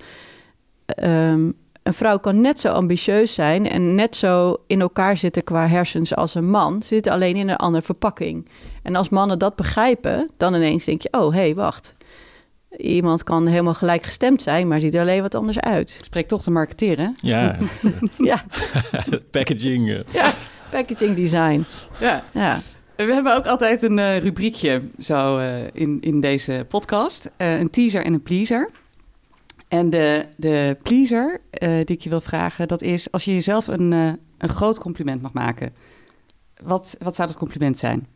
ehm, 0.87 1.51
een 1.85 1.95
vrouw 1.95 2.19
kan 2.19 2.41
net 2.41 2.61
zo 2.61 2.69
ambitieus 2.69 3.35
zijn 3.35 3.69
en 3.69 3.95
net 3.95 4.17
zo 4.17 4.57
in 4.67 4.81
elkaar 4.81 5.17
zitten 5.17 5.45
qua 5.45 5.69
hersens 5.69 6.15
als 6.15 6.35
een 6.35 6.51
man. 6.51 6.83
Ze 6.83 6.89
zitten 6.89 7.13
alleen 7.13 7.37
in 7.37 7.49
een 7.49 7.57
andere 7.57 7.85
verpakking. 7.85 8.49
En 8.83 8.97
als 8.97 9.09
mannen 9.09 9.39
dat 9.39 9.57
begrijpen, 9.57 10.31
dan 10.37 10.55
ineens 10.55 10.85
denk 10.85 11.03
je: 11.03 11.09
oh 11.13 11.33
hé, 11.33 11.41
hey, 11.41 11.55
wacht. 11.55 11.95
Iemand 12.77 13.23
kan 13.25 13.47
helemaal 13.47 13.75
gelijk 13.75 14.03
gestemd 14.03 14.43
zijn, 14.43 14.69
maar 14.69 14.81
ziet 14.81 14.95
er 14.95 15.01
alleen 15.01 15.23
wat 15.23 15.35
anders 15.35 15.61
uit. 15.61 15.99
Spreek 16.03 16.29
toch 16.29 16.43
te 16.43 16.51
marketeren. 16.51 17.17
Ja, 17.21 17.57
Ja, 18.19 18.45
packaging. 19.31 19.91
eh. 19.91 20.01
ja. 20.13 20.33
packaging 20.71 21.17
design. 21.17 21.65
Ja. 22.01 22.25
Ja. 22.33 22.61
We 22.97 23.03
hebben 23.13 23.37
ook 23.37 23.47
altijd 23.47 23.83
een 23.83 23.99
eh, 23.99 24.19
rubriekje 24.19 24.83
zo 24.99 25.39
eh, 25.39 25.63
in, 25.73 25.99
in 26.01 26.21
deze 26.21 26.67
podcast. 26.69 27.31
Eh, 27.37 27.59
een 27.61 27.71
teaser 27.71 28.05
en 28.05 28.13
een 28.13 28.23
pleaser. 28.23 28.71
En 29.69 29.91
de, 29.91 30.25
de 30.37 30.77
pleaser 30.83 31.41
eh, 31.51 31.69
die 31.71 31.97
ik 31.97 32.01
je 32.03 32.09
wil 32.09 32.21
vragen, 32.21 32.69
dat 32.69 32.83
is 32.83 33.13
als 33.13 33.25
je 33.25 33.33
jezelf 33.33 33.67
een, 33.67 33.93
eh, 33.93 34.13
een 34.39 34.49
groot 34.49 34.79
compliment 34.79 35.23
mag 35.23 35.33
maken. 35.33 35.73
Wat, 36.63 36.97
wat 36.99 37.15
zou 37.15 37.29
dat 37.29 37.37
compliment 37.37 37.79
zijn? 37.79 38.07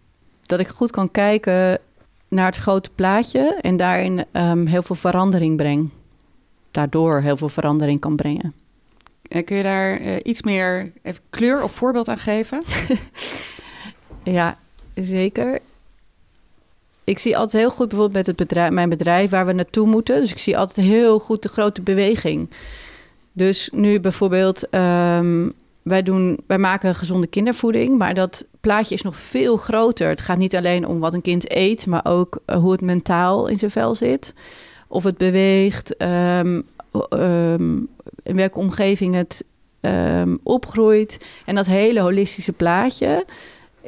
dat 0.46 0.60
ik 0.60 0.66
goed 0.68 0.90
kan 0.90 1.10
kijken 1.10 1.78
naar 2.28 2.46
het 2.46 2.56
grote 2.56 2.90
plaatje 2.94 3.58
en 3.60 3.76
daarin 3.76 4.24
ehm, 4.32 4.66
heel 4.66 4.82
veel 4.82 4.96
verandering 4.96 5.56
breng. 5.56 5.90
Daardoor 6.70 7.20
heel 7.20 7.36
veel 7.36 7.48
verandering 7.48 8.00
kan 8.00 8.16
brengen. 8.16 8.54
Eh, 9.22 9.44
kun 9.44 9.56
je 9.56 9.62
daar 9.62 9.96
eh, 9.96 10.16
iets 10.22 10.42
meer 10.42 10.92
even 11.02 11.22
kleur 11.30 11.62
of 11.62 11.72
voorbeeld 11.72 12.08
aan 12.08 12.18
geven? 12.18 12.62
Ja, 14.32 14.58
zeker. 14.94 15.60
Ik 17.04 17.18
zie 17.18 17.36
altijd 17.36 17.62
heel 17.62 17.70
goed 17.70 17.88
bijvoorbeeld 17.88 18.16
met 18.16 18.26
het 18.26 18.36
bedrijf, 18.36 18.70
mijn 18.70 18.88
bedrijf 18.88 19.30
waar 19.30 19.46
we 19.46 19.52
naartoe 19.52 19.86
moeten. 19.86 20.20
Dus 20.20 20.30
ik 20.30 20.38
zie 20.38 20.58
altijd 20.58 20.86
heel 20.86 21.18
goed 21.18 21.42
de 21.42 21.48
grote 21.48 21.82
beweging. 21.82 22.50
Dus 23.32 23.68
nu 23.72 24.00
bijvoorbeeld, 24.00 24.68
ehm, 24.68 25.48
wij, 25.88 26.02
doen, 26.02 26.38
wij 26.46 26.58
maken 26.58 26.94
gezonde 26.94 27.26
kindervoeding, 27.26 27.98
maar 27.98 28.14
dat 28.14 28.46
plaatje 28.60 28.94
is 28.94 29.02
nog 29.02 29.16
veel 29.16 29.56
groter. 29.56 30.08
Het 30.08 30.20
gaat 30.20 30.38
niet 30.38 30.56
alleen 30.56 30.86
om 30.86 30.98
wat 30.98 31.14
een 31.14 31.22
kind 31.22 31.56
eet, 31.56 31.86
maar 31.86 32.04
ook 32.04 32.40
eh, 32.44 32.56
hoe 32.56 32.72
het 32.72 32.80
mentaal 32.80 33.46
in 33.46 33.56
zijn 33.56 33.70
vel 33.70 33.94
zit. 33.94 34.34
Of 34.88 35.04
het 35.04 35.16
beweegt, 35.16 35.96
ehm, 35.96 36.60
ehm, 37.08 37.76
in 38.22 38.36
welke 38.36 38.58
omgeving 38.58 39.14
het 39.14 39.44
ehm, 39.80 40.36
opgroeit. 40.42 41.26
En 41.44 41.54
dat 41.54 41.66
hele 41.66 42.00
holistische 42.00 42.52
plaatje 42.52 43.24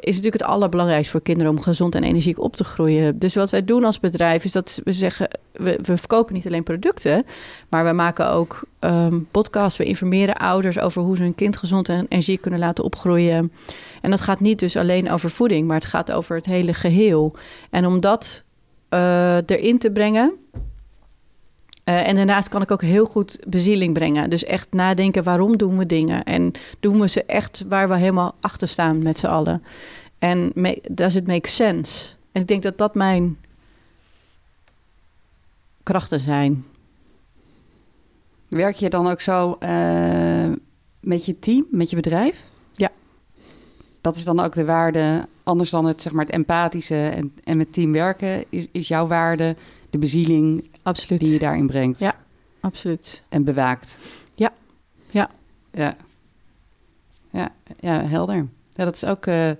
is 0.01 0.15
natuurlijk 0.15 0.43
het 0.43 0.51
allerbelangrijkste 0.51 1.11
voor 1.11 1.21
kinderen 1.21 1.51
om 1.51 1.61
gezond 1.61 1.95
en 1.95 2.03
energiek 2.03 2.39
op 2.39 2.55
te 2.55 2.63
groeien. 2.63 3.19
Dus 3.19 3.35
wat 3.35 3.49
wij 3.49 3.65
doen 3.65 3.83
als 3.83 3.99
bedrijf 3.99 4.43
is 4.43 4.51
dat 4.51 4.81
we 4.83 4.91
zeggen, 4.91 5.27
we, 5.51 5.77
verkopen 5.81 6.33
niet 6.33 6.45
alleen 6.45 6.63
producten, 6.63 7.25
maar 7.69 7.85
we 7.85 7.91
maken 7.91 8.29
ook 8.29 8.63
ehm, 8.79 9.19
podcasts. 9.31 9.77
We 9.77 9.83
informeren 9.83 10.35
ouders 10.35 10.79
over 10.79 11.01
hoe 11.01 11.15
ze 11.15 11.23
hun 11.23 11.35
kind 11.35 11.57
gezond 11.57 11.89
en 11.89 12.05
energiek 12.09 12.41
kunnen 12.41 12.59
laten 12.59 12.83
opgroeien. 12.83 13.51
En 14.01 14.09
dat 14.09 14.21
gaat 14.21 14.39
niet 14.39 14.59
dus 14.59 14.75
alleen 14.75 15.11
over 15.11 15.29
voeding, 15.29 15.67
maar 15.67 15.77
het 15.77 15.85
gaat 15.85 16.11
over 16.11 16.35
het 16.35 16.45
hele 16.45 16.73
geheel. 16.73 17.35
En 17.69 17.85
om 17.85 17.99
dat 17.99 18.43
eh, 18.89 19.35
erin 19.45 19.79
te 19.79 19.91
brengen. 19.91 20.33
Eh, 21.91 22.07
en 22.07 22.15
daarnaast 22.15 22.49
kan 22.49 22.61
ik 22.61 22.71
ook 22.71 22.81
heel 22.81 23.05
goed 23.05 23.39
bezieling 23.47 23.93
brengen. 23.93 24.29
Dus 24.29 24.43
echt 24.43 24.73
nadenken 24.73 25.23
waarom 25.23 25.57
doen 25.57 25.77
we 25.77 25.85
dingen. 25.85 26.23
En 26.23 26.51
doen 26.79 26.99
we 26.99 27.07
ze 27.07 27.23
echt 27.23 27.65
waar 27.67 27.89
we 27.89 27.97
helemaal 27.97 28.35
achter 28.39 28.67
staan 28.67 29.03
met 29.03 29.19
z'n 29.19 29.25
allen. 29.25 29.63
En 30.19 30.51
does 30.89 31.15
it 31.15 31.27
make 31.27 31.47
sense? 31.47 32.13
En 32.31 32.41
ik 32.41 32.47
denk 32.47 32.63
dat 32.63 32.77
dat 32.77 32.95
mijn 32.95 33.37
krachten 35.83 36.19
zijn. 36.19 36.65
Werk 38.47 38.75
je 38.75 38.89
dan 38.89 39.07
ook 39.07 39.21
zo 39.21 39.55
eh, 39.59 40.51
met 40.99 41.25
je 41.25 41.39
team, 41.39 41.65
met 41.69 41.89
je 41.89 41.95
bedrijf? 41.95 42.43
Ja. 42.71 42.89
Dat 44.01 44.15
is 44.15 44.23
dan 44.23 44.39
ook 44.39 44.53
de 44.53 44.65
waarde, 44.65 45.27
anders 45.43 45.69
dan 45.69 45.85
het, 45.85 46.01
zeg 46.01 46.11
maar, 46.11 46.25
het 46.25 46.33
empathische 46.33 47.07
en, 47.07 47.33
en 47.43 47.57
met 47.57 47.73
team 47.73 47.91
werken, 47.91 48.45
is, 48.49 48.67
is 48.71 48.87
jouw 48.87 49.07
waarde 49.07 49.55
de 49.91 49.97
bezieling 49.97 50.69
Absoluut. 50.81 51.19
die 51.21 51.31
je 51.31 51.39
daarin 51.39 51.67
brengt 51.67 51.99
Ja. 51.99 52.15
Absoluut. 52.59 53.23
en 53.29 53.43
bewaakt. 53.43 53.97
Ja. 54.35 54.53
Ja. 55.09 55.29
Ja, 55.71 55.95
ja, 57.31 57.51
ja 57.79 58.05
helder. 58.05 58.47
Ja, 58.73 58.83
dat 58.85 58.95
is 58.95 59.05
ook, 59.05 59.25
eh, 59.25 59.51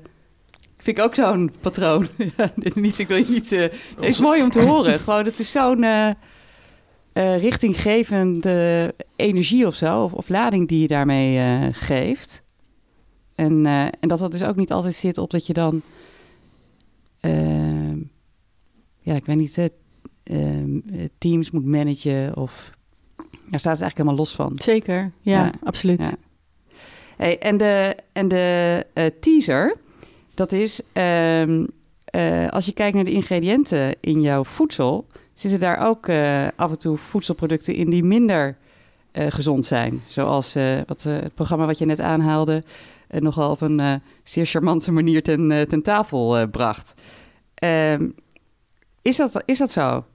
vind 0.77 0.97
ik 0.97 1.03
ook 1.03 1.15
zo'n 1.15 1.51
patroon. 1.61 2.07
ja, 2.37 2.51
niet, 2.73 2.99
ik 2.99 3.07
wil 3.07 3.17
je 3.17 3.25
niet, 3.29 3.49
het 3.49 3.73
is 3.99 4.19
mooi 4.19 4.41
om 4.43 4.49
te 4.49 4.61
horen. 4.61 4.99
Gewoon, 5.05 5.25
het 5.25 5.39
is 5.39 5.51
zo'n 5.51 5.83
eh, 5.83 6.11
richtinggevende 7.37 8.95
energie 9.15 9.67
of 9.67 9.75
zo, 9.75 10.03
of, 10.03 10.13
of 10.13 10.29
lading 10.29 10.67
die 10.67 10.79
je 10.81 10.87
daarmee 10.87 11.73
geeft. 11.73 12.43
En, 13.35 13.65
en 13.99 14.07
dat 14.07 14.19
dat 14.19 14.31
dus 14.31 14.43
ook 14.43 14.55
niet 14.55 14.71
altijd 14.71 14.95
zit 14.95 15.17
op 15.17 15.29
dat 15.31 15.45
je 15.45 15.53
dan, 15.53 15.81
ja, 18.99 19.15
ik 19.15 19.25
weet 19.25 19.37
niet, 19.37 19.71
eh, 20.23 20.59
eh, 20.61 20.69
teams 21.17 21.51
moet 21.51 21.65
managen 21.65 22.37
of, 22.37 22.71
daar 23.17 23.59
staat 23.59 23.73
het 23.77 23.81
eigenlijk 23.81 23.97
helemaal 23.97 24.15
los 24.15 24.35
van. 24.35 24.51
Zeker. 24.55 25.11
Ja, 25.21 25.43
Ja. 25.43 25.51
absoluut. 25.63 25.99
Ja. 25.99 26.13
Hey, 27.17 27.39
en 27.39 27.57
de, 27.57 27.95
en 28.13 28.27
de 28.27 28.85
eh, 28.93 29.05
teaser, 29.19 29.75
dat 30.33 30.51
is 30.51 30.81
ehm, 30.93 31.65
eh, 32.05 32.49
als 32.49 32.65
je 32.65 32.73
kijkt 32.73 32.95
naar 32.95 33.03
de 33.03 33.11
ingrediënten 33.11 33.95
in 33.99 34.21
jouw 34.21 34.43
voedsel, 34.43 35.07
zitten 35.33 35.59
daar 35.59 35.77
ook 35.87 36.09
af 36.55 36.71
en 36.71 36.79
toe 36.79 36.97
voedselproducten 36.97 37.73
in 37.73 37.89
die 37.89 38.03
minder 38.03 38.57
gezond 39.13 39.65
zijn. 39.65 40.01
Zoals 40.07 40.53
wat, 40.85 41.03
het 41.03 41.33
programma 41.33 41.65
wat 41.65 41.77
je 41.77 41.85
net 41.85 41.99
aanhaalde, 41.99 42.63
nogal 43.09 43.51
op 43.51 43.61
een 43.61 44.01
zeer 44.23 44.45
charmante 44.45 44.91
manier 44.91 45.23
ten, 45.23 45.67
ten 45.67 45.81
tafel 45.81 46.47
bracht. 46.47 46.93
Ehm, 47.53 48.09
is, 49.01 49.17
dat, 49.17 49.43
is 49.45 49.57
dat 49.57 49.71
zo? 49.71 50.05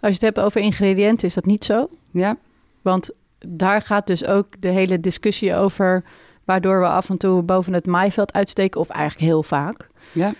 Als 0.00 0.16
je 0.16 0.26
het 0.26 0.34
hebt 0.34 0.46
over 0.46 0.60
ingrediënten, 0.60 1.28
is 1.28 1.34
dat 1.34 1.44
niet 1.44 1.64
zo. 1.64 1.88
Ja? 2.10 2.36
Want 2.82 3.10
daar 3.46 3.82
gaat 3.82 4.06
dus 4.06 4.24
ook 4.24 4.60
de 4.60 4.68
hele 4.68 5.00
discussie 5.00 5.54
over... 5.54 6.04
waardoor 6.44 6.80
we 6.80 6.86
af 6.86 7.10
en 7.10 7.16
toe 7.16 7.42
boven 7.42 7.72
het 7.72 7.86
maaiveld 7.86 8.32
uitsteken... 8.32 8.80
of 8.80 8.88
eigenlijk 8.88 9.30
heel 9.30 9.42
vaak. 9.42 9.88
Ja. 10.12 10.32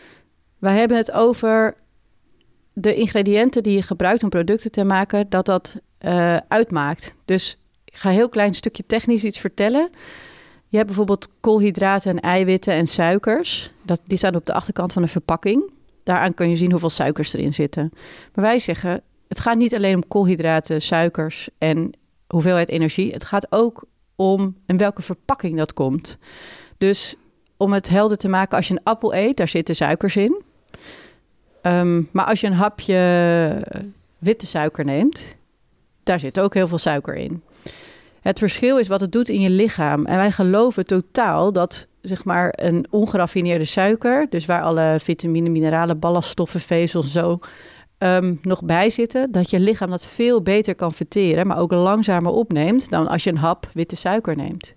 Wij 0.59 0.79
hebben 0.79 0.97
het 0.97 1.13
over 1.13 1.77
de 2.73 2.95
ingrediënten 2.95 3.63
die 3.63 3.75
je 3.75 3.83
gebruikt 3.83 4.23
om 4.23 4.29
producten 4.29 4.71
te 4.71 4.85
maken... 4.85 5.29
dat 5.29 5.47
dat 5.47 5.77
eh, 5.99 6.37
uitmaakt. 6.37 7.15
Dus 7.25 7.59
ik 7.85 7.97
ga 7.97 8.09
een 8.09 8.15
heel 8.15 8.29
klein 8.29 8.55
stukje 8.55 8.87
technisch 8.87 9.25
iets 9.25 9.39
vertellen. 9.39 9.91
Je 10.69 10.77
hebt 10.77 10.89
bijvoorbeeld 10.89 11.29
koolhydraten 11.41 12.11
en 12.11 12.21
eiwitten 12.21 12.75
en 12.75 12.87
suikers. 12.87 13.71
Dat, 13.83 14.01
die 14.05 14.19
staan 14.19 14.35
op 14.35 14.47
de 14.47 14.53
achterkant 14.53 14.93
van 14.93 15.03
de 15.03 15.09
verpakking. 15.09 15.71
Daaraan 16.05 16.35
kun 16.35 16.51
je 16.51 16.57
zien 16.57 16.71
hoeveel 16.71 16.91
suikers 16.91 17.35
erin 17.35 17.55
zitten. 17.55 17.91
Maar 18.35 18.45
wij 18.45 18.59
zeggen, 18.59 19.03
het 19.29 19.41
gaat 19.41 19.57
niet 19.57 19.75
alleen 19.75 19.95
om 19.95 20.09
koolhydraten, 20.09 20.83
suikers 20.83 21.49
en 21.59 21.93
hoeveelheid 22.27 22.69
energie. 22.69 23.13
Het 23.13 23.25
gaat 23.25 23.47
ook 23.51 23.85
om 24.17 24.57
in 24.67 24.77
welke 24.77 25.03
verpakking 25.03 25.57
dat 25.57 25.73
komt. 25.73 26.19
Dus 26.79 27.17
om 27.57 27.73
het 27.73 27.89
helder 27.89 28.17
te 28.17 28.29
maken, 28.29 28.57
als 28.57 28.69
je 28.69 28.75
een 28.75 28.85
appel 28.85 29.15
eet, 29.15 29.37
daar 29.37 29.49
zitten 29.49 29.75
suikers 29.75 30.17
in. 30.17 30.43
Ehm, 31.63 32.03
maar 32.11 32.25
als 32.25 32.41
je 32.41 32.47
een 32.47 32.53
hapje 32.53 33.63
witte 34.19 34.47
suiker 34.47 34.85
neemt, 34.85 35.37
daar 36.03 36.21
zit 36.21 36.41
ook 36.41 36.55
heel 36.55 36.69
veel 36.69 36.79
suiker 36.79 37.15
in. 37.15 37.43
Het 38.21 38.39
verschil 38.39 38.79
is 38.79 38.89
wat 38.89 39.01
het 39.01 39.13
doet 39.13 39.29
in 39.29 39.41
je 39.41 39.51
lichaam. 39.51 40.07
En 40.07 40.17
wij 40.17 40.31
geloven 40.31 40.87
totaal 40.87 41.53
dat 41.53 41.87
zeg 42.01 42.25
maar 42.25 42.53
een 42.57 42.87
ongeraffineerde 42.91 43.65
suiker, 43.65 44.27
dus 44.31 44.47
waar 44.47 44.63
alle 44.63 44.97
vitamine, 45.01 45.49
mineralen, 45.49 45.99
ballaststoffen, 45.99 46.61
vezels 46.61 47.13
zo 47.13 47.39
ehm, 47.99 48.35
nog 48.43 48.65
bij 48.65 48.91
zitten, 48.91 49.33
dat 49.33 49.51
je 49.51 49.61
lichaam 49.61 49.91
dat 49.91 50.07
veel 50.07 50.43
beter 50.43 50.75
kan 50.75 50.93
verteren, 50.93 51.47
maar 51.47 51.59
ook 51.59 51.73
langzamer 51.73 52.33
opneemt 52.33 52.91
dan 52.91 53.09
als 53.09 53.25
je 53.25 53.31
een 53.31 53.37
hap 53.37 53.69
witte 53.73 53.97
suiker 53.97 54.37
neemt. 54.37 54.75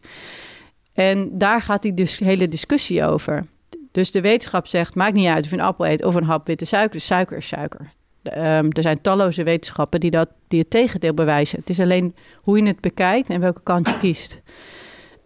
En 0.94 1.38
daar 1.38 1.62
gaat 1.62 1.82
die 1.82 1.94
dus 1.94 2.18
hele 2.18 2.48
discussie 2.48 3.06
over. 3.06 3.46
Dus 3.92 4.12
de 4.12 4.22
wetenschap 4.22 4.68
zegt, 4.68 4.96
maakt 4.96 5.14
niet 5.14 5.28
uit 5.28 5.44
of 5.44 5.50
je 5.50 5.56
een 5.56 5.64
appel 5.64 5.88
eet 5.88 6.04
of 6.04 6.16
een 6.16 6.24
hap 6.24 6.48
witte 6.48 6.66
suiker, 6.66 7.02
suiker 7.02 7.38
is 7.38 7.48
suiker. 7.48 7.92
Um, 8.24 8.72
er 8.72 8.82
zijn 8.82 9.02
talloze 9.02 9.44
wetenschappen 9.44 10.00
die, 10.00 10.12
dat, 10.12 10.30
het 10.48 10.70
tegendeel 10.70 11.14
bewijzen. 11.14 11.60
Het 11.60 11.70
is 11.70 11.80
alleen 11.80 12.16
hoe 12.42 12.58
je 12.58 12.68
het 12.68 12.80
bekijkt 12.80 13.30
en 13.30 13.40
welke 13.40 13.62
kant 13.64 13.88
je 13.88 13.98
kiest. 13.98 14.42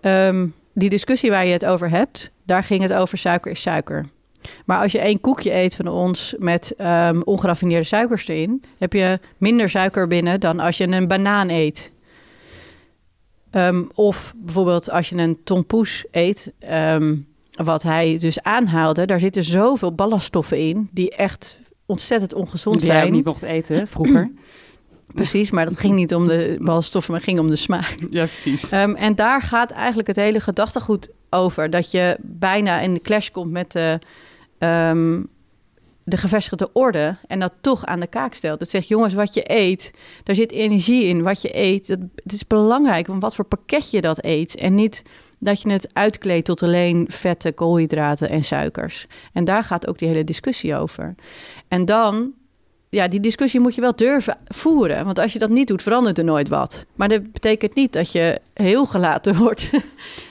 Um, 0.01 0.53
die 0.73 0.89
discussie 0.89 1.29
waar 1.29 1.45
je 1.45 1.51
het 1.51 1.65
over 1.65 1.89
hebt, 1.89 2.31
daar 2.43 2.63
ging 2.63 2.81
het 2.81 2.93
over 2.93 3.17
suiker 3.17 3.51
is 3.51 3.61
suiker. 3.61 4.05
Maar 4.65 4.81
als 4.81 4.91
je 4.91 4.99
één 4.99 5.21
koekje 5.21 5.53
eet 5.53 5.75
van 5.75 5.87
ons 5.87 6.35
met 6.37 6.73
um, 6.77 7.23
ongeraffineerde 7.23 7.85
suikers 7.85 8.27
erin, 8.27 8.63
heb 8.77 8.93
je 8.93 9.19
minder 9.37 9.69
suiker 9.69 10.07
binnen 10.07 10.39
dan 10.39 10.59
als 10.59 10.77
je 10.77 10.87
een 10.87 11.07
banaan 11.07 11.49
eet. 11.49 11.91
Um, 13.51 13.89
of 13.93 14.33
bijvoorbeeld 14.35 14.89
als 14.89 15.09
je 15.09 15.15
een 15.15 15.37
tompoes 15.43 16.05
eet, 16.11 16.53
um, 16.71 17.27
wat 17.51 17.83
hij 17.83 18.17
dus 18.19 18.41
aanhaalde, 18.41 19.05
daar 19.05 19.19
zitten 19.19 19.43
zoveel 19.43 19.93
ballaststoffen 19.93 20.59
in 20.59 20.89
die 20.91 21.15
echt 21.15 21.59
ontzettend 21.85 22.33
ongezond 22.33 22.79
die 22.79 22.85
zijn. 22.85 23.03
Die 23.03 23.11
niet 23.11 23.25
mocht 23.25 23.41
eten 23.41 23.87
vroeger. 23.87 24.31
Precies, 25.13 25.51
maar 25.51 25.65
dat 25.65 25.79
ging 25.79 25.95
niet 25.95 26.15
om 26.15 26.27
de 26.27 26.57
balstoffen, 26.59 27.13
maar 27.13 27.21
ging 27.21 27.39
om 27.39 27.47
de 27.47 27.55
smaak. 27.55 27.95
Ja, 28.09 28.25
precies. 28.25 28.71
Um, 28.71 28.95
en 28.95 29.15
daar 29.15 29.41
gaat 29.41 29.71
eigenlijk 29.71 30.07
het 30.07 30.15
hele 30.15 30.39
gedachtegoed 30.39 31.09
over. 31.29 31.69
Dat 31.69 31.91
je 31.91 32.17
bijna 32.21 32.79
in 32.79 32.93
de 32.93 33.01
clash 33.01 33.29
komt 33.29 33.51
met 33.51 33.71
de, 33.71 33.99
um, 34.59 35.29
de 36.03 36.17
gevestigde 36.17 36.69
orde 36.73 37.17
en 37.27 37.39
dat 37.39 37.53
toch 37.61 37.85
aan 37.85 37.99
de 37.99 38.07
kaak 38.07 38.33
stelt. 38.33 38.59
Het 38.59 38.69
zegt, 38.69 38.87
jongens, 38.87 39.13
wat 39.13 39.33
je 39.33 39.51
eet, 39.51 39.93
daar 40.23 40.35
zit 40.35 40.51
energie 40.51 41.03
in. 41.03 41.23
Wat 41.23 41.41
je 41.41 41.57
eet, 41.57 41.87
dat, 41.87 41.99
het 42.15 42.33
is 42.33 42.47
belangrijk, 42.47 43.07
want 43.07 43.21
wat 43.21 43.35
voor 43.35 43.45
pakket 43.45 43.91
je 43.91 44.01
dat 44.01 44.23
eet. 44.23 44.55
En 44.55 44.75
niet 44.75 45.03
dat 45.39 45.61
je 45.61 45.71
het 45.71 45.89
uitkleedt 45.93 46.45
tot 46.45 46.63
alleen 46.63 47.05
vetten, 47.09 47.53
koolhydraten 47.53 48.29
en 48.29 48.43
suikers. 48.43 49.07
En 49.33 49.43
daar 49.43 49.63
gaat 49.63 49.87
ook 49.87 49.99
die 49.99 50.07
hele 50.07 50.23
discussie 50.23 50.75
over. 50.75 51.15
En 51.67 51.85
dan 51.85 52.33
ja, 52.95 53.07
die 53.07 53.19
discussie 53.19 53.59
moet 53.59 53.75
je 53.75 53.81
wel 53.81 53.95
durven 53.95 54.37
voeren. 54.47 55.05
Want 55.05 55.19
als 55.19 55.33
je 55.33 55.39
dat 55.39 55.49
niet 55.49 55.67
doet, 55.67 55.81
verandert 55.81 56.17
er 56.17 56.23
nooit 56.23 56.49
wat. 56.49 56.85
Maar 56.95 57.09
dat 57.09 57.31
betekent 57.31 57.75
niet 57.75 57.93
dat 57.93 58.11
je 58.11 58.39
heel 58.53 58.85
gelaten 58.85 59.35
wordt. 59.43 59.69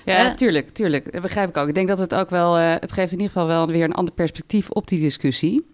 ja, 0.05 0.23
ja, 0.23 0.35
tuurlijk, 0.35 0.69
tuurlijk. 0.69 1.13
Dat 1.13 1.23
begrijp 1.23 1.49
ik 1.49 1.57
ook. 1.57 1.69
Ik 1.69 1.75
denk 1.75 1.89
dat 1.89 1.99
het 1.99 2.15
ook 2.15 2.31
wel... 2.31 2.59
Uh, 2.59 2.75
het 2.79 2.93
geeft 2.93 3.13
in 3.13 3.19
ieder 3.19 3.33
geval 3.33 3.47
wel 3.47 3.67
weer 3.67 3.85
een 3.85 3.95
ander 3.95 4.15
perspectief 4.15 4.71
op 4.71 4.89
die 4.89 5.01
discussie. 5.01 5.67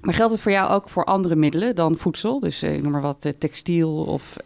Maar 0.00 0.14
geldt 0.14 0.32
het 0.32 0.42
voor 0.42 0.52
jou 0.52 0.70
ook 0.70 0.88
voor 0.88 1.04
andere 1.04 1.36
middelen 1.36 1.74
dan 1.74 1.96
voedsel? 1.98 2.40
Dus 2.40 2.62
uh, 2.62 2.74
ik 2.74 2.82
noem 2.82 2.92
maar 2.92 3.00
wat 3.00 3.24
uh, 3.24 3.32
textiel 3.38 3.94
of 3.94 4.36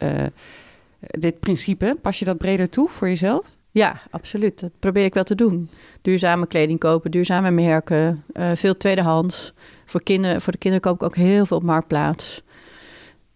dit 0.99 1.39
principe. 1.39 1.97
Pas 2.01 2.19
je 2.19 2.25
dat 2.25 2.37
breder 2.37 2.69
toe 2.69 2.89
voor 2.89 3.07
jezelf? 3.07 3.45
Ja, 3.71 4.01
absoluut. 4.09 4.59
Dat 4.59 4.71
probeer 4.79 5.05
ik 5.05 5.13
wel 5.13 5.23
te 5.23 5.35
doen. 5.35 5.69
Duurzame 6.01 6.47
kleding 6.47 6.79
kopen, 6.79 7.11
duurzame 7.11 7.51
merken, 7.51 8.23
veel 8.53 8.77
tweedehands. 8.77 9.53
Voor, 9.91 10.03
kinderen, 10.03 10.41
voor 10.41 10.51
de 10.51 10.57
kinderen 10.57 10.87
koop 10.87 11.01
ik 11.01 11.07
ook 11.07 11.15
heel 11.15 11.45
veel 11.45 11.57
op 11.57 11.63
Marktplaats. 11.63 12.41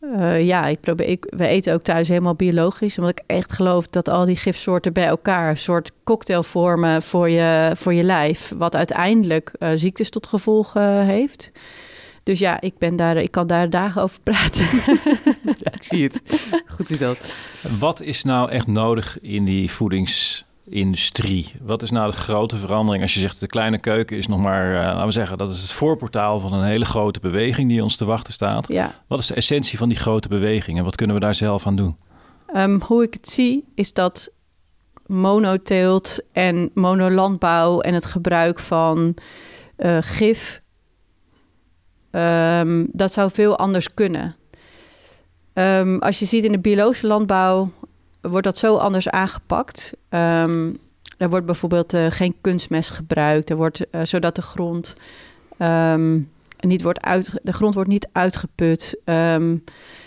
Uh, 0.01 0.41
ja, 0.45 0.65
ik 0.65 0.79
probeer, 0.79 1.07
ik, 1.07 1.25
we 1.29 1.47
eten 1.47 1.73
ook 1.73 1.83
thuis 1.83 2.07
helemaal 2.07 2.35
biologisch. 2.35 2.97
Omdat 2.97 3.19
ik 3.19 3.23
echt 3.27 3.53
geloof 3.53 3.87
dat 3.87 4.09
al 4.09 4.25
die 4.25 4.35
gifsoorten 4.35 4.93
bij 4.93 5.05
elkaar... 5.05 5.49
een 5.49 5.57
soort 5.57 5.91
cocktail 6.03 6.43
vormen 6.43 7.03
voor 7.03 7.29
je, 7.29 7.71
voor 7.75 7.93
je 7.93 8.03
lijf... 8.03 8.53
wat 8.57 8.75
uiteindelijk 8.75 9.51
uh, 9.59 9.69
ziektes 9.75 10.09
tot 10.09 10.27
gevolg 10.27 10.75
uh, 10.75 11.01
heeft. 11.01 11.51
Dus 12.23 12.39
ja, 12.39 12.61
ik, 12.61 12.77
ben 12.77 12.95
daar, 12.95 13.17
ik 13.17 13.31
kan 13.31 13.47
daar 13.47 13.69
dagen 13.69 14.01
over 14.01 14.19
praten. 14.21 14.65
ja, 15.63 15.73
ik 15.73 15.83
zie 15.83 16.03
het. 16.03 16.21
Goed 16.75 16.89
is 16.89 16.99
dat. 16.99 17.35
Wat 17.79 18.01
is 18.01 18.23
nou 18.23 18.49
echt 18.49 18.67
nodig 18.67 19.21
in 19.21 19.45
die 19.45 19.71
voedings 19.71 20.44
industrie. 20.69 21.53
Wat 21.61 21.81
is 21.81 21.91
nou 21.91 22.11
de 22.11 22.17
grote 22.17 22.57
verandering? 22.57 23.03
Als 23.03 23.13
je 23.13 23.19
zegt 23.19 23.39
de 23.39 23.47
kleine 23.47 23.79
keuken 23.79 24.17
is 24.17 24.27
nog 24.27 24.39
maar, 24.39 24.71
uh, 24.71 24.79
laten 24.79 25.05
we 25.05 25.11
zeggen, 25.11 25.37
dat 25.37 25.53
is 25.53 25.61
het 25.61 25.71
voorportaal 25.71 26.39
van 26.39 26.53
een 26.53 26.63
hele 26.63 26.85
grote 26.85 27.19
beweging 27.19 27.69
die 27.69 27.83
ons 27.83 27.95
te 27.95 28.05
wachten 28.05 28.33
staat. 28.33 28.67
Ja. 28.67 29.03
Wat 29.07 29.19
is 29.19 29.27
de 29.27 29.33
essentie 29.33 29.77
van 29.77 29.89
die 29.89 29.97
grote 29.97 30.27
beweging 30.27 30.77
en 30.77 30.83
wat 30.83 30.95
kunnen 30.95 31.15
we 31.15 31.21
daar 31.21 31.35
zelf 31.35 31.67
aan 31.67 31.75
doen? 31.75 31.97
Um, 32.55 32.81
hoe 32.81 33.03
ik 33.03 33.13
het 33.13 33.29
zie 33.29 33.63
is 33.75 33.93
dat 33.93 34.31
monoteelt 35.05 36.19
en 36.31 36.71
monolandbouw 36.73 37.81
en 37.81 37.93
het 37.93 38.05
gebruik 38.05 38.59
van 38.59 39.15
uh, 39.77 39.97
gif, 40.01 40.61
um, 42.11 42.87
dat 42.91 43.11
zou 43.11 43.31
veel 43.31 43.57
anders 43.57 43.93
kunnen. 43.93 44.35
Um, 45.53 45.99
als 45.99 46.19
je 46.19 46.25
ziet 46.25 46.43
in 46.43 46.51
de 46.51 46.59
biologische 46.59 47.07
landbouw 47.07 47.71
wordt 48.29 48.45
dat 48.45 48.57
zo 48.57 48.75
anders 48.75 49.09
aangepakt. 49.09 49.93
Um, 50.09 50.77
er 51.17 51.29
wordt 51.29 51.45
bijvoorbeeld 51.45 51.93
uh, 51.93 52.05
geen 52.09 52.35
kunstmest 52.41 52.89
gebruikt, 52.89 53.49
er 53.49 53.55
wordt, 53.55 53.81
uh, 53.91 54.01
zodat 54.03 54.35
de 54.35 54.41
grond 54.41 54.95
um, 55.59 56.31
niet 56.59 56.81
wordt 56.81 57.01
uit, 57.01 57.39
de 57.43 57.53
grond 57.53 57.73
wordt 57.73 57.89
niet 57.89 58.07
uitgeput. 58.11 58.97
Um, 59.05 59.63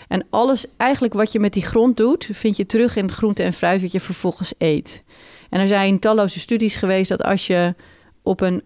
en 0.07 0.25
alles 0.29 0.65
eigenlijk 0.77 1.13
wat 1.13 1.31
je 1.31 1.39
met 1.39 1.53
die 1.53 1.65
grond 1.65 1.97
doet, 1.97 2.29
vind 2.31 2.57
je 2.57 2.65
terug 2.65 2.95
in 2.95 3.11
groente 3.11 3.43
en 3.43 3.53
fruit 3.53 3.81
wat 3.81 3.91
je 3.91 3.99
vervolgens 3.99 4.53
eet. 4.57 5.03
En 5.49 5.59
er 5.59 5.67
zijn 5.67 5.99
talloze 5.99 6.39
studies 6.39 6.75
geweest 6.75 7.09
dat 7.09 7.23
als 7.23 7.47
je 7.47 7.75
op 8.23 8.41
een 8.41 8.63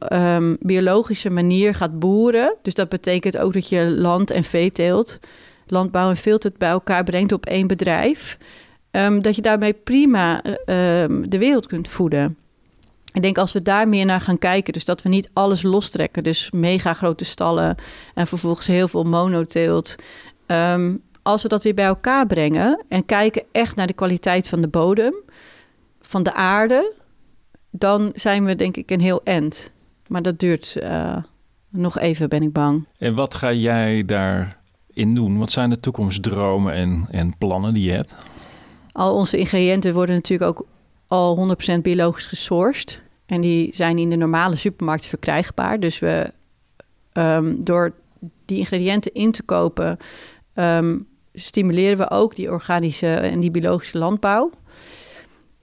biologische 0.60 1.30
manier 1.30 1.76
gaat 1.76 2.00
boeren, 2.00 2.56
dus 2.62 2.74
dat 2.74 2.90
betekent 2.90 3.38
ook 3.38 3.54
dat 3.54 3.70
je 3.70 3.90
land 3.90 4.32
en 4.32 4.44
vee 4.44 4.72
teelt, 4.72 5.20
landbouw 5.68 6.10
en 6.10 6.18
veeteelt 6.18 6.58
bij 6.58 6.70
elkaar 6.70 7.04
brengt 7.04 7.32
op 7.32 7.46
één 7.46 7.68
bedrijf, 7.68 8.38
um, 8.96 9.22
dat 9.22 9.36
je 9.36 9.42
daarmee 9.42 9.74
prima 9.74 10.44
um, 10.46 11.30
de 11.30 11.38
wereld 11.38 11.68
kunt 11.68 11.88
voeden. 11.88 12.38
Ik 13.14 13.22
denk 13.22 13.38
als 13.38 13.52
we 13.52 13.62
daar 13.62 13.88
meer 13.88 14.06
naar 14.06 14.22
gaan 14.22 14.40
kijken, 14.40 14.74
dus 14.74 14.86
dat 14.86 15.02
we 15.02 15.10
niet 15.10 15.30
alles 15.34 15.62
lostrekken, 15.62 16.24
dus 16.24 16.52
mega 16.52 16.94
grote 16.94 17.26
stallen 17.26 17.76
en 18.14 18.28
vervolgens 18.28 18.68
heel 18.68 18.88
veel 18.88 19.04
monoteelt. 19.04 19.96
Um, 20.48 21.02
als 21.22 21.42
we 21.42 21.48
dat 21.48 21.64
weer 21.64 21.74
bij 21.74 21.86
elkaar 21.86 22.26
brengen 22.26 22.84
en 22.88 23.06
kijken 23.06 23.44
echt 23.52 23.76
naar 23.76 23.88
de 23.88 23.94
kwaliteit 23.94 24.48
van 24.48 24.62
de 24.62 24.68
bodem, 24.68 25.14
van 26.02 26.24
de 26.24 26.34
aarde, 26.34 26.94
dan 27.70 28.12
zijn 28.16 28.46
we 28.46 28.56
denk 28.56 28.78
ik 28.78 28.92
een 28.92 29.00
heel 29.00 29.22
end. 29.24 29.72
Maar 30.08 30.22
dat 30.22 30.40
duurt 30.40 30.76
uh, 30.84 31.18
nog 31.70 32.00
even, 32.00 32.30
ben 32.30 32.44
ik 32.44 32.52
bang. 32.52 32.88
En 32.98 33.16
wat 33.16 33.34
ga 33.34 33.54
jij 33.54 34.06
daarin 34.06 35.10
doen? 35.10 35.38
Wat 35.38 35.52
zijn 35.52 35.70
de 35.70 35.78
toekomstdromen 35.78 36.74
en, 36.74 37.08
en 37.12 37.38
plannen 37.38 37.74
die 37.74 37.84
je 37.84 37.92
hebt? 37.92 38.16
Al 38.94 39.16
onze 39.16 39.38
ingrediënten 39.38 39.94
worden 39.94 40.16
natuurlijk 40.16 40.50
ook 40.50 40.68
al 41.08 41.56
100% 41.78 41.82
biologisch 41.82 42.26
gesourced. 42.26 43.02
En 43.26 43.42
die 43.42 43.76
zijn 43.76 43.98
in 43.98 44.10
de 44.10 44.16
normale 44.16 44.56
supermarkt 44.56 45.06
verkrijgbaar. 45.06 45.80
Dus 45.80 46.00
we 46.00 46.32
um, 47.14 47.64
door 47.64 47.94
die 48.46 48.58
ingrediënten 48.58 49.14
in 49.14 49.32
te 49.32 49.44
kopen, 49.44 49.98
um, 50.56 51.08
stimuleren 51.34 51.98
we 51.98 52.10
ook 52.10 52.36
die 52.36 52.52
organische 52.52 53.08
en 53.08 53.40
die 53.40 53.52
biologische 53.52 53.98
landbouw. 53.98 54.52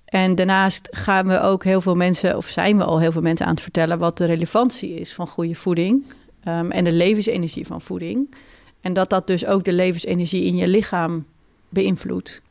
En 0.05 0.35
daarnaast 0.35 0.89
gaan 0.91 1.27
we 1.27 1.41
ook 1.41 1.65
heel 1.65 1.81
veel 1.81 1.97
mensen, 1.97 2.37
of 2.37 2.47
zijn 2.47 2.77
we 2.77 2.85
al 2.85 3.01
heel 3.01 3.13
veel 3.13 3.23
mensen 3.23 3.47
aan 3.47 3.53
het 3.53 3.63
vertellen 3.63 3.99
wat 3.99 4.19
de 4.19 4.25
relevantie 4.25 4.95
is 4.95 5.15
van 5.15 5.27
goede 5.27 5.55
voeding 5.55 6.05
um, 6.49 6.71
en 6.71 6.85
de 6.85 6.93
levensenergie 6.93 7.67
van 7.67 7.81
voeding. 7.81 8.35
En 8.81 8.93
dat 8.93 9.11
dat 9.11 9.27
dus 9.27 9.47
ook 9.47 9.65
de 9.65 9.73
levensenergie 9.73 10.45
in 10.45 10.57
je 10.57 10.69
lichaam 10.69 11.27
beïnvloedt. 11.69 12.43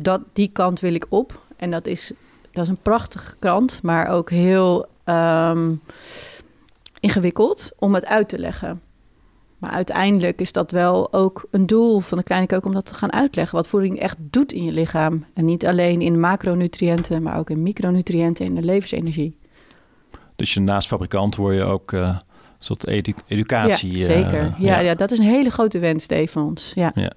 Dat, 0.00 0.20
die 0.32 0.48
kant 0.52 0.80
wil 0.80 0.94
ik 0.94 1.06
op. 1.08 1.40
En 1.56 1.70
dat 1.70 1.86
is, 1.86 2.12
dat 2.52 2.64
is 2.64 2.70
een 2.70 2.82
prachtige 2.82 3.36
krant, 3.38 3.82
maar 3.82 4.08
ook 4.08 4.30
heel 4.30 4.86
um, 5.04 5.80
ingewikkeld 7.00 7.72
om 7.78 7.94
het 7.94 8.06
uit 8.06 8.28
te 8.28 8.38
leggen. 8.38 8.80
Maar 9.58 9.70
uiteindelijk 9.70 10.40
is 10.40 10.52
dat 10.52 10.70
wel 10.70 11.12
ook 11.12 11.46
een 11.50 11.66
doel 11.66 12.00
van 12.00 12.18
de 12.18 12.24
kleine 12.24 12.46
keuken 12.46 12.68
om 12.68 12.74
dat 12.74 12.86
te 12.86 12.94
gaan 12.94 13.12
uitleggen. 13.12 13.56
Wat 13.56 13.68
voeding 13.68 13.98
echt 13.98 14.16
doet 14.20 14.52
in 14.52 14.64
je 14.64 14.72
lichaam. 14.72 15.24
En 15.34 15.44
niet 15.44 15.66
alleen 15.66 16.00
in 16.00 16.20
macronutriënten, 16.20 17.22
maar 17.22 17.38
ook 17.38 17.50
in 17.50 17.62
micronutriënten 17.62 18.46
en 18.46 18.54
de 18.54 18.62
levensenergie. 18.62 19.36
Dus 20.36 20.54
je 20.54 20.60
naast 20.60 20.88
fabrikant 20.88 21.36
word 21.36 21.56
je 21.56 21.62
ook 21.62 21.92
uh, 21.92 22.00
een 22.00 22.18
soort 22.58 22.86
edu 22.86 23.14
educatie. 23.26 23.96
Ja, 23.96 24.04
zeker. 24.04 24.44
Uh, 24.44 24.54
ja, 24.58 24.78
ja. 24.78 24.78
ja, 24.78 24.94
dat 24.94 25.10
is 25.10 25.18
een 25.18 25.24
hele 25.24 25.50
grote 25.50 25.78
wens, 25.78 26.06
ons. 26.34 26.72
Ja. 26.74 26.92
ja. 26.94 27.12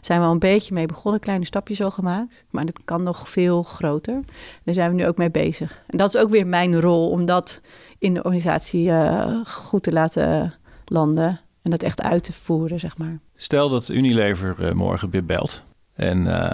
Zijn 0.00 0.20
we 0.20 0.26
al 0.26 0.32
een 0.32 0.38
beetje 0.38 0.74
mee 0.74 0.86
begonnen, 0.86 1.20
kleine 1.20 1.44
stapjes 1.44 1.82
al 1.82 1.90
gemaakt. 1.90 2.44
Maar 2.50 2.64
dat 2.64 2.80
kan 2.84 3.02
nog 3.02 3.28
veel 3.28 3.62
groter. 3.62 4.20
Daar 4.64 4.74
zijn 4.74 4.90
we 4.90 4.96
nu 4.96 5.06
ook 5.06 5.16
mee 5.16 5.30
bezig. 5.30 5.82
En 5.86 5.98
dat 5.98 6.14
is 6.14 6.20
ook 6.20 6.30
weer 6.30 6.46
mijn 6.46 6.80
rol, 6.80 7.10
om 7.10 7.24
dat 7.24 7.60
in 7.98 8.14
de 8.14 8.22
organisatie 8.22 8.86
uh, 8.86 9.44
goed 9.44 9.82
te 9.82 9.92
laten 9.92 10.54
landen. 10.84 11.40
En 11.62 11.70
dat 11.70 11.82
echt 11.82 12.02
uit 12.02 12.24
te 12.24 12.32
voeren, 12.32 12.80
zeg 12.80 12.98
maar. 12.98 13.18
Stel 13.36 13.68
dat 13.68 13.88
Unilever 13.88 14.56
uh, 14.60 14.72
morgen 14.72 15.10
weer 15.10 15.24
belt. 15.24 15.62
En 15.94 16.18
uh, 16.18 16.52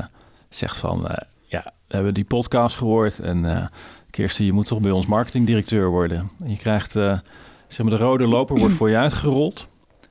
zegt 0.48 0.76
van, 0.76 1.08
eh, 1.08 1.16
ja, 1.46 1.72
we 1.88 1.94
hebben 1.94 2.14
die 2.14 2.24
podcast 2.24 2.76
gehoord 2.76 3.18
en 3.18 3.70
Kirsten, 4.10 4.44
je 4.44 4.52
moet 4.52 4.66
toch 4.66 4.80
bij 4.80 4.90
ons 4.90 5.06
marketingdirecteur 5.06 5.88
worden. 5.88 6.30
En 6.44 6.50
je 6.50 6.56
krijgt, 6.56 6.92
zeg 6.92 7.78
maar, 7.78 7.90
de 7.90 7.96
rode 7.96 8.26
loper 8.26 8.58
wordt 8.58 8.74
voor 8.74 8.90
je 8.90 8.96
uitgerold. 8.96 9.68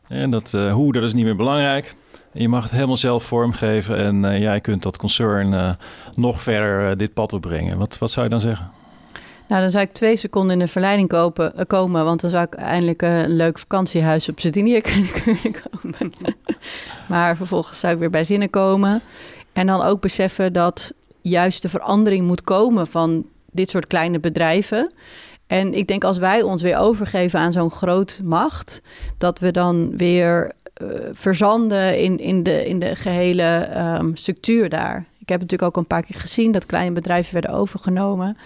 En 0.07 0.29
dat 0.29 0.51
hoe, 0.51 0.91
dat 0.91 1.03
is 1.03 1.13
niet 1.13 1.25
meer 1.25 1.35
belangrijk. 1.35 1.95
Je 2.37 2.49
mag 2.49 2.63
het 2.63 2.71
helemaal 2.71 2.97
zelf 2.97 3.23
vormgeven 3.23 3.97
en 3.97 4.39
jij 4.39 4.61
kunt 4.61 4.83
dat 4.83 4.97
concern 4.97 5.77
nog 6.15 6.41
verder 6.41 6.97
dit 6.97 7.13
pad 7.13 7.33
opbrengen. 7.33 7.77
Wat, 7.77 7.97
wat 7.97 8.11
zou 8.11 8.25
je 8.25 8.31
dan 8.31 8.41
zeggen? 8.41 8.71
Nou, 9.47 9.61
dan 9.61 9.69
zou 9.69 9.83
ik 9.83 9.93
twee 9.93 10.15
seconden 10.15 10.51
in 10.51 10.59
de 10.59 10.67
verleiding 10.67 11.07
kopen, 11.07 11.67
komen, 11.67 12.03
want 12.03 12.21
dan 12.21 12.29
zou 12.29 12.43
ik 12.43 12.53
eindelijk 12.53 13.01
een 13.01 13.35
leuk 13.35 13.59
vakantiehuis 13.59 14.29
op 14.29 14.39
Sardinië 14.39 14.81
kunnen, 15.23 15.41
komen. 15.41 16.13
maar 17.07 17.35
vervolgens 17.35 17.79
zou 17.79 17.93
ik 17.93 17.99
weer 17.99 18.09
bij 18.09 18.23
zinnen 18.23 18.49
komen. 18.49 19.01
En 19.53 19.67
dan 19.67 19.81
ook 19.81 20.01
beseffen 20.01 20.53
dat 20.53 20.93
juist 21.21 21.61
de 21.61 21.69
verandering 21.69 22.27
moet 22.27 22.41
komen 22.41 22.87
van 22.87 23.25
dit 23.51 23.69
soort 23.69 23.87
kleine 23.87 24.19
bedrijven. 24.19 24.91
En 25.47 25.73
ik 25.73 25.87
denk 25.87 26.03
als 26.03 26.17
wij 26.17 26.41
ons 26.41 26.61
weer 26.61 26.77
overgeven 26.77 27.39
aan 27.39 27.53
zo'n 27.53 27.71
groot 27.71 28.19
macht, 28.23 28.81
dat 29.17 29.39
we 29.39 29.51
dan 29.51 29.97
weer 29.97 30.51
verzanden 31.11 31.99
in, 31.99 32.19
in, 32.19 32.43
de, 32.43 32.65
in 32.65 32.79
de 32.79 32.95
gehele 32.95 33.69
um, 33.99 34.15
structuur 34.15 34.69
daar. 34.69 35.05
Ik 35.17 35.29
heb 35.29 35.39
natuurlijk 35.39 35.69
ook 35.69 35.77
een 35.77 35.87
paar 35.87 36.03
keer 36.03 36.19
gezien 36.19 36.51
dat 36.51 36.65
kleine 36.65 36.91
bedrijven 36.91 37.33
werden 37.33 37.51
overgenomen. 37.51 38.37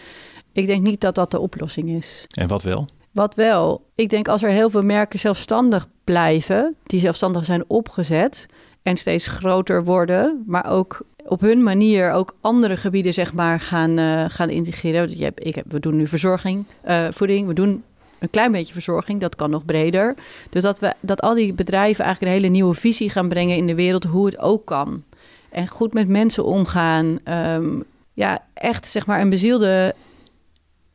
Ik 0.51 0.65
denk 0.65 0.83
niet 0.83 1.01
dat 1.01 1.15
dat 1.15 1.31
de 1.31 1.39
oplossing 1.39 1.89
is. 1.89 2.25
En 2.35 2.47
wat 2.47 2.63
wel? 2.63 2.87
Wat 3.11 3.35
wel? 3.35 3.85
Ik 3.95 4.09
denk 4.09 4.27
als 4.27 4.43
er 4.43 4.49
heel 4.49 4.69
veel 4.69 4.81
merken 4.81 5.19
zelfstandig 5.19 5.87
blijven, 6.03 6.75
die 6.83 6.99
zelfstandig 6.99 7.45
zijn 7.45 7.63
opgezet 7.67 8.47
en 8.83 8.97
steeds 8.97 9.27
groter 9.27 9.83
worden, 9.83 10.43
maar 10.47 10.69
ook 10.69 11.01
op 11.25 11.41
hun 11.41 11.63
manier 11.63 12.11
ook 12.11 12.35
andere 12.41 12.77
gebieden 12.77 13.13
zeg 13.13 13.33
maar 13.33 13.59
gaan, 13.59 13.99
uh, 13.99 14.25
gaan 14.27 14.49
integreren. 14.49 15.17
Je 15.17 15.23
hebt, 15.23 15.45
ik 15.45 15.55
heb, 15.55 15.65
we 15.67 15.79
doen 15.79 15.95
nu 15.95 16.07
verzorging, 16.07 16.65
uh, 16.87 17.07
voeding, 17.11 17.47
we 17.47 17.53
doen 17.53 17.83
een 18.19 18.29
klein 18.29 18.51
beetje 18.51 18.73
verzorging, 18.73 19.19
dat 19.19 19.35
kan 19.35 19.49
nog 19.49 19.65
breder. 19.65 20.15
Dus 20.49 20.63
dat, 20.63 20.79
we, 20.79 20.93
dat 20.99 21.21
al 21.21 21.33
die 21.33 21.53
bedrijven 21.53 22.05
eigenlijk 22.05 22.33
een 22.33 22.41
hele 22.41 22.53
nieuwe 22.53 22.73
visie 22.73 23.09
gaan 23.09 23.29
brengen 23.29 23.57
in 23.57 23.67
de 23.67 23.75
wereld 23.75 24.03
hoe 24.03 24.25
het 24.25 24.39
ook 24.39 24.65
kan. 24.65 25.03
En 25.49 25.67
goed 25.67 25.93
met 25.93 26.07
mensen 26.07 26.45
omgaan. 26.45 27.19
Um, 27.23 27.83
ja, 28.13 28.43
echt 28.53 28.87
zeg 28.87 29.05
maar 29.05 29.21
een 29.21 29.29
bezielde 29.29 29.95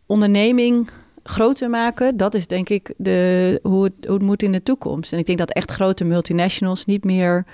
onderneming 0.06 0.88
groter 1.22 1.70
maken, 1.70 2.16
dat 2.16 2.34
is 2.34 2.46
denk 2.46 2.68
ik 2.68 2.94
de, 2.96 3.60
hoe, 3.62 3.84
het, 3.84 3.92
hoe 4.00 4.14
het 4.14 4.22
moet 4.22 4.42
in 4.42 4.52
de 4.52 4.62
toekomst. 4.62 5.12
En 5.12 5.18
ik 5.18 5.26
denk 5.26 5.38
dat 5.38 5.50
echt 5.52 5.70
grote 5.70 6.04
multinationals 6.04 6.84
niet 6.84 7.04
meer 7.04 7.44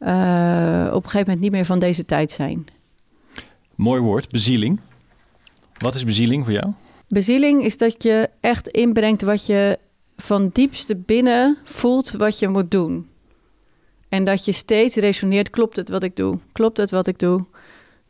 uh, 0.00 0.88
op 0.88 1.04
een 1.04 1.10
gegeven 1.10 1.18
moment 1.18 1.40
niet 1.40 1.52
meer 1.52 1.64
van 1.64 1.78
deze 1.78 2.04
tijd 2.04 2.32
zijn. 2.32 2.66
Mooi 3.74 4.00
woord, 4.00 4.30
bezieling. 4.30 4.80
Wat 5.78 5.94
is 5.94 6.04
bezieling 6.04 6.44
voor 6.44 6.52
jou? 6.52 6.72
Bezieling 7.12 7.64
is 7.64 7.76
dat 7.76 8.02
je 8.02 8.30
echt 8.40 8.68
inbrengt 8.68 9.22
wat 9.22 9.46
je 9.46 9.78
van 10.16 10.50
diepste 10.52 10.96
binnen 10.96 11.58
voelt 11.64 12.10
wat 12.10 12.38
je 12.38 12.48
moet 12.48 12.70
doen. 12.70 13.08
En 14.08 14.24
dat 14.24 14.44
je 14.44 14.52
steeds 14.52 14.96
resoneert, 14.96 15.50
klopt 15.50 15.76
het 15.76 15.88
wat 15.88 16.02
ik 16.02 16.16
doe? 16.16 16.38
Klopt 16.52 16.76
het 16.76 16.90
wat 16.90 17.06
ik 17.06 17.18
doe? 17.18 17.44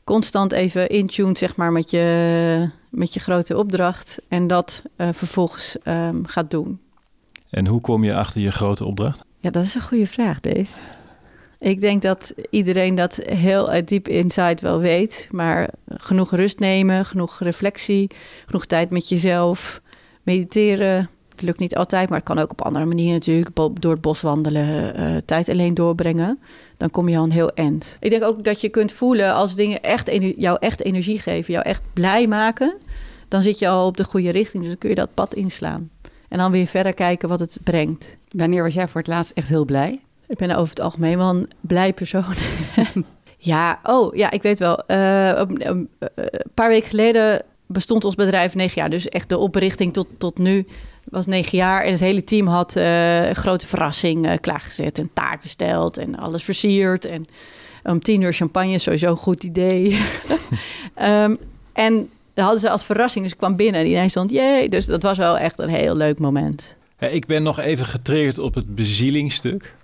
Constant 0.05 0.53
even 0.53 0.88
in 0.88 1.07
tune, 1.07 1.38
zeg 1.38 1.57
maar, 1.57 1.72
met 1.72 1.90
je, 1.90 2.70
met 2.90 3.14
je 3.14 3.20
grote 3.20 3.57
opdracht. 3.57 4.20
En 4.28 4.46
dat 4.46 4.82
uh, 4.96 5.09
vervolgens 5.12 5.76
um, 5.84 6.26
gaat 6.26 6.50
doen. 6.50 6.80
En 7.50 7.66
hoe 7.66 7.80
kom 7.80 8.05
je 8.05 8.14
achter 8.14 8.40
je 8.40 8.50
grote 8.50 8.84
opdracht? 8.84 9.24
Ja, 9.38 9.50
dat 9.50 9.64
is 9.64 9.74
een 9.74 9.82
goede 9.82 10.07
vraag, 10.07 10.40
Dave. 10.40 10.70
Ik 11.63 11.81
denk 11.81 12.03
dat 12.03 12.33
iedereen 12.51 12.95
dat 12.95 13.19
heel 13.25 13.83
diep 13.85 14.09
inside 14.09 14.63
wel 14.63 14.79
weet. 14.79 15.29
Maar 15.31 15.69
genoeg 15.89 16.31
rust 16.31 16.59
nemen, 16.59 17.05
genoeg 17.05 17.39
reflectie, 17.39 18.11
genoeg 18.47 18.67
tijd 18.67 18.91
met 18.91 19.09
jezelf, 19.09 19.81
mediteren. 20.23 21.11
Het 21.31 21.43
lukt 21.43 21.59
niet 21.59 21.77
altijd, 21.77 22.09
maar 22.09 22.19
het 22.19 22.27
kan 22.27 22.39
ook 22.39 22.51
op 22.51 22.63
andere 22.63 22.85
manieren 22.85 23.13
natuurlijk. 23.13 23.57
Door 23.81 23.93
het 23.93 24.01
bos 24.01 24.21
wandelen, 24.21 25.01
uh, 25.01 25.17
tijd 25.25 25.49
alleen 25.49 25.75
doorbrengen. 25.75 26.39
Dan 26.77 26.91
kom 26.91 27.09
je 27.09 27.17
al 27.17 27.25
een 27.25 27.31
heel 27.31 27.51
eind. 27.51 27.97
Ik 28.01 28.11
denk 28.11 28.23
ook 28.23 28.45
dat 28.45 28.61
je 28.61 28.69
kunt 28.69 28.93
voelen 28.93 29.35
als 29.35 29.55
dingen 29.55 29.83
echt 29.83 30.11
jou 30.37 30.57
echt 30.61 30.83
energie 30.83 31.19
geven, 31.19 31.53
jou 31.53 31.67
echt 31.67 31.83
blij 31.93 32.27
maken. 32.27 32.75
Dan 33.29 33.43
zit 33.43 33.59
je 33.59 33.69
al 33.69 33.87
op 33.87 33.97
de 33.97 34.05
goede 34.05 34.31
richting, 34.31 34.63
dus 34.63 34.71
dan 34.71 34.81
kun 34.81 34.89
je 34.89 34.95
dat 34.95 35.15
pad 35.15 35.35
inslaan. 35.35 35.91
En 36.29 36.39
dan 36.39 36.53
weer 36.53 36.67
verder 36.67 36.95
kijken 36.95 37.29
wat 37.29 37.41
het 37.41 37.59
brengt. 37.63 38.17
Wanneer 38.29 38.63
was 38.63 38.75
jij 38.75 38.89
voor 38.89 39.01
het 39.01 39.11
laatst 39.11 39.33
echt 39.33 39.49
heel 39.49 39.65
blij? 39.65 40.01
Ik 40.33 40.39
ben 40.39 40.51
over 40.51 40.68
het 40.68 40.80
algemeen 40.80 41.18
wel 41.18 41.28
een 41.28 41.51
blij 41.61 41.93
persoon. 41.93 42.35
ja, 43.39 43.80
oh 43.83 44.14
ja, 44.14 44.30
ik 44.30 44.43
weet 44.43 44.59
wel. 44.59 44.83
Uh, 44.87 45.43
een 45.59 45.89
paar 46.55 46.68
weken 46.68 46.89
geleden 46.89 47.43
bestond 47.66 48.05
ons 48.05 48.14
bedrijf 48.14 48.55
negen 48.55 48.80
jaar. 48.80 48.91
Dus 48.91 49.09
echt 49.09 49.28
de 49.28 49.39
oprichting 49.39 49.93
tot, 49.93 50.07
tot 50.18 50.39
nu 50.39 50.66
was 51.05 51.26
negen 51.26 51.59
jaar. 51.59 51.83
En 51.83 51.91
het 51.91 52.01
hele 52.01 52.24
team 52.24 52.47
had 52.47 52.76
uh, 52.76 53.28
een 53.28 53.35
grote 53.35 53.66
verrassing 53.66 54.41
klaargezet. 54.41 54.99
En 54.99 55.11
taart 55.12 55.41
besteld 55.41 55.99
en 55.99 56.18
alles 56.18 56.45
versierd. 56.45 57.05
En 57.05 57.26
om 57.83 58.01
tien 58.01 58.20
uur 58.20 58.33
champagne, 58.33 58.78
sowieso 58.78 59.11
een 59.11 59.16
goed 59.16 59.45
idee. 59.45 59.99
um, 61.01 61.39
en 61.72 62.09
dat 62.35 62.45
hadden 62.45 62.61
ze 62.61 62.70
als 62.70 62.85
verrassing. 62.85 63.24
Dus 63.24 63.33
ik 63.33 63.39
kwam 63.39 63.57
binnen 63.57 63.80
en 63.80 63.87
iedereen 63.87 64.11
stond, 64.11 64.30
jee. 64.30 64.68
Dus 64.68 64.87
dat 64.87 65.03
was 65.03 65.18
wel 65.18 65.39
echt 65.39 65.59
een 65.59 65.68
heel 65.68 65.97
leuk 65.97 66.18
moment. 66.18 66.76
Ik 66.99 67.26
ben 67.26 67.43
nog 67.43 67.61
even 67.61 67.87
getriggerd 67.87 68.39
op 68.39 68.55
het 68.55 68.74
bezielingstuk. 68.74 69.74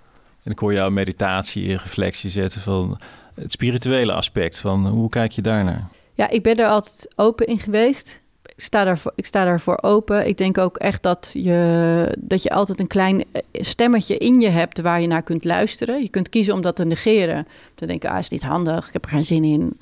En 0.49 0.55
ik 0.55 0.61
hoor 0.61 0.73
jou 0.73 0.91
meditatie 0.91 1.63
in 1.63 1.75
reflectie 1.75 2.29
zetten 2.29 2.61
van 2.61 2.99
het 3.33 3.51
spirituele 3.51 4.13
aspect. 4.13 4.59
Van 4.59 4.87
hoe 4.87 5.09
kijk 5.09 5.31
je 5.31 5.41
daarnaar? 5.41 5.87
Ja, 6.13 6.29
ik 6.29 6.43
ben 6.43 6.55
er 6.55 6.67
altijd 6.67 7.13
open 7.15 7.47
in 7.47 7.59
geweest. 7.59 8.21
Ik 8.43 8.63
sta, 8.63 8.83
daarvoor, 8.83 9.11
ik 9.15 9.25
sta 9.25 9.43
daarvoor 9.45 9.77
open. 9.81 10.27
Ik 10.27 10.37
denk 10.37 10.57
ook 10.57 10.77
echt 10.77 11.03
dat 11.03 11.29
je, 11.33 12.15
dat 12.19 12.43
je 12.43 12.49
altijd 12.49 12.79
een 12.79 12.87
klein 12.87 13.23
eh, 13.31 13.41
stemmetje 13.51 14.17
in 14.17 14.41
je 14.41 14.49
hebt 14.49 14.81
waar 14.81 15.01
je 15.01 15.07
naar 15.07 15.23
kunt 15.23 15.43
luisteren. 15.43 16.01
Je 16.01 16.09
kunt 16.09 16.29
kiezen 16.29 16.53
om 16.53 16.61
dat 16.61 16.75
te 16.75 16.85
negeren. 16.85 17.47
Te 17.75 17.85
denken, 17.85 18.09
ah, 18.09 18.17
is 18.17 18.29
niet 18.29 18.43
handig, 18.43 18.87
ik 18.87 18.93
heb 18.93 19.05
er 19.05 19.11
geen 19.11 19.25
zin 19.25 19.43
in. 19.43 19.77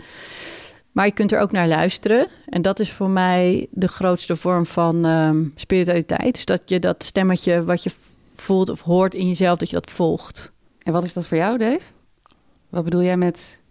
Maar 0.91 1.05
je 1.05 1.11
kunt 1.11 1.32
er 1.32 1.39
ook 1.39 1.51
naar 1.51 1.68
luisteren. 1.68 2.28
En 2.45 2.61
dat 2.61 2.80
is 2.80 2.91
voor 2.91 3.09
mij 3.09 3.68
de 3.72 3.88
grootste 3.88 4.36
vorm 4.36 4.65
van 4.65 5.05
um, 5.05 5.51
spiritualiteit. 5.55 6.36
Dus 6.36 6.45
dat 6.45 6.61
je 6.65 6.80
dat 6.80 7.03
stemmetje 7.03 7.63
wat 7.63 7.84
je 7.84 7.91
voelt 8.36 8.70
of 8.70 8.82
hoort 8.82 9.13
in 9.13 9.28
jezelf, 9.28 9.57
dat 9.57 9.70
je 9.70 9.76
dat 9.76 9.91
volgt. 9.91 10.55
En 10.88 10.93
wat 10.93 11.03
is 11.03 11.13
dat 11.13 11.27
voor 11.27 11.38
jou, 11.38 11.57
Dave? 11.57 11.81
Wat 12.69 12.83
bedoel 12.83 13.03
jij 13.03 13.17
met 13.17 13.61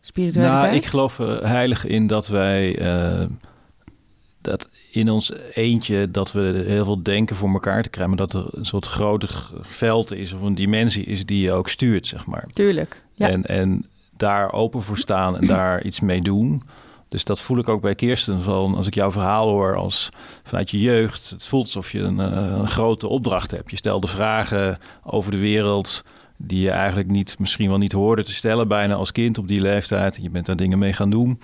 spiritualiteit? 0.00 0.62
Nou, 0.62 0.76
ik 0.76 0.84
geloof 0.84 1.18
er 1.18 1.48
heilig 1.48 1.86
in 1.86 2.06
dat 2.06 2.26
wij 2.26 2.80
uh, 2.80 3.26
dat 4.40 4.68
in 4.90 5.10
ons 5.10 5.32
eentje 5.52 6.10
dat 6.10 6.32
we 6.32 6.64
heel 6.66 6.84
veel 6.84 7.02
denken 7.02 7.36
voor 7.36 7.52
elkaar 7.52 7.82
te 7.82 7.88
krijgen, 7.88 8.16
maar 8.16 8.26
dat 8.26 8.42
er 8.42 8.58
een 8.58 8.64
soort 8.64 8.86
groter 8.86 9.50
veld 9.60 10.12
is 10.12 10.32
of 10.32 10.40
een 10.40 10.54
dimensie 10.54 11.04
is 11.04 11.26
die 11.26 11.40
je 11.40 11.52
ook 11.52 11.68
stuurt, 11.68 12.06
zeg 12.06 12.26
maar. 12.26 12.46
Tuurlijk. 12.46 13.02
Ja. 13.14 13.28
En, 13.28 13.44
en 13.44 13.86
daar 14.16 14.52
open 14.52 14.82
voor 14.82 14.98
staan 14.98 15.38
en 15.38 15.46
daar 15.46 15.84
iets 15.84 16.00
mee 16.00 16.20
doen. 16.20 16.62
Dus 17.08 17.24
dat 17.24 17.40
voel 17.40 17.58
ik 17.58 17.68
ook 17.68 17.80
bij 17.80 17.94
Kirsten. 17.94 18.40
Van 18.40 18.74
als 18.74 18.86
ik 18.86 18.94
jouw 18.94 19.10
verhaal 19.10 19.48
hoor 19.48 19.76
als 19.76 20.08
vanuit 20.42 20.70
je 20.70 20.80
jeugd. 20.80 21.30
Het 21.30 21.44
voelt 21.44 21.64
alsof 21.64 21.92
je 21.92 21.98
een, 21.98 22.20
eh, 22.20 22.56
een 22.58 22.68
grote 22.68 23.08
opdracht 23.08 23.50
hebt. 23.50 23.70
Je 23.70 23.76
stelde 23.76 24.06
vragen 24.06 24.78
over 25.02 25.30
de 25.30 25.38
wereld 25.38 26.04
die 26.36 26.60
je 26.60 26.70
eigenlijk 26.70 27.10
niet, 27.10 27.38
misschien 27.38 27.68
wel 27.68 27.78
niet 27.78 27.92
hoorde 27.92 28.24
te 28.24 28.34
stellen 28.34 28.68
bijna 28.68 28.94
als 28.94 29.12
kind 29.12 29.38
op 29.38 29.48
die 29.48 29.60
leeftijd. 29.60 30.18
Je 30.22 30.30
bent 30.30 30.46
daar 30.46 30.56
dingen 30.56 30.78
mee 30.78 30.92
gaan 30.92 31.10
doen. 31.10 31.40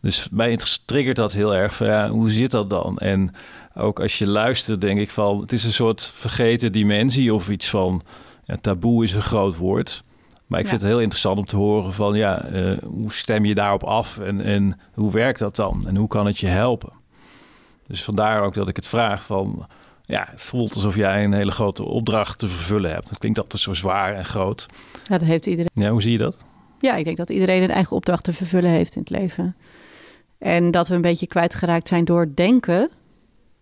Dus 0.00 0.28
mij 0.30 0.58
triggert 0.84 1.16
dat 1.16 1.32
heel 1.32 1.54
erg 1.54 1.78
ja, 1.78 2.08
hoe 2.08 2.30
zit 2.30 2.50
dat 2.50 2.70
dan? 2.70 2.98
En 2.98 3.30
ook 3.74 4.00
als 4.00 4.18
je 4.18 4.26
luistert, 4.26 4.80
denk 4.80 4.98
ik 4.98 5.10
van 5.10 5.40
het 5.40 5.52
is 5.52 5.64
een 5.64 5.72
soort 5.72 6.02
vergeten 6.02 6.72
dimensie 6.72 7.34
of 7.34 7.50
iets 7.50 7.70
van 7.70 8.02
ja, 8.44 8.56
taboe 8.60 9.04
is 9.04 9.14
een 9.14 9.22
groot 9.22 9.56
woord. 9.56 10.04
Maar 10.46 10.60
ik 10.60 10.68
vind 10.68 10.80
het 10.80 10.90
heel 10.90 11.00
interessant 11.00 11.38
om 11.38 11.44
te 11.44 11.56
horen 11.56 11.92
van 11.92 12.14
ja, 12.14 12.50
uh, 12.50 12.78
hoe 12.84 13.12
stem 13.12 13.44
je 13.44 13.54
daarop 13.54 13.82
af 13.82 14.18
en, 14.18 14.40
en 14.40 14.80
hoe 14.94 15.12
werkt 15.12 15.38
dat 15.38 15.56
dan? 15.56 15.84
En 15.86 15.96
hoe 15.96 16.08
kan 16.08 16.26
het 16.26 16.38
je 16.38 16.46
helpen? 16.46 16.92
Dus 17.86 18.04
vandaar 18.04 18.42
ook 18.42 18.54
dat 18.54 18.68
ik 18.68 18.76
het 18.76 18.86
vraag 18.86 19.24
van 19.24 19.66
ja, 20.02 20.26
het 20.30 20.42
voelt 20.42 20.74
alsof 20.74 20.96
jij 20.96 21.24
een 21.24 21.32
hele 21.32 21.50
grote 21.50 21.82
opdracht 21.82 22.38
te 22.38 22.48
vervullen 22.48 22.90
hebt. 22.90 23.08
Dat 23.08 23.18
klinkt 23.18 23.38
altijd 23.38 23.62
zo 23.62 23.74
zwaar 23.74 24.14
en 24.14 24.24
groot. 24.24 24.66
Ja, 25.02 25.18
dat 25.18 25.26
heeft 25.26 25.46
iedereen. 25.46 25.70
Ja, 25.74 25.90
hoe 25.90 26.02
zie 26.02 26.12
je 26.12 26.18
dat? 26.18 26.36
Ja, 26.80 26.94
ik 26.94 27.04
denk 27.04 27.16
dat 27.16 27.30
iedereen 27.30 27.62
een 27.62 27.70
eigen 27.70 27.96
opdracht 27.96 28.24
te 28.24 28.32
vervullen 28.32 28.70
heeft 28.70 28.94
in 28.94 29.00
het 29.00 29.10
leven. 29.10 29.56
En 30.38 30.70
dat 30.70 30.88
we 30.88 30.94
een 30.94 31.00
beetje 31.00 31.26
kwijtgeraakt 31.26 31.88
zijn 31.88 32.04
door 32.04 32.28
denken, 32.34 32.90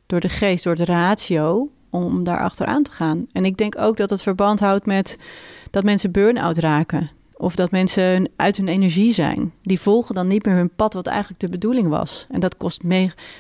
door 0.07 0.21
de 0.21 0.29
geest, 0.29 0.65
door 0.65 0.77
de 0.77 0.85
ratio, 0.85 1.71
om 1.91 2.25
daar 2.25 2.41
achteraan 2.41 2.83
te 2.83 2.91
gaan. 2.91 3.27
En 3.33 3.45
ik 3.45 3.57
denk 3.57 3.79
ook 3.79 3.97
dat 3.97 4.11
het 4.11 4.23
verband 4.23 4.61
houdt 4.61 4.87
met 4.87 5.19
dat 5.73 5.85
mensen 5.85 6.11
burn-out 6.11 6.59
raken. 6.59 7.11
Of 7.37 7.55
dat 7.55 7.71
mensen 7.71 8.31
uit 8.37 8.57
hun 8.57 8.69
energie 8.69 9.13
zijn. 9.13 9.53
Die 9.63 9.81
volgen 9.81 10.15
dan 10.15 10.27
niet 10.27 10.45
meer 10.45 10.55
hun 10.55 10.75
pad, 10.75 10.95
wat 10.95 11.07
eigenlijk 11.07 11.41
de 11.41 11.49
bedoeling 11.49 11.89
was. 11.89 12.27
En 12.31 12.41
dat 12.41 12.57
kost 12.57 12.83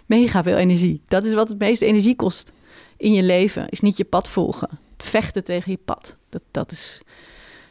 mega 0.07 0.43
veel 0.43 0.57
energie. 0.57 1.03
Dat 1.09 1.25
is 1.25 1.33
wat 1.33 1.49
het 1.49 1.59
meeste 1.59 1.87
energie 1.87 2.17
kost 2.17 2.53
in 2.97 3.13
je 3.13 3.23
leven. 3.23 3.69
Is 3.69 3.81
niet 3.81 3.97
je 3.97 4.05
pad 4.05 4.29
volgen. 4.29 4.69
Vechten 4.97 5.45
tegen 5.45 5.73
je 5.73 5.79
pad. 5.85 6.17
Dat, 6.29 6.43
dat 6.51 6.71
is. 6.71 7.03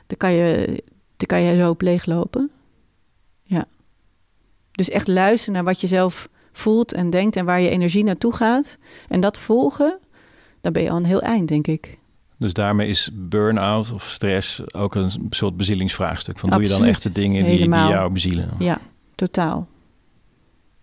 Daar 0.08 0.18
kan 0.18 0.34
je, 0.34 0.66
daar 1.18 1.28
kan 1.28 1.42
je 1.42 1.58
zo 1.58 1.70
op 1.70 1.82
leeglopen. 1.82 2.52
Ja. 3.44 3.66
Dus 4.72 4.90
echt 4.90 5.08
luisteren 5.08 5.54
naar 5.54 5.64
wat 5.64 5.82
je 5.82 5.88
zelf 5.88 6.30
voelt 6.52 6.94
en 6.94 7.10
denkt 7.10 7.36
en 7.36 7.46
waar 7.46 7.62
je 7.62 7.70
energie 7.70 8.04
naartoe 8.04 8.36
gaat. 8.36 8.78
En 9.08 9.22
dat 9.22 9.38
volgen, 9.38 10.00
dan 10.62 10.74
ben 10.74 10.84
je 10.84 10.90
al 10.90 10.98
een 10.98 11.06
heel 11.06 11.22
eind, 11.22 11.48
denk 11.48 11.68
ik. 11.68 12.00
Dus 12.42 12.54
daarmee 12.54 12.88
is 12.88 13.10
burn-out 13.14 13.92
of 13.92 14.10
stress 14.10 14.74
ook 14.74 14.96
een 14.96 15.12
soort 15.30 15.58
bezielingsvraagstuk. 15.58 16.40
Van 16.40 16.50
doe 16.50 16.62
je 16.62 16.68
dan 16.68 16.86
echt 16.86 17.04
de 17.04 17.12
dingen 17.12 17.46
die, 17.46 17.58
die 17.58 17.70
jou 17.70 18.12
bezielen? 18.12 18.50
Ja, 18.60 18.80
totaal. 19.16 19.68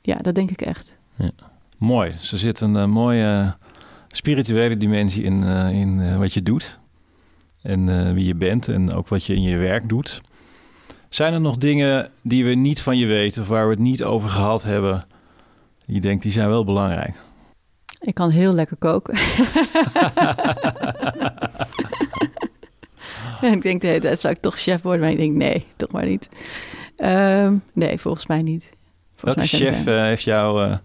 Ja, 0.02 0.16
dat 0.16 0.34
denk 0.34 0.50
ik 0.50 0.60
echt. 0.60 0.96
Mooi. 1.78 2.10
Dus 2.10 2.32
er 2.32 2.38
zit 2.38 2.60
een 2.60 2.76
eh, 2.76 2.86
mooie 2.86 3.56
spirituele 4.08 4.76
dimensie 4.76 5.22
in, 5.22 5.44
eh, 5.44 5.70
in 5.70 6.00
eh, 6.00 6.18
wat 6.18 6.34
je 6.34 6.42
doet. 6.42 6.78
En 7.62 7.88
eh, 7.88 8.12
wie 8.12 8.24
je 8.24 8.34
bent 8.34 8.68
en 8.68 8.92
ook 8.92 9.08
wat 9.08 9.24
je 9.24 9.34
in 9.34 9.42
je 9.42 9.56
werk 9.56 9.88
doet. 9.88 10.20
Zijn 11.08 11.32
er 11.32 11.40
nog 11.40 11.56
dingen 11.56 12.10
die 12.22 12.44
we 12.44 12.54
niet 12.54 12.82
van 12.82 12.98
je 12.98 13.06
weten 13.06 13.42
of 13.42 13.48
waar 13.48 13.64
we 13.64 13.70
het 13.70 13.82
niet 13.82 14.04
over 14.04 14.30
gehad 14.30 14.62
hebben? 14.62 15.04
die 15.86 15.94
Je 15.94 16.00
denkt, 16.00 16.22
die 16.22 16.32
zijn 16.32 16.48
wel 16.48 16.64
belangrijk. 16.64 17.16
Ik 18.00 18.14
kan 18.14 18.30
heel 18.30 18.52
lekker 18.52 18.76
koken. 18.76 19.14
en 23.40 23.52
ik 23.56 23.62
denk 23.62 23.80
de 23.80 23.86
hele 23.86 24.00
tijd, 24.00 24.20
zou 24.20 24.34
ik 24.34 24.40
toch 24.40 24.58
chef 24.58 24.82
worden? 24.82 25.00
Maar 25.00 25.10
ik 25.10 25.16
denk, 25.16 25.34
nee, 25.34 25.66
toch 25.76 25.92
maar 25.92 26.06
niet. 26.06 26.28
Ehm, 26.96 27.56
nee, 27.72 27.98
volgens 27.98 28.26
mij 28.26 28.42
niet. 28.42 28.70
Volgens 29.16 29.50
Welke 29.50 29.64
mij 29.64 29.72
chef 29.72 29.86
eh, 29.86 30.02
heeft 30.02 30.22
jou 30.22 30.64
eh, 30.64 30.76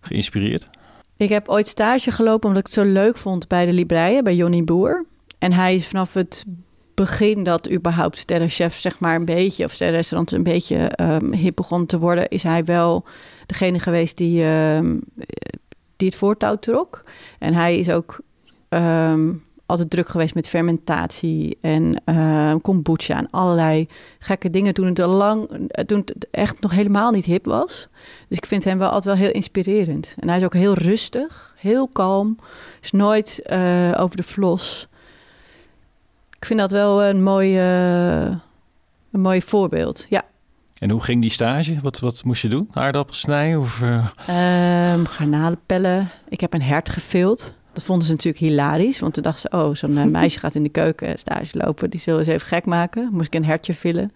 geïnspireerd? 0.00 0.68
Ik 1.16 1.28
heb 1.28 1.48
ooit 1.48 1.68
stage 1.68 2.10
gelopen 2.10 2.48
omdat 2.48 2.66
ik 2.66 2.74
het 2.74 2.86
zo 2.86 2.92
leuk 2.92 3.16
vond 3.16 3.48
bij 3.48 3.66
de 3.66 3.72
Libreien, 3.72 4.24
bij 4.24 4.36
Johnny 4.36 4.64
Boer. 4.64 5.04
En 5.38 5.52
hij 5.52 5.74
is 5.74 5.86
vanaf 5.86 6.14
het 6.14 6.44
begin 6.94 7.42
dat 7.42 7.70
überhaupt 7.70 8.18
sterrenchef, 8.18 8.78
zeg 8.78 8.98
maar 8.98 9.14
een 9.14 9.24
beetje, 9.24 9.64
of 9.64 9.72
sterrenrestaurant 9.72 10.32
een 10.32 10.42
beetje 10.42 10.76
ehm, 10.76 11.32
hip 11.32 11.56
begon 11.56 11.86
te 11.86 11.98
worden, 11.98 12.28
is 12.28 12.42
hij 12.42 12.64
wel 12.64 13.04
degene 13.46 13.78
geweest 13.78 14.16
die, 14.16 14.42
ehm, 14.42 14.96
die 15.96 16.08
het 16.08 16.16
voortouw 16.16 16.56
trok. 16.56 17.04
En 17.38 17.54
hij 17.54 17.78
is 17.78 17.90
ook 17.90 18.20
altijd 19.72 19.90
druk 19.90 20.08
geweest 20.08 20.34
met 20.34 20.48
fermentatie 20.48 21.58
en 21.60 22.02
ehm, 22.04 22.58
kombucha 22.60 23.16
en 23.16 23.30
allerlei 23.30 23.88
gekke 24.18 24.50
dingen 24.50 24.74
toen 24.74 24.86
het 24.86 24.98
al 24.98 25.08
lang, 25.14 25.48
toen 25.86 25.98
het 26.04 26.26
echt 26.30 26.60
nog 26.60 26.70
helemaal 26.70 27.10
niet 27.10 27.24
hip 27.24 27.44
was. 27.44 27.88
Dus 28.28 28.38
ik 28.38 28.46
vind 28.46 28.64
hem 28.64 28.78
wel 28.78 28.88
altijd 28.88 29.04
wel 29.04 29.24
heel 29.24 29.34
inspirerend. 29.34 30.14
En 30.18 30.28
hij 30.28 30.36
is 30.36 30.44
ook 30.44 30.54
heel 30.54 30.74
rustig, 30.74 31.54
heel 31.58 31.88
kalm, 31.88 32.38
is 32.82 32.90
nooit 32.90 33.42
eh, 33.42 33.92
over 33.98 34.16
de 34.16 34.22
flos. 34.22 34.88
Ik 36.36 36.44
vind 36.46 36.60
dat 36.60 36.70
wel 36.70 37.02
een 37.04 37.22
mooi, 37.22 37.58
eh, 37.58 38.24
een 39.12 39.20
mooi 39.20 39.42
voorbeeld. 39.42 40.06
Ja, 40.08 40.24
En 40.78 40.90
hoe 40.90 41.02
ging 41.02 41.20
die 41.20 41.30
stage? 41.30 41.76
Wat, 41.80 41.98
wat 41.98 42.24
moest 42.24 42.42
je 42.42 42.48
doen? 42.48 42.68
Aardappels 42.72 43.20
snijden? 43.20 43.60
Of, 43.60 43.82
eh, 43.82 44.06
Ehm 44.26 45.04
garnalen 45.04 45.60
pellen. 45.66 46.08
Ik 46.28 46.40
heb 46.40 46.54
een 46.54 46.62
hert 46.62 46.88
gevild. 46.88 47.54
Dat 47.72 47.82
vonden 47.82 48.06
ze 48.06 48.12
natuurlijk 48.12 48.44
hilarisch. 48.44 48.98
Want 48.98 49.14
toen 49.14 49.22
dachten 49.22 49.50
ze, 49.50 49.56
oh, 49.56 49.74
zo'n 49.74 49.96
eh, 49.98 50.04
meisje 50.20 50.38
gaat 50.38 50.54
in 50.54 50.62
de 50.62 50.68
keuken 50.68 51.18
stage 51.18 51.58
lopen. 51.58 51.90
Die 51.90 52.00
zullen 52.00 52.24
ze 52.24 52.32
even 52.32 52.46
gek 52.46 52.64
maken. 52.64 53.08
Moest 53.12 53.26
ik 53.26 53.34
een 53.34 53.44
hertje 53.44 53.74
villen. 53.74 54.12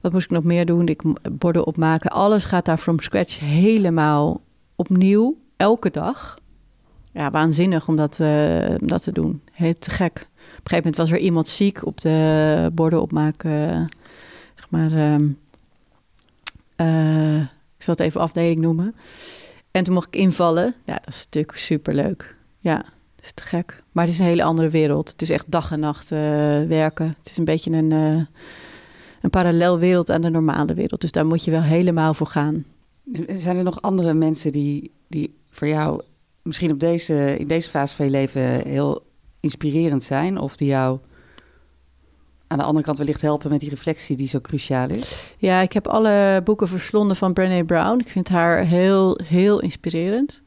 Wat 0.00 0.12
moest 0.12 0.24
ik 0.24 0.30
nog 0.30 0.44
meer 0.44 0.66
doen? 0.66 0.88
Ik 0.88 1.02
mo- 1.02 1.14
borden 1.32 1.66
opmaken. 1.66 2.10
Alles 2.10 2.44
gaat 2.44 2.64
daar 2.64 2.78
from 2.78 3.00
scratch 3.00 3.38
helemaal 3.40 4.40
opnieuw. 4.76 5.38
Elke 5.56 5.90
dag. 5.90 6.38
Ja, 7.12 7.30
waanzinnig 7.30 7.88
om 7.88 7.96
dat, 7.96 8.20
eh, 8.20 8.74
om 8.80 8.86
dat 8.86 9.02
te 9.02 9.12
doen. 9.12 9.42
Heel 9.52 9.74
te 9.78 9.90
gek. 9.90 10.14
Op 10.16 10.24
een 10.24 10.70
gegeven 10.70 10.76
moment 10.76 10.96
was 10.96 11.10
er 11.10 11.18
iemand 11.18 11.48
ziek 11.48 11.86
op 11.86 12.00
de 12.00 12.70
borden 12.72 13.02
opmaken. 13.02 13.88
Zeg 14.54 14.70
maar... 14.70 14.92
ehm, 14.92 15.28
eh, 16.76 17.40
ik 17.76 17.84
zal 17.84 17.94
het 17.94 18.00
even 18.02 18.20
afdeling 18.20 18.60
noemen. 18.60 18.94
En 19.70 19.84
toen 19.84 19.94
mocht 19.94 20.06
ik 20.06 20.20
invallen. 20.20 20.74
Ja, 20.84 20.94
dat 20.94 21.14
is 21.14 21.24
natuurlijk 21.24 21.56
superleuk. 21.56 22.36
Ja, 22.58 22.76
dat 22.76 23.24
is 23.24 23.32
te 23.32 23.42
gek. 23.42 23.82
Maar 23.92 24.04
het 24.04 24.12
is 24.12 24.18
een 24.18 24.26
hele 24.26 24.42
andere 24.42 24.68
wereld. 24.68 25.08
Het 25.08 25.22
is 25.22 25.30
echt 25.30 25.50
dag 25.50 25.72
en 25.72 25.80
nacht 25.80 26.12
eh, 26.12 26.18
werken. 26.62 27.06
Het 27.06 27.30
is 27.30 27.36
een 27.36 27.44
beetje 27.44 27.70
een, 27.70 27.92
eh 27.92 28.20
een 29.22 29.30
parallel 29.30 29.78
wereld 29.78 30.10
aan 30.10 30.20
de 30.20 30.30
normale 30.30 30.74
wereld. 30.74 31.00
Dus 31.00 31.12
daar 31.12 31.26
moet 31.26 31.44
je 31.44 31.50
wel 31.50 31.62
helemaal 31.62 32.14
voor 32.14 32.26
gaan. 32.26 32.64
Zijn 33.38 33.56
er 33.56 33.62
nog 33.62 33.82
andere 33.82 34.14
mensen 34.14 34.52
die, 34.52 34.90
die 35.08 35.34
voor 35.48 35.68
jou 35.68 36.02
misschien 36.42 36.70
op 36.70 36.80
deze, 36.80 37.36
in 37.38 37.46
deze 37.46 37.70
fase 37.70 37.96
van 37.96 38.04
je 38.04 38.10
leven 38.10 38.42
heel 38.66 39.02
inspirerend 39.40 40.04
zijn? 40.04 40.38
Of 40.38 40.56
die 40.56 40.68
jou 40.68 40.98
aan 42.46 42.58
de 42.58 42.64
andere 42.64 42.84
kant 42.84 42.98
wellicht 42.98 43.22
helpen 43.22 43.50
met 43.50 43.60
die 43.60 43.70
reflectie 43.70 44.16
die 44.16 44.28
zo 44.28 44.40
cruciaal 44.40 44.88
is? 44.88 45.34
Ja, 45.38 45.60
ik 45.60 45.72
heb 45.72 45.86
alle 45.86 46.40
boeken 46.44 46.68
verslonden 46.68 47.16
van 47.16 47.32
Brené 47.32 47.64
Brown. 47.64 47.98
Ik 47.98 48.08
vind 48.08 48.28
haar 48.28 48.64
heel, 48.64 49.20
heel 49.24 49.60
inspirerend. 49.60 50.42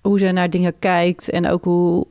Hoe 0.00 0.18
ze 0.18 0.30
naar 0.30 0.50
dingen 0.50 0.78
kijkt 0.78 1.30
en 1.30 1.46
ook 1.46 1.64
hoe 1.64 2.06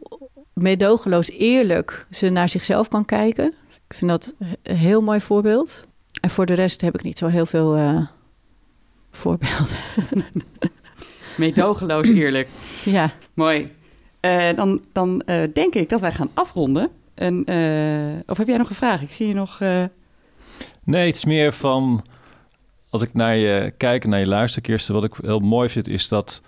meedogenloos 0.54 1.30
eerlijk 1.30 2.06
ze 2.12 2.30
naar 2.30 2.50
zichzelf 2.50 2.88
kan 2.88 3.06
kijken. 3.06 3.54
Ik 3.88 3.96
vind 3.96 4.12
dat 4.12 4.34
een 4.64 4.76
heel 4.76 5.02
mooi 5.02 5.20
voorbeeld. 5.22 5.86
En 6.22 6.30
voor 6.30 6.46
de 6.46 6.54
rest 6.54 6.82
heb 6.82 6.96
ik 6.96 7.04
niet 7.04 7.18
zo 7.18 7.28
heel 7.28 7.46
veel 7.46 7.76
eh, 7.76 8.08
voorbeelden. 9.12 9.78
Meedogenloos 11.38 12.10
eerlijk. 12.10 12.48
ja, 12.86 13.12
Mooi. 13.34 13.72
Eh, 14.20 14.56
dan 14.56 14.82
dan 14.92 15.22
eh, 15.22 15.42
denk 15.54 15.74
ik 15.74 15.90
dat 15.90 16.02
wij 16.02 16.12
gaan 16.12 16.30
afronden. 16.34 16.90
En, 17.14 17.44
eh, 17.46 18.20
of 18.26 18.38
heb 18.38 18.48
jij 18.48 18.58
nog 18.58 18.70
een 18.70 18.76
vraag? 18.76 19.02
Ik 19.02 19.12
zie 19.12 19.28
je 19.28 19.34
nog... 19.34 19.62
eh, 19.62 19.84
Nee, 20.84 21.06
het 21.08 21.16
is 21.16 21.26
meer 21.26 21.54
van... 21.54 22.06
Als 22.90 23.02
ik 23.02 23.14
naar 23.14 23.36
je 23.36 23.74
kijk 23.78 24.04
en 24.04 24.10
naar 24.10 24.20
je 24.20 24.28
luister, 24.28 24.62
Kirsten... 24.62 24.94
wat 24.94 25.04
ik 25.04 25.14
heel 25.22 25.40
mooi 25.40 25.70
vind, 25.70 25.88
is 25.88 26.08
dat... 26.08 26.42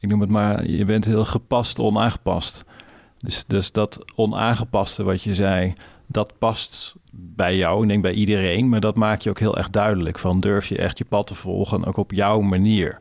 Ik 0.00 0.08
noem 0.08 0.20
het 0.20 0.30
maar, 0.30 0.66
je 0.66 0.84
bent 0.84 1.04
heel 1.04 1.24
gepast, 1.24 1.78
onaangepast. 1.78 2.64
Dus, 3.16 3.44
dus 3.44 3.72
dat 3.72 4.04
onaangepaste 4.14 5.02
wat 5.02 5.22
je 5.22 5.34
zei... 5.34 5.72
dat 6.06 6.38
past 6.38 6.94
bij 7.12 7.56
jou, 7.56 7.82
ik 7.82 7.88
denk 7.88 8.02
bij 8.02 8.12
iedereen... 8.12 8.68
maar 8.68 8.80
dat 8.80 8.96
maak 8.96 9.20
je 9.20 9.30
ook 9.30 9.38
heel 9.38 9.56
erg 9.56 9.70
duidelijk. 9.70 10.18
Van 10.18 10.40
durf 10.40 10.66
je 10.66 10.78
echt 10.78 10.98
je 10.98 11.04
pad 11.04 11.26
te 11.26 11.34
volgen, 11.34 11.84
ook 11.84 11.96
op 11.96 12.12
jouw 12.12 12.40
manier... 12.40 13.00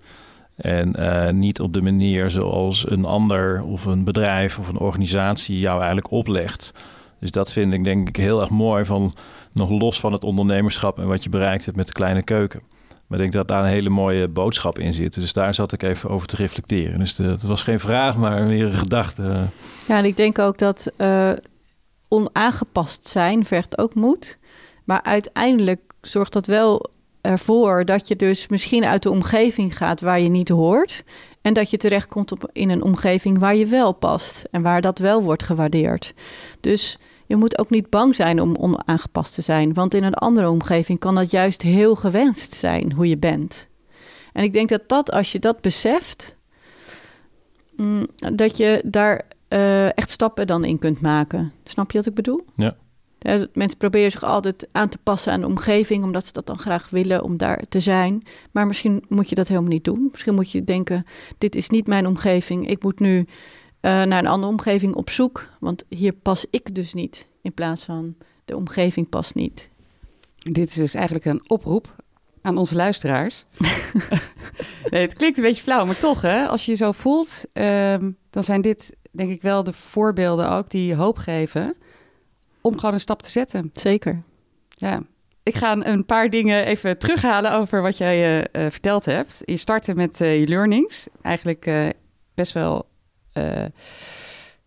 En 0.58 0.96
eh, 0.96 1.34
niet 1.34 1.60
op 1.60 1.74
de 1.74 1.82
manier 1.82 2.30
zoals 2.30 2.90
een 2.90 3.06
ander 3.06 3.64
of 3.64 3.86
een 3.86 4.04
bedrijf 4.04 4.60
of 4.60 4.68
een 4.68 4.80
organisatie 4.80 5.60
jou 5.60 5.78
eigenlijk 5.78 6.12
oplegt. 6.12 6.72
Dus 7.20 7.32
dat 7.32 7.52
vind 7.52 7.74
ik 7.74 7.84
denk 7.84 8.08
ik 8.08 8.16
heel 8.16 8.42
erg 8.42 8.50
mooi 8.50 8.86
van 8.86 9.14
nog 9.54 9.70
los 9.70 10.00
van 10.00 10.12
het 10.12 10.24
ondernemerschap 10.24 11.00
en 11.00 11.08
wat 11.08 11.24
je 11.24 11.30
bereikt 11.30 11.66
hebt 11.66 11.78
met 11.78 11.88
de 11.88 11.94
kleine 11.94 12.24
keuken. 12.24 12.62
Maar 13.08 13.20
ik 13.20 13.24
denk 13.24 13.34
dat 13.34 13.48
daar 13.48 13.64
een 13.64 13.70
hele 13.70 13.90
mooie 13.90 14.28
boodschap 14.28 14.80
in 14.80 14.94
zit. 14.94 15.14
Dus 15.14 15.34
daar 15.34 15.54
zat 15.54 15.72
ik 15.72 15.84
even 15.84 16.10
over 16.10 16.28
te 16.28 16.36
reflecteren. 16.36 16.98
Dus 16.98 17.18
het 17.18 17.42
was 17.42 17.64
geen 17.64 17.80
vraag, 17.80 18.16
maar 18.16 18.44
meer 18.44 18.66
een 18.66 18.74
gedachte. 18.74 19.46
Ja, 19.88 19.98
en 19.98 20.06
ik 20.06 20.18
denk 20.18 20.40
ook 20.40 20.58
dat 20.58 20.92
eh, 20.96 21.32
onaangepast 22.08 23.08
zijn 23.08 23.46
vergt 23.46 23.78
ook 23.78 23.96
moed. 23.96 24.38
Maar 24.84 25.02
uiteindelijk 25.04 25.82
zorgt 26.02 26.34
dat 26.34 26.48
wel 26.48 26.90
ervoor 27.22 27.86
dat 27.86 28.08
je 28.08 28.16
dus 28.16 28.48
misschien 28.48 28.86
uit 28.86 29.04
de 29.04 29.10
omgeving 29.10 29.78
gaat 29.78 30.02
waar 30.02 30.20
je 30.20 30.30
niet 30.30 30.50
hoort. 30.50 31.04
En 31.42 31.54
dat 31.54 31.70
je 31.70 31.78
terechtkomt 31.78 32.32
op, 32.32 32.50
in 32.52 32.70
een 32.70 32.84
omgeving 32.84 33.40
waar 33.40 33.56
je 33.56 33.66
wel 33.66 33.92
past 33.92 34.48
en 34.52 34.62
waar 34.62 34.82
dat 34.82 35.00
wel 35.00 35.24
wordt 35.24 35.44
gewaardeerd. 35.44 36.14
Dus 36.62 37.00
je 37.28 37.36
moet 37.36 37.58
ook 37.58 37.70
niet 37.70 37.90
bang 37.90 38.16
zijn 38.16 38.42
om 38.42 38.56
onaangepast 38.56 39.34
te 39.34 39.42
zijn. 39.42 39.74
Want 39.74 39.94
in 39.94 40.04
een 40.04 40.14
andere 40.14 40.50
omgeving 40.50 41.00
kan 41.00 41.16
dat 41.16 41.32
juist 41.32 41.62
heel 41.62 41.96
gewenst 41.96 42.54
zijn 42.54 42.92
hoe 42.92 43.08
je 43.08 43.18
bent. 43.18 43.68
En 44.34 44.44
ik 44.44 44.54
denk 44.54 44.70
dat 44.70 44.84
dat, 44.88 45.12
als 45.12 45.32
je 45.32 45.40
dat 45.40 45.62
beseft, 45.62 46.36
mm, 47.76 48.08
dat 48.34 48.58
je 48.58 48.82
daar 48.86 49.22
eh, 49.48 49.98
echt 49.98 50.10
stappen 50.10 50.48
dan 50.48 50.64
in 50.64 50.80
kunt 50.80 51.02
maken. 51.02 51.52
Snap 51.64 51.92
je 51.92 51.98
wat 51.98 52.08
ik 52.08 52.14
bedoel? 52.14 52.46
Ja. 52.56 52.76
Ja, 53.20 53.48
mensen 53.54 53.78
proberen 53.78 54.12
zich 54.12 54.24
altijd 54.24 54.68
aan 54.72 54.90
te 54.90 54.98
passen 55.04 55.32
aan 55.32 55.40
de 55.40 55.48
omgeving, 55.48 56.04
omdat 56.04 56.26
ze 56.26 56.32
dat 56.34 56.46
dan 56.46 56.58
graag 56.58 56.90
willen 56.90 57.24
om 57.24 57.38
daar 57.38 57.62
te 57.70 57.80
zijn. 57.80 58.24
Maar 58.52 58.68
misschien 58.68 59.04
moet 59.08 59.30
je 59.30 59.36
dat 59.36 59.48
helemaal 59.48 59.70
niet 59.70 59.84
doen. 59.84 60.10
Misschien 60.12 60.36
moet 60.36 60.52
je 60.52 60.64
denken: 60.64 61.06
dit 61.38 61.56
is 61.56 61.70
niet 61.70 61.88
mijn 61.88 62.08
omgeving. 62.08 62.70
Ik 62.70 62.84
moet 62.84 63.00
nu 63.00 63.26
naar 63.88 64.20
een 64.20 64.28
andere 64.28 64.52
omgeving 64.52 64.96
op 64.96 65.10
zoek, 65.10 65.48
want 65.60 65.84
hier 65.90 66.14
pas 66.14 66.46
ik 66.50 66.76
dus 66.76 66.94
niet. 66.94 67.28
In 67.42 67.54
plaats 67.54 67.84
van 67.84 68.16
de 68.46 68.56
omgeving 68.56 69.10
past 69.10 69.36
niet. 69.36 69.70
Dit 70.38 70.70
is 70.70 70.76
dus 70.76 70.94
eigenlijk 70.94 71.26
een 71.26 71.50
oproep 71.50 71.96
aan 72.42 72.58
onze 72.58 72.76
luisteraars. 72.76 73.46
nee, 74.90 75.02
het 75.02 75.14
klinkt 75.14 75.38
een 75.38 75.44
beetje 75.44 75.64
flauw, 75.64 75.86
maar 75.86 75.98
toch, 75.98 76.22
hè? 76.22 76.48
Als 76.48 76.66
je 76.66 76.72
je 76.72 76.78
zo 76.78 76.92
voelt, 76.92 77.46
ehm, 77.54 78.12
dan 78.30 78.44
zijn 78.44 78.62
dit 78.62 78.96
denk 79.12 79.30
ik 79.30 79.42
wel 79.42 79.64
de 79.64 79.74
voorbeelden 79.74 80.50
ook 80.50 80.70
die 80.70 80.96
hoop 80.96 81.18
geven 81.18 81.76
om 82.62 82.76
gewoon 82.76 82.94
een 82.94 83.00
stap 83.00 83.22
te 83.22 83.30
zetten. 83.30 83.70
Zeker. 83.74 84.24
Ja. 84.70 85.02
Ik 85.44 85.56
ga 85.56 85.86
een 85.86 86.06
paar 86.06 86.30
dingen 86.30 86.66
even 86.66 86.98
terughalen 86.98 87.52
over 87.52 87.82
wat 87.82 87.98
jij 87.98 88.48
eh, 88.52 88.66
eh, 88.66 88.72
verteld 88.72 89.06
hebt. 89.06 89.42
Je 89.46 89.58
startte 89.58 89.96
met 89.96 90.22
eh, 90.22 90.40
je 90.40 90.48
learnings. 90.48 91.08
Eigenlijk 91.22 91.66
eh, 91.66 91.90
best 92.34 92.54
wel 92.54 92.76
eh, 92.78 92.82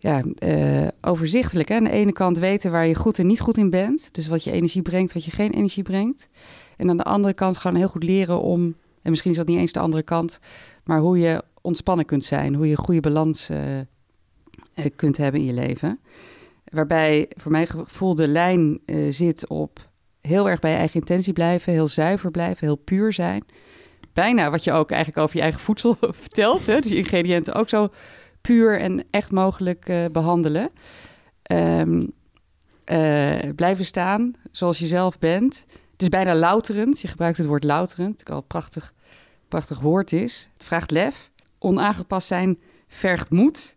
ja, 0.00 0.22
eh, 0.38 0.88
overzichtelijk. 1.00 1.68
Hè? 1.68 1.74
Aan 1.74 1.84
de 1.84 1.90
ene 1.90 2.12
kant 2.12 2.38
weten 2.38 2.70
waar 2.70 2.86
je 2.86 2.94
goed 2.94 3.18
en 3.18 3.26
niet 3.26 3.40
goed 3.40 3.56
in 3.56 3.70
bent. 3.70 4.14
Dus 4.14 4.28
wat 4.28 4.44
je 4.44 4.50
energie 4.50 4.82
brengt, 4.82 5.12
wat 5.12 5.24
je 5.24 5.30
geen 5.30 5.52
energie 5.52 5.82
brengt. 5.82 6.28
En 6.76 6.90
aan 6.90 6.96
de 6.96 7.02
andere 7.02 7.34
kant 7.34 7.58
gewoon 7.58 7.76
heel 7.76 7.88
goed 7.88 8.02
leren 8.02 8.40
om, 8.40 8.74
en 9.02 9.10
misschien 9.10 9.30
is 9.30 9.36
dat 9.36 9.46
niet 9.46 9.58
eens 9.58 9.72
de 9.72 9.80
andere 9.80 10.02
kant, 10.02 10.38
maar 10.84 10.98
hoe 10.98 11.18
je 11.18 11.44
ontspannen 11.60 12.04
kunt 12.04 12.24
zijn, 12.24 12.54
hoe 12.54 12.64
je 12.64 12.70
een 12.70 12.84
goede 12.84 13.00
balans 13.00 13.48
eh, 13.48 13.78
eh, 13.78 13.84
kunt 14.96 15.16
hebben 15.16 15.40
in 15.40 15.46
je 15.46 15.52
leven. 15.52 16.00
Waarbij 16.64 17.30
voor 17.36 17.50
mijn 17.50 17.66
gevoel 17.66 18.14
de 18.14 18.28
lijn 18.28 18.80
zit 19.08 19.48
op 19.48 19.90
heel 20.20 20.48
erg 20.48 20.60
bij 20.60 20.70
je 20.70 20.76
eigen 20.76 21.00
intentie 21.00 21.32
blijven, 21.32 21.72
heel 21.72 21.86
zuiver 21.86 22.30
blijven, 22.30 22.66
heel 22.66 22.76
puur 22.76 23.12
zijn. 23.12 23.44
Bijna 24.12 24.50
wat 24.50 24.64
je 24.64 24.72
ook 24.72 24.90
eigenlijk 24.90 25.22
over 25.22 25.36
je 25.36 25.42
eigen 25.42 25.60
voedsel 25.60 25.96
vertelt. 26.24 26.66
Hè? 26.66 26.80
Dus 26.80 26.92
ingrediënten 26.92 27.54
ook 27.54 27.68
zo 27.68 27.88
puur 28.50 28.80
en 28.80 29.04
echt 29.10 29.30
mogelijk 29.30 29.88
uh, 29.88 30.04
behandelen. 30.12 30.70
Um, 31.52 32.12
uh, 32.92 33.38
blijven 33.56 33.84
staan 33.84 34.34
zoals 34.50 34.78
je 34.78 34.86
zelf 34.86 35.18
bent. 35.18 35.64
Het 35.92 36.02
is 36.02 36.08
bijna 36.08 36.34
louterend. 36.34 37.00
Je 37.00 37.08
gebruikt 37.08 37.36
het 37.36 37.46
woord 37.46 37.64
louterend, 37.64 38.18
dat 38.18 38.30
al 38.30 38.36
een 38.36 38.46
prachtig, 38.46 38.94
prachtig 39.48 39.80
woord 39.80 40.12
is. 40.12 40.48
Het 40.52 40.64
vraagt 40.64 40.90
lef. 40.90 41.30
Onaangepast 41.58 42.26
zijn 42.26 42.58
vergt 42.88 43.30
moed. 43.30 43.76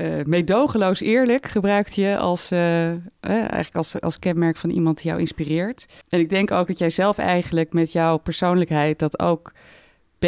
Uh, 0.00 0.24
meedogenloos 0.24 1.00
eerlijk 1.00 1.46
gebruikt 1.46 1.94
je 1.94 2.16
als, 2.18 2.50
eigenlijk 3.20 3.76
als, 3.76 4.00
als 4.00 4.18
kenmerk 4.18 4.56
van 4.56 4.70
iemand 4.70 4.96
die 4.96 5.06
jou 5.06 5.20
inspireert. 5.20 5.86
En 6.08 6.20
ik 6.20 6.30
denk 6.30 6.50
ook 6.50 6.66
dat 6.66 6.78
jij 6.78 6.90
zelf 6.90 7.18
eigenlijk 7.18 7.72
met 7.72 7.92
jouw 7.92 8.16
persoonlijkheid 8.16 8.98
dat 8.98 9.18
ook 9.18 9.52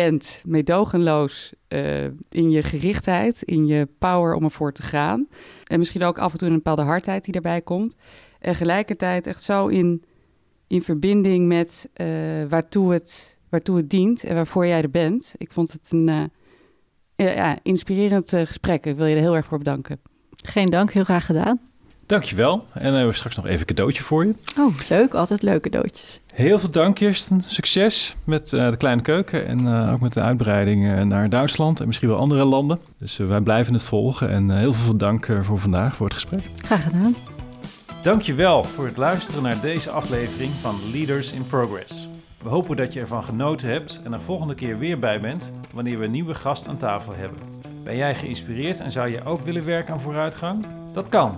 bent, 0.00 0.42
meedogenloos 0.44 1.52
uh, 1.68 2.04
in 2.30 2.50
je 2.50 2.62
gerichtheid, 2.62 3.42
in 3.42 3.66
je 3.66 3.88
power 3.98 4.34
om 4.34 4.44
ervoor 4.44 4.72
te 4.72 4.82
gaan. 4.82 5.28
En 5.64 5.78
misschien 5.78 6.02
ook 6.02 6.18
af 6.18 6.32
en 6.32 6.38
toe 6.38 6.48
een 6.48 6.54
bepaalde 6.54 6.82
hardheid 6.82 7.24
die 7.24 7.32
daarbij 7.32 7.60
komt. 7.60 7.96
En 8.38 8.54
gelijkertijd 8.54 9.26
echt 9.26 9.42
zo 9.42 9.66
in, 9.66 10.04
in 10.66 10.82
verbinding 10.82 11.46
met 11.46 11.88
uh, 11.96 12.06
waartoe, 12.48 12.92
het, 12.92 13.38
waartoe 13.48 13.76
het 13.76 13.90
dient 13.90 14.24
en 14.24 14.34
waarvoor 14.34 14.66
jij 14.66 14.82
er 14.82 14.90
bent. 14.90 15.34
Ik 15.36 15.52
vond 15.52 15.72
het 15.72 15.92
een 15.92 16.08
uh, 17.16 17.34
ja, 17.34 17.58
inspirerend 17.62 18.28
gesprek. 18.30 18.86
Ik 18.86 18.96
wil 18.96 19.06
je 19.06 19.14
er 19.14 19.20
heel 19.20 19.36
erg 19.36 19.46
voor 19.46 19.58
bedanken. 19.58 20.00
Geen 20.36 20.66
dank, 20.66 20.92
heel 20.92 21.04
graag 21.04 21.26
gedaan. 21.26 21.60
Dankjewel. 22.08 22.52
En 22.52 22.82
dan 22.82 22.92
hebben 22.92 23.10
we 23.10 23.16
straks 23.16 23.36
nog 23.36 23.46
even 23.46 23.60
een 23.60 23.66
cadeautje 23.66 24.02
voor 24.02 24.26
je. 24.26 24.34
Oh, 24.58 24.74
leuk. 24.88 25.14
Altijd 25.14 25.42
leuke 25.42 25.70
cadeautjes. 25.70 26.20
Heel 26.34 26.58
veel 26.58 26.70
dank, 26.70 26.94
Kirsten. 26.94 27.42
Succes 27.46 28.16
met 28.24 28.52
uh, 28.52 28.70
de 28.70 28.76
kleine 28.76 29.02
keuken 29.02 29.46
en 29.46 29.60
uh, 29.60 29.92
ook 29.92 30.00
met 30.00 30.12
de 30.12 30.20
uitbreiding 30.20 30.86
uh, 30.86 31.02
naar 31.02 31.28
Duitsland 31.28 31.80
en 31.80 31.86
misschien 31.86 32.08
wel 32.08 32.18
andere 32.18 32.44
landen. 32.44 32.78
Dus 32.98 33.16
wij 33.16 33.40
blijven 33.40 33.74
het 33.74 33.82
volgen 33.82 34.30
en 34.30 34.50
heel 34.50 34.72
veel 34.72 34.96
dank 34.96 35.28
voor 35.40 35.58
vandaag, 35.58 35.96
voor 35.96 36.06
het 36.06 36.14
gesprek. 36.14 36.50
Graag 36.64 36.82
gedaan. 36.82 37.16
Dankjewel 38.02 38.64
voor 38.64 38.84
het 38.84 38.96
luisteren 38.96 39.42
naar 39.42 39.60
deze 39.60 39.90
aflevering 39.90 40.52
van 40.60 40.80
Leaders 40.92 41.32
in 41.32 41.46
Progress. 41.46 42.08
We 42.42 42.48
hopen 42.48 42.76
dat 42.76 42.92
je 42.92 43.00
ervan 43.00 43.24
genoten 43.24 43.68
hebt 43.68 44.00
en 44.04 44.12
er 44.12 44.22
volgende 44.22 44.54
keer 44.54 44.78
weer 44.78 44.98
bij 44.98 45.20
bent 45.20 45.50
wanneer 45.74 45.98
we 45.98 46.04
een 46.04 46.10
nieuwe 46.10 46.34
gast 46.34 46.68
aan 46.68 46.78
tafel 46.78 47.14
hebben. 47.14 47.38
Ben 47.84 47.96
jij 47.96 48.14
geïnspireerd 48.14 48.80
en 48.80 48.90
zou 48.90 49.08
je 49.08 49.24
ook 49.24 49.40
willen 49.40 49.64
werken 49.64 49.92
aan 49.92 50.00
vooruitgang? 50.00 50.66
Dat 50.94 51.08
kan. 51.08 51.34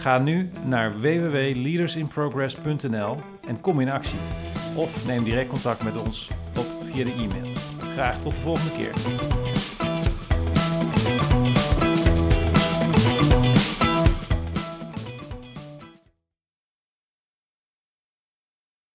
Ga 0.00 0.18
nu 0.18 0.50
naar 0.66 1.00
www.leadersinprogress.nl 1.00 3.16
en 3.46 3.60
kom 3.60 3.80
in 3.80 3.90
actie. 3.90 4.18
Of 4.76 5.06
neem 5.06 5.24
direct 5.24 5.48
contact 5.48 5.82
met 5.82 6.02
ons 6.02 6.30
op 6.58 6.66
via 6.84 7.04
de 7.04 7.12
e-mail. 7.12 7.54
Graag 7.92 8.20
tot 8.20 8.32
de 8.32 8.40
volgende 8.40 8.76
keer. 8.76 8.92